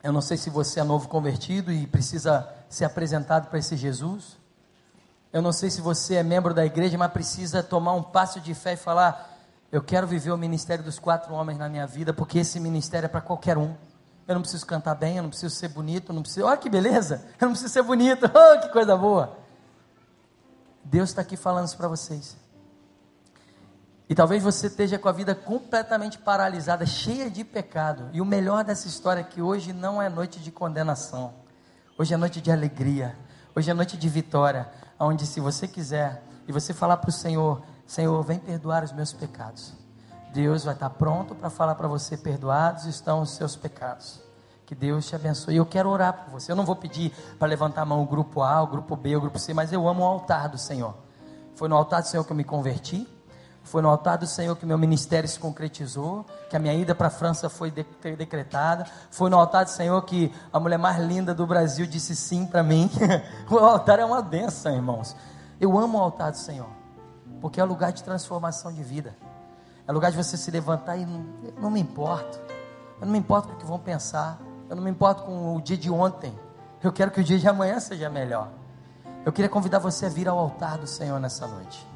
Eu 0.00 0.12
não 0.12 0.20
sei 0.20 0.36
se 0.36 0.48
você 0.50 0.78
é 0.78 0.84
novo 0.84 1.08
convertido 1.08 1.72
e 1.72 1.84
precisa 1.84 2.48
ser 2.70 2.84
apresentado 2.84 3.48
para 3.48 3.58
esse 3.58 3.76
Jesus. 3.76 4.36
Eu 5.32 5.42
não 5.42 5.50
sei 5.50 5.68
se 5.68 5.80
você 5.80 6.14
é 6.14 6.22
membro 6.22 6.54
da 6.54 6.64
igreja, 6.64 6.96
mas 6.96 7.10
precisa 7.10 7.60
tomar 7.60 7.94
um 7.94 8.04
passo 8.04 8.40
de 8.40 8.54
fé 8.54 8.74
e 8.74 8.76
falar: 8.76 9.36
Eu 9.72 9.82
quero 9.82 10.06
viver 10.06 10.30
o 10.30 10.38
ministério 10.38 10.84
dos 10.84 11.00
quatro 11.00 11.34
homens 11.34 11.58
na 11.58 11.68
minha 11.68 11.88
vida, 11.88 12.12
porque 12.12 12.38
esse 12.38 12.60
ministério 12.60 13.06
é 13.06 13.08
para 13.08 13.20
qualquer 13.20 13.58
um. 13.58 13.74
Eu 14.28 14.34
não 14.34 14.42
preciso 14.42 14.66
cantar 14.66 14.94
bem, 14.94 15.16
eu 15.16 15.22
não 15.22 15.30
preciso 15.30 15.54
ser 15.54 15.68
bonito, 15.68 16.10
eu 16.10 16.14
não 16.14 16.20
preciso. 16.20 16.44
Olha 16.44 16.56
que 16.58 16.68
beleza! 16.68 17.24
Eu 17.40 17.46
não 17.46 17.52
preciso 17.52 17.72
ser 17.72 17.82
bonito, 17.82 18.26
oh, 18.28 18.60
que 18.60 18.68
coisa 18.68 18.94
boa! 18.94 19.38
Deus 20.84 21.08
está 21.08 21.22
aqui 21.22 21.34
falando 21.34 21.66
isso 21.66 21.78
para 21.78 21.88
vocês. 21.88 22.36
E 24.06 24.14
talvez 24.14 24.42
você 24.42 24.66
esteja 24.66 24.98
com 24.98 25.08
a 25.08 25.12
vida 25.12 25.34
completamente 25.34 26.18
paralisada, 26.18 26.84
cheia 26.84 27.30
de 27.30 27.42
pecado. 27.42 28.10
E 28.12 28.20
o 28.20 28.24
melhor 28.24 28.64
dessa 28.64 28.86
história 28.86 29.22
é 29.22 29.24
que 29.24 29.40
hoje 29.40 29.72
não 29.72 30.00
é 30.00 30.10
noite 30.10 30.40
de 30.40 30.50
condenação. 30.50 31.32
Hoje 31.98 32.12
é 32.12 32.16
noite 32.16 32.40
de 32.40 32.50
alegria. 32.50 33.16
Hoje 33.56 33.70
é 33.70 33.74
noite 33.74 33.96
de 33.96 34.08
vitória. 34.10 34.70
Onde, 35.00 35.26
se 35.26 35.40
você 35.40 35.66
quiser, 35.66 36.22
e 36.46 36.52
você 36.52 36.74
falar 36.74 36.98
para 36.98 37.10
o 37.10 37.12
Senhor: 37.12 37.62
Senhor, 37.86 38.22
vem 38.22 38.38
perdoar 38.38 38.84
os 38.84 38.92
meus 38.92 39.12
pecados. 39.12 39.74
Deus 40.32 40.64
vai 40.64 40.74
estar 40.74 40.90
pronto 40.90 41.34
para 41.34 41.50
falar 41.50 41.74
para 41.74 41.88
você: 41.88 42.16
perdoados 42.16 42.84
estão 42.84 43.20
os 43.22 43.30
seus 43.30 43.56
pecados. 43.56 44.20
Que 44.66 44.74
Deus 44.74 45.06
te 45.06 45.16
abençoe. 45.16 45.56
Eu 45.56 45.64
quero 45.64 45.88
orar 45.88 46.12
por 46.12 46.32
você. 46.32 46.52
Eu 46.52 46.56
não 46.56 46.64
vou 46.64 46.76
pedir 46.76 47.10
para 47.38 47.48
levantar 47.48 47.82
a 47.82 47.86
mão 47.86 48.02
o 48.02 48.06
grupo 48.06 48.42
A, 48.42 48.62
o 48.62 48.66
grupo 48.66 48.94
B, 48.94 49.16
o 49.16 49.20
grupo 49.20 49.38
C, 49.38 49.54
mas 49.54 49.72
eu 49.72 49.88
amo 49.88 50.02
o 50.02 50.06
altar 50.06 50.48
do 50.48 50.58
Senhor. 50.58 50.94
Foi 51.54 51.68
no 51.68 51.76
altar 51.76 52.02
do 52.02 52.08
Senhor 52.08 52.22
que 52.24 52.32
eu 52.32 52.36
me 52.36 52.44
converti. 52.44 53.08
Foi 53.62 53.82
no 53.82 53.88
altar 53.88 54.16
do 54.16 54.26
Senhor 54.26 54.56
que 54.56 54.64
meu 54.64 54.78
ministério 54.78 55.28
se 55.28 55.38
concretizou, 55.38 56.24
que 56.48 56.56
a 56.56 56.58
minha 56.58 56.74
ida 56.74 56.94
para 56.94 57.08
a 57.08 57.10
França 57.10 57.50
foi 57.50 57.70
de, 57.70 57.84
decretada. 58.16 58.86
Foi 59.10 59.28
no 59.28 59.38
altar 59.38 59.64
do 59.64 59.70
Senhor 59.70 60.00
que 60.02 60.32
a 60.52 60.58
mulher 60.58 60.78
mais 60.78 60.98
linda 60.98 61.34
do 61.34 61.46
Brasil 61.46 61.86
disse 61.86 62.16
sim 62.16 62.46
para 62.46 62.62
mim. 62.62 62.90
o 63.50 63.58
altar 63.58 63.98
é 63.98 64.04
uma 64.04 64.22
benção, 64.22 64.74
irmãos. 64.74 65.14
Eu 65.60 65.78
amo 65.78 65.98
o 65.98 66.00
altar 66.00 66.30
do 66.30 66.38
Senhor, 66.38 66.68
porque 67.40 67.60
é 67.60 67.64
lugar 67.64 67.92
de 67.92 68.02
transformação 68.02 68.72
de 68.72 68.82
vida. 68.82 69.14
É 69.88 69.92
lugar 69.92 70.10
de 70.10 70.18
você 70.18 70.36
se 70.36 70.50
levantar 70.50 70.98
e 70.98 71.06
não, 71.06 71.24
não 71.58 71.70
me 71.70 71.80
importo. 71.80 72.38
Eu 73.00 73.06
não 73.06 73.12
me 73.12 73.18
importo 73.18 73.48
com 73.48 73.54
o 73.54 73.56
que 73.56 73.64
vão 73.64 73.78
pensar. 73.78 74.38
Eu 74.68 74.76
não 74.76 74.82
me 74.82 74.90
importo 74.90 75.22
com 75.22 75.56
o 75.56 75.62
dia 75.62 75.78
de 75.78 75.90
ontem. 75.90 76.38
Eu 76.84 76.92
quero 76.92 77.10
que 77.10 77.22
o 77.22 77.24
dia 77.24 77.38
de 77.38 77.48
amanhã 77.48 77.80
seja 77.80 78.10
melhor. 78.10 78.50
Eu 79.24 79.32
queria 79.32 79.48
convidar 79.48 79.78
você 79.78 80.04
a 80.04 80.08
vir 80.10 80.28
ao 80.28 80.38
altar 80.38 80.76
do 80.76 80.86
Senhor 80.86 81.18
nessa 81.18 81.46
noite. 81.46 81.86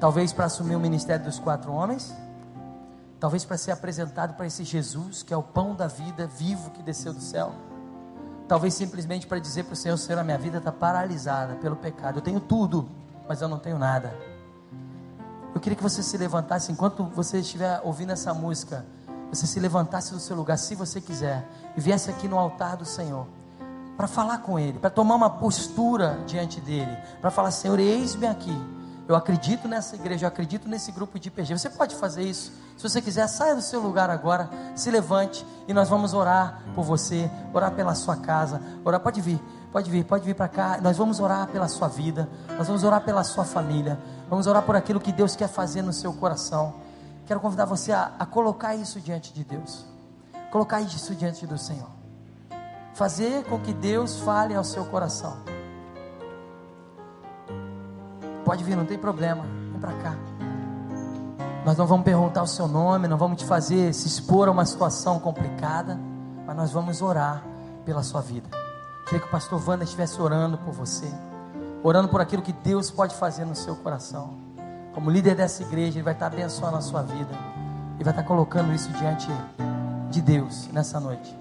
Talvez 0.00 0.32
para 0.32 0.46
assumir 0.46 0.74
o 0.74 0.80
ministério 0.80 1.24
dos 1.24 1.38
quatro 1.38 1.72
homens. 1.72 2.12
Talvez 3.20 3.44
para 3.44 3.56
ser 3.56 3.70
apresentado 3.70 4.34
para 4.34 4.44
esse 4.44 4.64
Jesus 4.64 5.22
que 5.22 5.32
é 5.32 5.36
o 5.36 5.44
pão 5.44 5.76
da 5.76 5.86
vida 5.86 6.26
vivo 6.26 6.72
que 6.72 6.82
desceu 6.82 7.14
do 7.14 7.20
céu. 7.20 7.52
Talvez 8.48 8.74
simplesmente 8.74 9.28
para 9.28 9.38
dizer 9.38 9.62
para 9.62 9.74
o 9.74 9.76
Senhor: 9.76 9.96
Senhor, 9.96 10.18
a 10.18 10.24
minha 10.24 10.38
vida 10.38 10.58
está 10.58 10.72
paralisada 10.72 11.54
pelo 11.54 11.76
pecado. 11.76 12.18
Eu 12.18 12.22
tenho 12.22 12.40
tudo, 12.40 12.88
mas 13.28 13.40
eu 13.40 13.46
não 13.46 13.60
tenho 13.60 13.78
nada. 13.78 14.33
Eu 15.54 15.60
queria 15.60 15.76
que 15.76 15.82
você 15.82 16.02
se 16.02 16.16
levantasse 16.16 16.72
enquanto 16.72 17.04
você 17.04 17.38
estiver 17.38 17.80
ouvindo 17.84 18.12
essa 18.12 18.34
música. 18.34 18.84
Você 19.30 19.46
se 19.46 19.60
levantasse 19.60 20.12
do 20.12 20.20
seu 20.20 20.36
lugar, 20.36 20.58
se 20.58 20.74
você 20.74 21.00
quiser, 21.00 21.48
e 21.76 21.80
viesse 21.80 22.10
aqui 22.10 22.28
no 22.28 22.38
altar 22.38 22.76
do 22.76 22.84
Senhor, 22.84 23.26
para 23.96 24.06
falar 24.06 24.38
com 24.38 24.58
Ele, 24.58 24.78
para 24.78 24.90
tomar 24.90 25.14
uma 25.14 25.30
postura 25.30 26.20
diante 26.26 26.60
dele, 26.60 26.96
para 27.20 27.30
falar: 27.30 27.50
Senhor, 27.50 27.78
eis-me 27.78 28.26
aqui. 28.26 28.56
Eu 29.06 29.14
acredito 29.14 29.68
nessa 29.68 29.96
igreja, 29.96 30.24
eu 30.24 30.28
acredito 30.28 30.66
nesse 30.66 30.90
grupo 30.90 31.18
de 31.18 31.28
IPG. 31.28 31.58
Você 31.58 31.68
pode 31.68 31.94
fazer 31.94 32.22
isso. 32.22 32.50
Se 32.76 32.82
você 32.82 33.02
quiser, 33.02 33.26
saia 33.26 33.54
do 33.54 33.60
seu 33.60 33.80
lugar 33.80 34.08
agora, 34.08 34.48
se 34.74 34.90
levante 34.90 35.44
e 35.68 35.74
nós 35.74 35.88
vamos 35.90 36.14
orar 36.14 36.62
por 36.74 36.84
você, 36.84 37.30
orar 37.52 37.72
pela 37.72 37.94
sua 37.94 38.16
casa, 38.16 38.62
orar. 38.82 39.00
Pode 39.00 39.20
vir, 39.20 39.38
pode 39.70 39.90
vir, 39.90 40.04
pode 40.04 40.24
vir 40.24 40.34
para 40.34 40.48
cá. 40.48 40.78
Nós 40.80 40.96
vamos 40.96 41.20
orar 41.20 41.46
pela 41.48 41.68
sua 41.68 41.86
vida, 41.86 42.28
nós 42.56 42.66
vamos 42.66 42.82
orar 42.82 43.02
pela 43.02 43.22
sua 43.22 43.44
família. 43.44 43.98
Vamos 44.34 44.48
orar 44.48 44.64
por 44.64 44.74
aquilo 44.74 44.98
que 44.98 45.12
Deus 45.12 45.36
quer 45.36 45.46
fazer 45.46 45.80
no 45.80 45.92
seu 45.92 46.12
coração. 46.12 46.74
Quero 47.24 47.38
convidar 47.38 47.66
você 47.66 47.92
a, 47.92 48.10
a 48.18 48.26
colocar 48.26 48.74
isso 48.74 49.00
diante 49.00 49.32
de 49.32 49.44
Deus. 49.44 49.86
Colocar 50.50 50.80
isso 50.80 51.14
diante 51.14 51.46
do 51.46 51.56
Senhor. 51.56 51.86
Fazer 52.94 53.44
com 53.44 53.60
que 53.60 53.72
Deus 53.72 54.18
fale 54.18 54.52
ao 54.52 54.64
seu 54.64 54.86
coração. 54.86 55.36
Pode 58.44 58.64
vir, 58.64 58.76
não 58.76 58.84
tem 58.84 58.98
problema. 58.98 59.44
Vem 59.70 59.80
para 59.80 59.92
cá. 59.98 60.16
Nós 61.64 61.78
não 61.78 61.86
vamos 61.86 62.04
perguntar 62.04 62.42
o 62.42 62.48
seu 62.48 62.66
nome, 62.66 63.06
não 63.06 63.16
vamos 63.16 63.38
te 63.38 63.44
fazer 63.44 63.94
se 63.94 64.08
expor 64.08 64.48
a 64.48 64.50
uma 64.50 64.66
situação 64.66 65.20
complicada, 65.20 65.96
mas 66.44 66.56
nós 66.56 66.72
vamos 66.72 67.00
orar 67.00 67.40
pela 67.84 68.02
sua 68.02 68.20
vida. 68.20 68.48
Queria 69.04 69.20
que 69.20 69.28
o 69.28 69.30
pastor 69.30 69.62
Wanda 69.64 69.84
estivesse 69.84 70.20
orando 70.20 70.58
por 70.58 70.72
você 70.72 71.08
orando 71.84 72.08
por 72.08 72.18
aquilo 72.18 72.40
que 72.40 72.52
Deus 72.52 72.90
pode 72.90 73.14
fazer 73.14 73.44
no 73.44 73.54
seu 73.54 73.76
coração. 73.76 74.38
Como 74.94 75.10
líder 75.10 75.34
dessa 75.34 75.62
igreja, 75.62 75.98
Ele 75.98 76.02
vai 76.02 76.14
estar 76.14 76.28
abençoando 76.28 76.78
a 76.78 76.80
sua 76.80 77.02
vida 77.02 77.34
e 78.00 78.02
vai 78.02 78.10
estar 78.10 78.22
colocando 78.22 78.72
isso 78.72 78.88
diante 78.92 79.28
de 80.08 80.22
Deus 80.22 80.66
nessa 80.72 80.98
noite. 80.98 81.36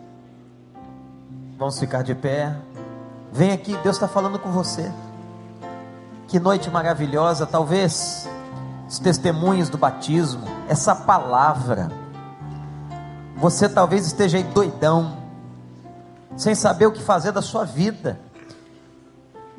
Vamos 1.58 1.80
ficar 1.80 2.04
de 2.04 2.14
pé. 2.14 2.54
Vem 3.32 3.52
aqui, 3.52 3.78
Deus 3.78 3.96
está 3.96 4.08
falando 4.08 4.38
com 4.38 4.52
você. 4.52 4.92
Que 6.28 6.40
noite 6.42 6.70
maravilhosa, 6.70 7.46
talvez 7.46 8.28
os 8.90 9.00
testemunhos 9.00 9.70
do 9.70 9.78
batismo, 9.78 10.44
essa 10.68 10.94
palavra. 10.94 11.90
Você 13.38 13.70
talvez 13.70 14.06
esteja 14.06 14.38
aí 14.38 14.44
doidão, 14.44 15.18
sem 16.36 16.54
saber 16.54 16.88
o 16.88 16.92
que 16.92 17.02
fazer 17.02 17.32
da 17.32 17.42
sua 17.42 17.64
vida. 17.64 18.20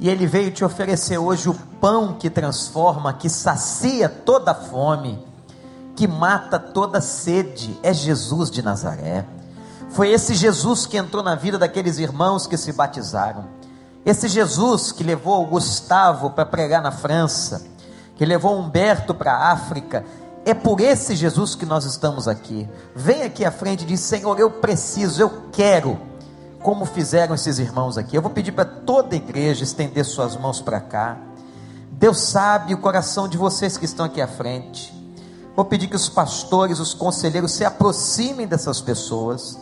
E 0.05 0.09
Ele 0.11 0.27
veio 0.27 0.51
te 0.51 0.63
oferecer 0.63 1.17
hoje 1.17 1.49
o 1.49 1.55
pão 1.81 2.13
que 2.13 2.29
transforma, 2.29 3.15
que 3.15 3.31
sacia 3.31 4.07
toda 4.07 4.55
fome, 4.55 5.19
que 5.97 6.07
mata 6.07 6.59
toda 6.59 7.01
sede. 7.01 7.75
É 7.83 7.91
Jesus 7.95 8.51
de 8.51 8.61
Nazaré. 8.61 9.25
Foi 9.89 10.11
esse 10.11 10.35
Jesus 10.35 10.85
que 10.85 10.99
entrou 10.99 11.23
na 11.23 11.35
vida 11.35 11.57
daqueles 11.57 11.97
irmãos 11.97 12.47
que 12.47 12.59
se 12.59 12.71
batizaram. 12.71 13.47
Esse 14.05 14.29
Jesus 14.29 14.93
que 14.93 15.03
levou 15.03 15.43
o 15.43 15.47
Gustavo 15.47 16.29
para 16.29 16.45
pregar 16.45 16.83
na 16.83 16.93
França, 16.93 17.67
que 18.15 18.27
levou 18.27 18.59
Humberto 18.59 19.15
para 19.15 19.33
a 19.33 19.53
África. 19.53 20.05
É 20.45 20.53
por 20.53 20.81
esse 20.81 21.17
Jesus 21.17 21.55
que 21.55 21.65
nós 21.65 21.87
estamos 21.87 22.29
aqui. 22.29 22.69
Vem 22.95 23.23
aqui 23.23 23.43
à 23.43 23.51
frente 23.51 23.85
e 23.85 23.87
diz: 23.87 24.01
Senhor, 24.01 24.39
eu 24.39 24.51
preciso, 24.51 25.23
eu 25.23 25.45
quero, 25.51 25.99
como 26.65 26.87
fizeram 26.87 27.35
esses 27.35 27.59
irmãos 27.59 27.99
aqui. 27.99 28.17
Eu 28.17 28.23
vou 28.23 28.31
pedir 28.31 28.51
para 28.51 28.65
toda 28.65 29.15
a 29.15 29.19
igreja 29.19 29.63
estender 29.63 30.03
suas 30.03 30.35
mãos 30.35 30.63
para 30.63 30.81
cá. 30.81 31.19
Deus 31.91 32.19
sabe 32.19 32.73
o 32.73 32.79
coração 32.79 33.29
de 33.29 33.37
vocês 33.37 33.77
que 33.77 33.85
estão 33.85 34.07
aqui 34.07 34.19
à 34.19 34.27
frente. 34.27 34.91
Vou 35.55 35.67
pedir 35.67 35.89
que 35.89 35.95
os 35.95 36.09
pastores, 36.09 36.81
os 36.81 36.95
conselheiros 36.95 37.53
se 37.53 37.67
aproximem 37.67 38.47
dessas 38.47 38.81
pessoas. 38.81 39.59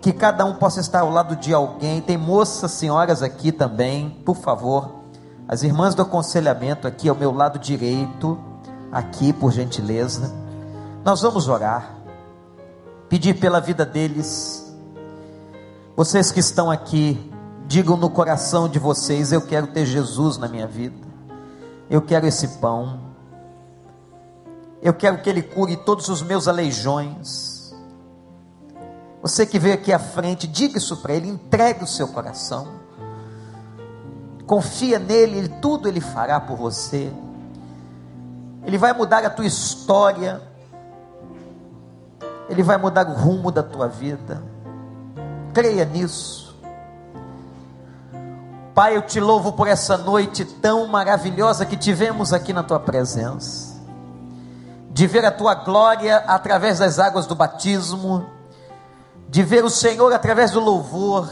Que 0.00 0.10
cada 0.10 0.42
um 0.46 0.54
possa 0.54 0.80
estar 0.80 1.00
ao 1.00 1.10
lado 1.10 1.36
de 1.36 1.52
alguém. 1.52 2.00
Tem 2.00 2.16
moças, 2.16 2.70
senhoras 2.70 3.22
aqui 3.22 3.52
também, 3.52 4.08
por 4.24 4.38
favor. 4.38 5.02
As 5.46 5.62
irmãs 5.62 5.94
do 5.94 6.00
aconselhamento 6.00 6.88
aqui 6.88 7.10
ao 7.10 7.14
meu 7.14 7.30
lado 7.30 7.58
direito, 7.58 8.38
aqui 8.90 9.34
por 9.34 9.52
gentileza. 9.52 10.32
Nós 11.04 11.20
vamos 11.20 11.46
orar, 11.46 11.94
pedir 13.06 13.34
pela 13.34 13.60
vida 13.60 13.84
deles. 13.84 14.69
Vocês 16.00 16.32
que 16.32 16.40
estão 16.40 16.70
aqui, 16.70 17.30
digam 17.66 17.94
no 17.94 18.08
coração 18.08 18.70
de 18.70 18.78
vocês: 18.78 19.32
Eu 19.32 19.42
quero 19.42 19.66
ter 19.66 19.84
Jesus 19.84 20.38
na 20.38 20.48
minha 20.48 20.66
vida, 20.66 20.96
eu 21.90 22.00
quero 22.00 22.26
esse 22.26 22.48
pão, 22.58 22.98
eu 24.80 24.94
quero 24.94 25.18
que 25.18 25.28
Ele 25.28 25.42
cure 25.42 25.76
todos 25.76 26.08
os 26.08 26.22
meus 26.22 26.48
aleijões. 26.48 27.76
Você 29.20 29.44
que 29.44 29.58
veio 29.58 29.74
aqui 29.74 29.92
à 29.92 29.98
frente, 29.98 30.46
diga 30.46 30.78
isso 30.78 30.96
para 31.02 31.12
Ele, 31.12 31.28
entregue 31.28 31.84
o 31.84 31.86
seu 31.86 32.08
coração, 32.08 32.66
confia 34.46 34.98
nele, 34.98 35.36
ele, 35.36 35.48
tudo 35.60 35.86
Ele 35.86 36.00
fará 36.00 36.40
por 36.40 36.56
você. 36.56 37.12
Ele 38.64 38.78
vai 38.78 38.94
mudar 38.94 39.22
a 39.22 39.28
tua 39.28 39.44
história, 39.44 40.40
Ele 42.48 42.62
vai 42.62 42.78
mudar 42.78 43.06
o 43.06 43.12
rumo 43.12 43.52
da 43.52 43.62
tua 43.62 43.86
vida. 43.86 44.49
Creia 45.52 45.84
nisso. 45.84 46.56
Pai, 48.74 48.96
eu 48.96 49.02
te 49.02 49.18
louvo 49.18 49.52
por 49.52 49.66
essa 49.66 49.96
noite 49.96 50.44
tão 50.44 50.86
maravilhosa 50.86 51.66
que 51.66 51.76
tivemos 51.76 52.32
aqui 52.32 52.52
na 52.52 52.62
tua 52.62 52.78
presença, 52.78 53.80
de 54.90 55.06
ver 55.06 55.24
a 55.24 55.30
tua 55.30 55.54
glória 55.54 56.18
através 56.18 56.78
das 56.78 56.98
águas 56.98 57.26
do 57.26 57.34
batismo, 57.34 58.26
de 59.28 59.42
ver 59.42 59.64
o 59.64 59.70
Senhor 59.70 60.12
através 60.12 60.52
do 60.52 60.60
louvor, 60.60 61.28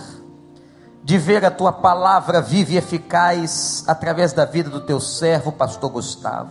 de 1.02 1.16
ver 1.16 1.44
a 1.44 1.50
tua 1.50 1.72
palavra 1.72 2.40
viva 2.40 2.72
e 2.72 2.76
eficaz 2.76 3.84
através 3.86 4.32
da 4.32 4.44
vida 4.44 4.68
do 4.68 4.80
teu 4.80 5.00
servo, 5.00 5.52
pastor 5.52 5.90
Gustavo. 5.90 6.50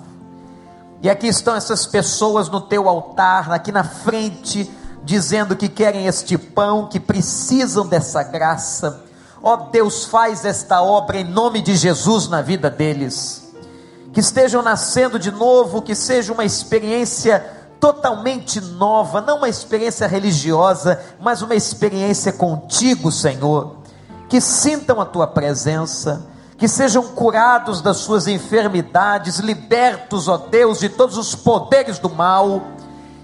E 1.02 1.10
aqui 1.10 1.28
estão 1.28 1.54
essas 1.54 1.86
pessoas 1.86 2.50
no 2.50 2.62
teu 2.62 2.90
altar, 2.90 3.52
aqui 3.52 3.72
na 3.72 3.84
frente, 3.84 4.72
dizendo 5.08 5.56
que 5.56 5.70
querem 5.70 6.06
este 6.06 6.38
pão, 6.38 6.88
que 6.88 7.00
precisam 7.00 7.88
dessa 7.88 8.22
graça. 8.24 9.06
Ó 9.42 9.54
oh, 9.54 9.58
Deus, 9.72 10.04
faz 10.04 10.44
esta 10.44 10.82
obra 10.82 11.18
em 11.18 11.24
nome 11.24 11.62
de 11.62 11.78
Jesus 11.78 12.28
na 12.28 12.42
vida 12.42 12.70
deles. 12.70 13.54
Que 14.12 14.20
estejam 14.20 14.62
nascendo 14.62 15.18
de 15.18 15.32
novo, 15.32 15.82
que 15.82 15.96
seja 15.96 16.34
uma 16.34 16.44
experiência 16.44 17.40
totalmente 17.80 18.60
nova, 18.60 19.22
não 19.22 19.38
uma 19.38 19.48
experiência 19.48 20.08
religiosa, 20.08 21.00
mas 21.22 21.42
uma 21.42 21.56
experiência 21.56 22.34
contigo, 22.34 23.10
Senhor. 23.10 23.78
Que 24.28 24.42
sintam 24.42 25.00
a 25.00 25.06
tua 25.06 25.26
presença 25.26 26.28
que 26.58 26.68
sejam 26.68 27.04
curados 27.04 27.82
das 27.82 27.98
suas 27.98 28.28
enfermidades, 28.28 29.38
libertos, 29.38 30.28
ó 30.28 30.38
Deus, 30.38 30.80
de 30.80 30.90
todos 30.90 31.16
os 31.16 31.36
poderes 31.36 32.00
do 32.00 32.10
mal, 32.10 32.64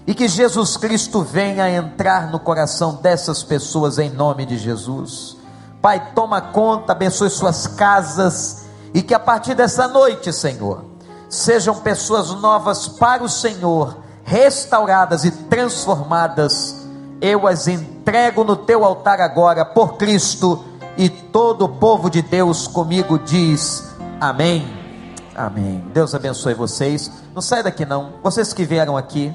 e 0.06 0.14
que 0.14 0.28
Jesus 0.28 0.76
Cristo 0.76 1.22
venha 1.22 1.70
entrar 1.70 2.30
no 2.30 2.38
coração 2.38 2.96
dessas 2.96 3.42
pessoas 3.42 3.98
em 3.98 4.10
nome 4.10 4.44
de 4.44 4.58
Jesus. 4.58 5.36
Pai, 5.80 6.12
toma 6.14 6.40
conta, 6.40 6.92
abençoe 6.92 7.30
suas 7.30 7.66
casas, 7.66 8.64
e 8.92 9.02
que 9.02 9.14
a 9.14 9.18
partir 9.18 9.54
dessa 9.54 9.88
noite, 9.88 10.32
Senhor, 10.32 10.84
sejam 11.28 11.74
pessoas 11.76 12.30
novas 12.30 12.86
para 12.86 13.22
o 13.22 13.28
Senhor, 13.28 13.96
restauradas 14.22 15.24
e 15.24 15.30
transformadas. 15.30 16.76
Eu 17.20 17.46
as 17.46 17.66
entrego 17.66 18.44
no 18.44 18.56
teu 18.56 18.84
altar 18.84 19.20
agora, 19.20 19.64
por 19.64 19.96
Cristo 19.96 20.64
e 20.96 21.08
todo 21.08 21.64
o 21.64 21.68
povo 21.68 22.08
de 22.08 22.22
Deus 22.22 22.66
comigo 22.66 23.18
diz: 23.18 23.94
Amém. 24.20 24.66
Amém. 25.34 25.84
Deus 25.92 26.14
abençoe 26.14 26.54
vocês. 26.54 27.10
Não 27.34 27.42
sai 27.42 27.62
daqui 27.62 27.84
não. 27.84 28.12
Vocês 28.22 28.52
que 28.52 28.64
vieram 28.64 28.96
aqui, 28.96 29.34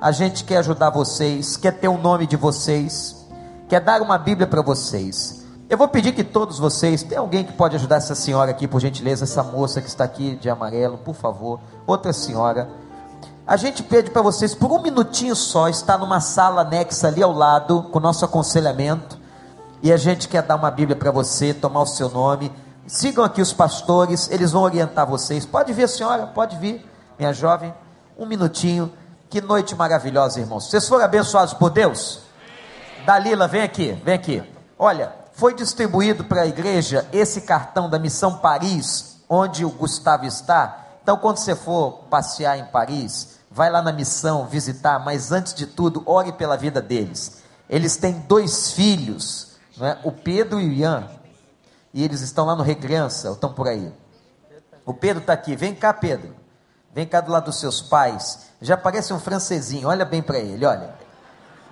a 0.00 0.12
gente 0.12 0.44
quer 0.44 0.58
ajudar 0.58 0.90
vocês, 0.90 1.56
quer 1.56 1.72
ter 1.72 1.88
o 1.88 1.96
nome 1.96 2.26
de 2.26 2.36
vocês, 2.36 3.26
quer 3.68 3.80
dar 3.80 4.02
uma 4.02 4.18
Bíblia 4.18 4.46
para 4.46 4.60
vocês. 4.60 5.44
Eu 5.68 5.76
vou 5.76 5.88
pedir 5.88 6.12
que 6.12 6.22
todos 6.22 6.58
vocês, 6.58 7.02
tem 7.02 7.18
alguém 7.18 7.42
que 7.42 7.52
pode 7.52 7.74
ajudar 7.76 7.96
essa 7.96 8.14
senhora 8.14 8.50
aqui, 8.50 8.68
por 8.68 8.80
gentileza, 8.80 9.24
essa 9.24 9.42
moça 9.42 9.80
que 9.80 9.88
está 9.88 10.04
aqui 10.04 10.36
de 10.36 10.48
amarelo, 10.48 10.98
por 10.98 11.14
favor, 11.14 11.60
outra 11.86 12.12
senhora. 12.12 12.68
A 13.46 13.56
gente 13.56 13.82
pede 13.82 14.10
para 14.10 14.22
vocês, 14.22 14.54
por 14.54 14.70
um 14.70 14.82
minutinho 14.82 15.34
só, 15.34 15.68
estar 15.68 15.98
numa 15.98 16.20
sala 16.20 16.62
anexa 16.62 17.08
ali 17.08 17.22
ao 17.22 17.32
lado, 17.32 17.84
com 17.84 17.98
o 17.98 18.02
nosso 18.02 18.24
aconselhamento. 18.24 19.18
E 19.82 19.92
a 19.92 19.96
gente 19.96 20.28
quer 20.28 20.42
dar 20.42 20.56
uma 20.56 20.70
Bíblia 20.70 20.96
para 20.96 21.10
você, 21.10 21.54
tomar 21.54 21.82
o 21.82 21.86
seu 21.86 22.08
nome. 22.10 22.52
Sigam 22.86 23.24
aqui 23.24 23.40
os 23.40 23.52
pastores, 23.52 24.30
eles 24.30 24.52
vão 24.52 24.62
orientar 24.62 25.06
vocês. 25.06 25.46
Pode 25.46 25.72
vir, 25.72 25.88
senhora, 25.88 26.26
pode 26.26 26.56
vir, 26.56 26.84
minha 27.18 27.32
jovem. 27.32 27.74
Um 28.18 28.26
minutinho. 28.26 28.92
Que 29.36 29.40
noite 29.42 29.74
maravilhosa, 29.74 30.40
irmãos. 30.40 30.70
Vocês 30.70 30.88
foram 30.88 31.04
abençoados 31.04 31.52
por 31.52 31.68
Deus? 31.68 32.20
Dalila, 33.04 33.46
vem 33.46 33.60
aqui, 33.60 33.92
vem 34.02 34.14
aqui. 34.14 34.42
Olha, 34.78 35.12
foi 35.34 35.52
distribuído 35.54 36.24
para 36.24 36.40
a 36.40 36.46
igreja 36.46 37.06
esse 37.12 37.42
cartão 37.42 37.90
da 37.90 37.98
Missão 37.98 38.38
Paris, 38.38 39.18
onde 39.28 39.62
o 39.62 39.68
Gustavo 39.68 40.24
está. 40.24 40.86
Então, 41.02 41.18
quando 41.18 41.36
você 41.36 41.54
for 41.54 42.04
passear 42.08 42.58
em 42.58 42.64
Paris, 42.64 43.38
vai 43.50 43.68
lá 43.68 43.82
na 43.82 43.92
missão 43.92 44.46
visitar, 44.46 44.98
mas 45.00 45.30
antes 45.30 45.52
de 45.52 45.66
tudo, 45.66 46.02
ore 46.06 46.32
pela 46.32 46.56
vida 46.56 46.80
deles. 46.80 47.42
Eles 47.68 47.98
têm 47.98 48.24
dois 48.26 48.72
filhos 48.72 49.58
é? 49.78 49.98
o 50.02 50.12
Pedro 50.12 50.58
e 50.58 50.66
o 50.66 50.72
Ian, 50.72 51.10
e 51.92 52.02
eles 52.02 52.22
estão 52.22 52.46
lá 52.46 52.56
no 52.56 52.62
Recreança, 52.62 53.28
ou 53.28 53.34
estão 53.34 53.52
por 53.52 53.68
aí. 53.68 53.92
O 54.86 54.94
Pedro 54.94 55.20
está 55.20 55.34
aqui, 55.34 55.54
vem 55.54 55.74
cá, 55.74 55.92
Pedro. 55.92 56.45
Vem 56.96 57.06
cá 57.06 57.20
do 57.20 57.30
lado 57.30 57.44
dos 57.44 57.60
seus 57.60 57.82
pais. 57.82 58.46
Já 58.58 58.74
parece 58.74 59.12
um 59.12 59.20
francesinho, 59.20 59.86
olha 59.86 60.02
bem 60.02 60.22
para 60.22 60.38
ele, 60.38 60.64
olha. 60.64 60.94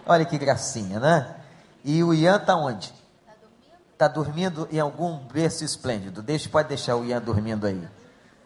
Olha 0.04 0.22
que 0.26 0.36
gracinha, 0.36 1.00
né? 1.00 1.34
E 1.82 2.04
o 2.04 2.12
Ian 2.12 2.36
está 2.36 2.54
onde? 2.54 2.92
Está 3.94 4.06
dormindo 4.06 4.68
em 4.70 4.78
algum 4.78 5.16
berço 5.16 5.64
esplêndido. 5.64 6.20
Deixa, 6.20 6.50
pode 6.50 6.68
deixar 6.68 6.96
o 6.96 7.06
Ian 7.06 7.22
dormindo 7.22 7.66
aí. 7.66 7.88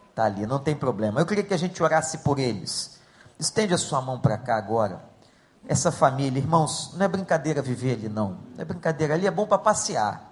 Está 0.09 0.23
ali, 0.23 0.45
não 0.45 0.57
tem 0.57 0.73
problema. 0.73 1.19
Eu 1.19 1.25
queria 1.25 1.43
que 1.43 1.53
a 1.53 1.57
gente 1.57 1.83
orasse 1.83 2.19
por 2.19 2.39
eles. 2.39 2.97
Estende 3.37 3.73
a 3.73 3.77
sua 3.77 4.01
mão 4.01 4.17
para 4.17 4.37
cá 4.37 4.55
agora 4.55 5.01
essa 5.67 5.91
família. 5.91 6.39
Irmãos, 6.39 6.93
não 6.95 7.05
é 7.05 7.09
brincadeira 7.09 7.61
viver 7.61 7.97
ali, 7.97 8.07
não. 8.07 8.37
Não 8.55 8.61
é 8.61 8.63
brincadeira. 8.63 9.15
Ali 9.15 9.27
é 9.27 9.31
bom 9.31 9.45
para 9.45 9.57
passear. 9.57 10.31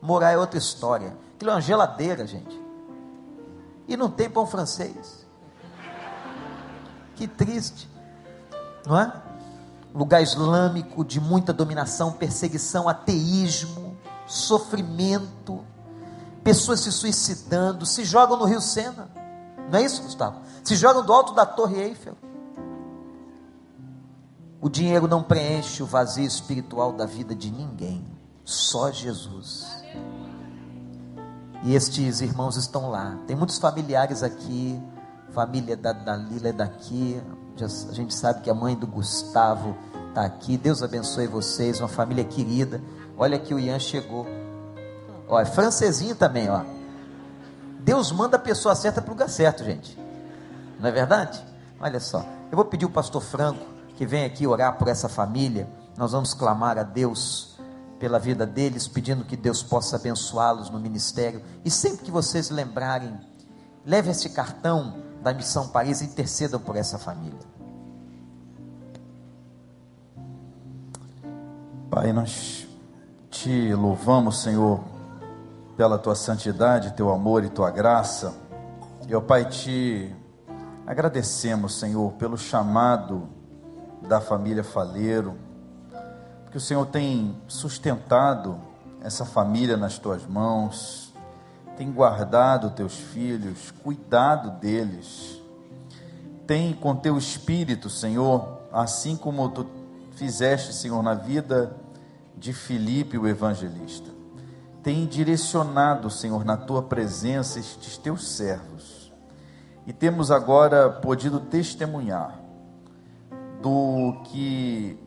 Morar 0.00 0.32
é 0.32 0.38
outra 0.38 0.58
história. 0.58 1.14
Aquilo 1.34 1.50
é 1.50 1.54
uma 1.54 1.60
geladeira, 1.60 2.26
gente. 2.26 2.58
E 3.86 3.98
não 3.98 4.10
tem 4.10 4.30
pão 4.30 4.46
francês. 4.46 5.23
Que 7.14 7.26
triste. 7.26 7.88
Não 8.86 8.98
é? 8.98 9.12
Lugar 9.94 10.22
islâmico 10.22 11.04
de 11.04 11.20
muita 11.20 11.52
dominação, 11.52 12.12
perseguição, 12.12 12.88
ateísmo, 12.88 13.96
sofrimento. 14.26 15.64
Pessoas 16.42 16.80
se 16.80 16.92
suicidando, 16.92 17.86
se 17.86 18.04
jogam 18.04 18.36
no 18.36 18.44
Rio 18.44 18.60
Sena. 18.60 19.08
Não 19.70 19.78
é 19.78 19.82
isso, 19.82 20.02
Gustavo? 20.02 20.40
Se 20.62 20.76
jogam 20.76 21.04
do 21.04 21.12
alto 21.12 21.32
da 21.32 21.46
Torre 21.46 21.80
Eiffel. 21.80 22.16
O 24.60 24.68
dinheiro 24.68 25.06
não 25.06 25.22
preenche 25.22 25.82
o 25.82 25.86
vazio 25.86 26.24
espiritual 26.24 26.92
da 26.92 27.04
vida 27.04 27.34
de 27.34 27.50
ninguém, 27.50 28.02
só 28.44 28.90
Jesus. 28.90 29.66
E 31.62 31.74
estes 31.74 32.20
irmãos 32.22 32.56
estão 32.56 32.90
lá. 32.90 33.18
Tem 33.26 33.36
muitos 33.36 33.58
familiares 33.58 34.22
aqui, 34.22 34.80
família 35.34 35.76
da 35.76 35.92
Dalila 35.92 36.48
é 36.48 36.52
daqui. 36.52 37.20
a 37.60 37.92
gente 37.92 38.14
sabe 38.14 38.40
que 38.40 38.48
a 38.48 38.54
mãe 38.54 38.76
do 38.76 38.86
Gustavo 38.86 39.76
está 40.08 40.24
aqui. 40.24 40.56
Deus 40.56 40.82
abençoe 40.82 41.26
vocês, 41.26 41.80
uma 41.80 41.88
família 41.88 42.24
querida. 42.24 42.80
Olha 43.18 43.38
que 43.38 43.52
o 43.52 43.58
Ian 43.58 43.80
chegou. 43.80 44.26
Ó, 45.28 45.40
é 45.40 45.44
francesinho 45.44 46.14
também, 46.14 46.48
ó. 46.48 46.62
Deus 47.80 48.12
manda 48.12 48.36
a 48.36 48.40
pessoa 48.40 48.74
certa 48.76 49.02
para 49.02 49.10
o 49.10 49.14
lugar 49.14 49.28
certo, 49.28 49.64
gente. 49.64 49.98
Não 50.78 50.88
é 50.88 50.92
verdade? 50.92 51.44
Olha 51.80 51.98
só. 51.98 52.24
Eu 52.50 52.56
vou 52.56 52.64
pedir 52.64 52.86
o 52.86 52.90
pastor 52.90 53.20
Franco 53.20 53.66
que 53.96 54.06
vem 54.06 54.24
aqui 54.24 54.46
orar 54.46 54.78
por 54.78 54.86
essa 54.86 55.08
família. 55.08 55.68
Nós 55.96 56.12
vamos 56.12 56.32
clamar 56.32 56.78
a 56.78 56.82
Deus 56.84 57.58
pela 57.98 58.18
vida 58.18 58.46
deles, 58.46 58.86
pedindo 58.86 59.24
que 59.24 59.36
Deus 59.36 59.62
possa 59.62 59.96
abençoá-los 59.96 60.70
no 60.70 60.78
ministério. 60.78 61.42
E 61.64 61.70
sempre 61.70 62.04
que 62.04 62.10
vocês 62.10 62.50
lembrarem, 62.50 63.18
leve 63.84 64.10
esse 64.10 64.30
cartão 64.30 65.03
da 65.24 65.32
Missão 65.32 65.68
Paris 65.68 66.02
intercedam 66.02 66.60
por 66.60 66.76
essa 66.76 66.98
família. 66.98 67.40
Pai, 71.90 72.12
nós 72.12 72.68
te 73.30 73.72
louvamos, 73.72 74.42
Senhor, 74.42 74.84
pela 75.78 75.98
tua 75.98 76.14
santidade, 76.14 76.92
teu 76.92 77.10
amor 77.10 77.42
e 77.42 77.48
tua 77.48 77.70
graça. 77.70 78.34
E, 79.08 79.14
ó 79.14 79.20
Pai, 79.22 79.46
te 79.46 80.14
agradecemos, 80.86 81.78
Senhor, 81.78 82.12
pelo 82.12 82.36
chamado 82.36 83.26
da 84.06 84.20
família 84.20 84.62
Faleiro, 84.62 85.38
porque 86.42 86.58
o 86.58 86.60
Senhor 86.60 86.84
tem 86.84 87.34
sustentado 87.48 88.60
essa 89.02 89.24
família 89.24 89.78
nas 89.78 89.98
tuas 89.98 90.26
mãos, 90.26 91.03
tem 91.76 91.90
guardado 91.92 92.70
teus 92.70 92.94
filhos, 92.94 93.72
cuidado 93.82 94.58
deles, 94.60 95.42
tem 96.46 96.72
com 96.72 96.94
teu 96.94 97.16
espírito, 97.16 97.88
Senhor, 97.88 98.60
assim 98.72 99.16
como 99.16 99.48
tu 99.48 99.66
fizeste, 100.12 100.72
Senhor, 100.72 101.02
na 101.02 101.14
vida 101.14 101.74
de 102.36 102.52
Filipe, 102.52 103.18
o 103.18 103.26
evangelista. 103.26 104.10
Tem 104.82 105.06
direcionado, 105.06 106.10
Senhor, 106.10 106.44
na 106.44 106.56
tua 106.56 106.82
presença 106.82 107.58
estes 107.58 107.96
teus 107.96 108.28
servos. 108.28 109.12
E 109.86 109.92
temos 109.92 110.30
agora 110.30 110.90
podido 110.90 111.40
testemunhar 111.40 112.38
do 113.62 114.20
que 114.24 114.98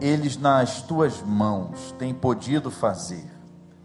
eles 0.00 0.36
nas 0.36 0.82
tuas 0.82 1.22
mãos 1.22 1.92
têm 1.98 2.14
podido 2.14 2.70
fazer 2.70 3.30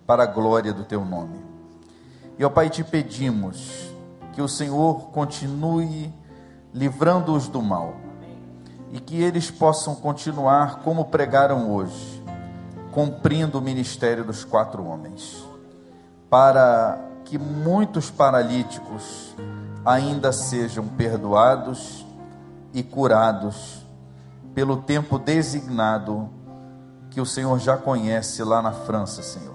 para 0.05 0.23
a 0.23 0.27
glória 0.27 0.73
do 0.73 0.83
teu 0.83 1.03
nome. 1.03 1.51
E, 2.41 2.43
ó 2.43 2.49
Pai, 2.49 2.71
te 2.71 2.83
pedimos 2.83 3.93
que 4.33 4.41
o 4.41 4.47
Senhor 4.47 5.11
continue 5.11 6.11
livrando-os 6.73 7.47
do 7.47 7.61
mal 7.61 7.93
e 8.91 8.99
que 8.99 9.21
eles 9.21 9.51
possam 9.51 9.93
continuar 9.93 10.79
como 10.79 11.05
pregaram 11.05 11.71
hoje, 11.71 12.23
cumprindo 12.91 13.59
o 13.59 13.61
ministério 13.61 14.23
dos 14.23 14.43
quatro 14.43 14.83
homens, 14.83 15.47
para 16.31 16.99
que 17.25 17.37
muitos 17.37 18.09
paralíticos 18.09 19.35
ainda 19.85 20.31
sejam 20.31 20.87
perdoados 20.87 22.03
e 22.73 22.81
curados 22.81 23.85
pelo 24.55 24.77
tempo 24.77 25.19
designado 25.19 26.27
que 27.11 27.21
o 27.21 27.25
Senhor 27.25 27.59
já 27.59 27.77
conhece 27.77 28.43
lá 28.43 28.63
na 28.63 28.71
França, 28.71 29.21
Senhor. 29.21 29.51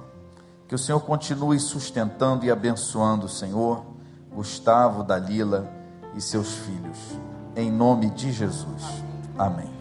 Que 0.69 0.75
o 0.75 0.79
Senhor 0.79 1.01
continue 1.01 1.61
sustentando 1.61 2.45
e 2.45 2.51
abençoando, 2.51 3.29
Senhor, 3.29 3.85
Gustavo, 4.33 5.03
Dalila 5.03 5.71
e 6.15 6.21
seus 6.21 6.55
filhos. 6.55 6.99
Em 7.55 7.71
nome 7.71 8.11
de 8.11 8.33
Jesus. 8.33 8.83
Amém. 9.39 9.76